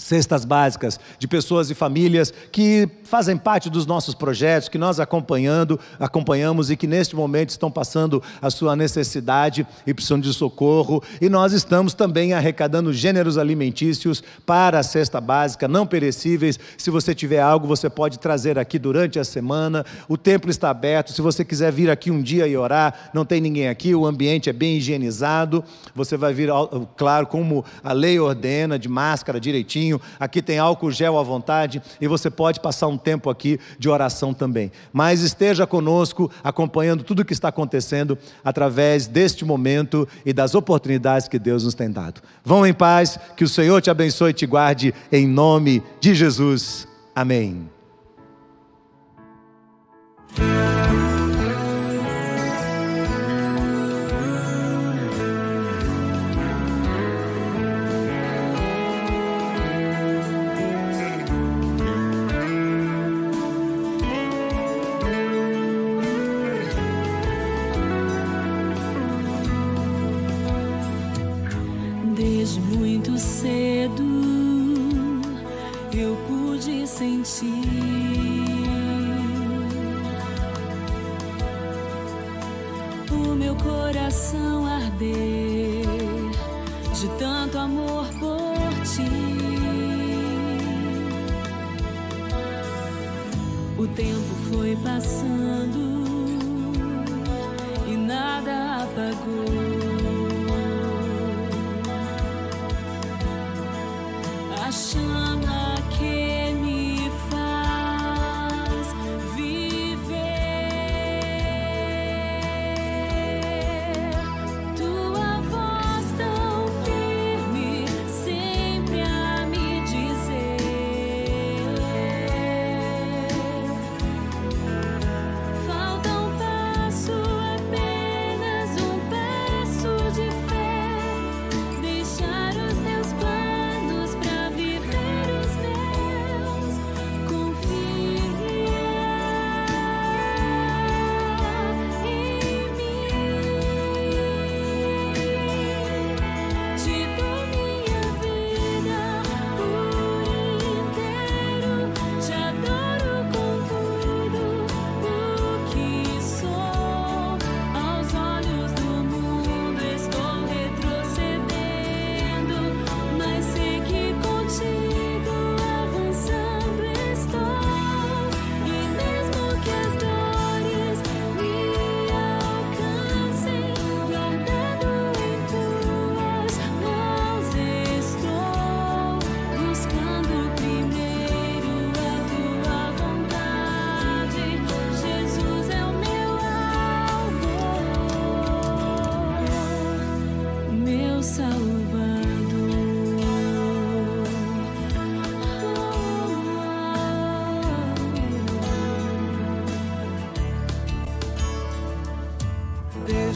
cestas 0.00 0.44
básicas 0.44 0.98
de 1.18 1.26
pessoas 1.26 1.70
e 1.70 1.74
famílias 1.74 2.32
que 2.52 2.88
fazem 3.02 3.36
parte 3.36 3.68
dos 3.68 3.84
nossos 3.84 4.14
projetos, 4.14 4.68
que 4.68 4.78
nós 4.78 5.00
acompanhando, 5.00 5.78
acompanhamos 5.98 6.70
e 6.70 6.76
que 6.76 6.86
neste 6.86 7.16
momento 7.16 7.50
estão 7.50 7.68
passando 7.68 8.22
a 8.40 8.48
sua 8.48 8.76
necessidade 8.76 9.66
e 9.84 9.92
precisam 9.92 10.20
de 10.20 10.32
socorro. 10.32 11.02
E 11.20 11.28
nós 11.28 11.52
estamos 11.52 11.94
também 11.94 12.32
arrecadando 12.32 12.92
gêneros 12.92 13.36
alimentícios 13.36 14.22
para 14.46 14.78
a 14.78 14.84
cesta 14.84 15.20
básica, 15.20 15.66
não 15.66 15.84
perecíveis. 15.84 16.60
Se 16.76 16.90
você 16.90 17.12
tiver 17.12 17.40
algo, 17.40 17.66
você 17.66 17.90
pode 17.90 18.20
trazer 18.20 18.56
aqui 18.56 18.78
durante 18.78 19.18
a 19.18 19.24
semana. 19.24 19.84
O 20.08 20.16
templo 20.16 20.48
está 20.48 20.70
aberto. 20.70 21.12
Se 21.12 21.20
você 21.20 21.44
quiser 21.44 21.72
vir 21.72 21.90
aqui 21.90 22.08
um 22.08 22.22
dia 22.22 22.46
e 22.46 22.56
orar, 22.56 23.10
não 23.12 23.24
tem 23.24 23.40
ninguém 23.40 23.68
aqui, 23.68 23.96
o 23.96 24.06
ambiente 24.06 24.48
é 24.48 24.52
bem 24.52 24.76
higienizado. 24.76 25.64
Você 25.92 26.16
vai 26.16 26.32
vir, 26.32 26.50
claro, 26.96 27.26
como 27.26 27.64
a 27.82 27.92
lei 27.92 28.20
ordena, 28.20 28.78
de 28.78 28.88
máscara 28.88 29.40
direitinho 29.40 29.87
aqui 30.18 30.42
tem 30.42 30.58
álcool 30.58 30.90
gel 30.90 31.18
à 31.18 31.22
vontade 31.22 31.82
e 32.00 32.06
você 32.06 32.30
pode 32.30 32.60
passar 32.60 32.86
um 32.86 32.98
tempo 32.98 33.30
aqui 33.30 33.58
de 33.78 33.88
oração 33.88 34.34
também. 34.34 34.70
Mas 34.92 35.20
esteja 35.20 35.66
conosco, 35.66 36.30
acompanhando 36.42 37.04
tudo 37.04 37.20
o 37.20 37.24
que 37.24 37.32
está 37.32 37.48
acontecendo 37.48 38.18
através 38.44 39.06
deste 39.06 39.44
momento 39.44 40.08
e 40.24 40.32
das 40.32 40.54
oportunidades 40.54 41.28
que 41.28 41.38
Deus 41.38 41.64
nos 41.64 41.74
tem 41.74 41.90
dado. 41.90 42.20
Vão 42.44 42.66
em 42.66 42.74
paz, 42.74 43.18
que 43.36 43.44
o 43.44 43.48
Senhor 43.48 43.80
te 43.80 43.90
abençoe 43.90 44.30
e 44.30 44.34
te 44.34 44.46
guarde, 44.46 44.94
em 45.10 45.26
nome 45.26 45.82
de 46.00 46.14
Jesus. 46.14 46.86
Amém. 47.14 47.68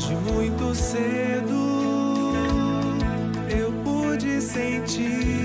Desde 0.02 0.16
muito 0.32 0.74
cedo 0.74 2.32
eu 3.48 3.72
pude 3.84 4.40
sentir. 4.40 5.41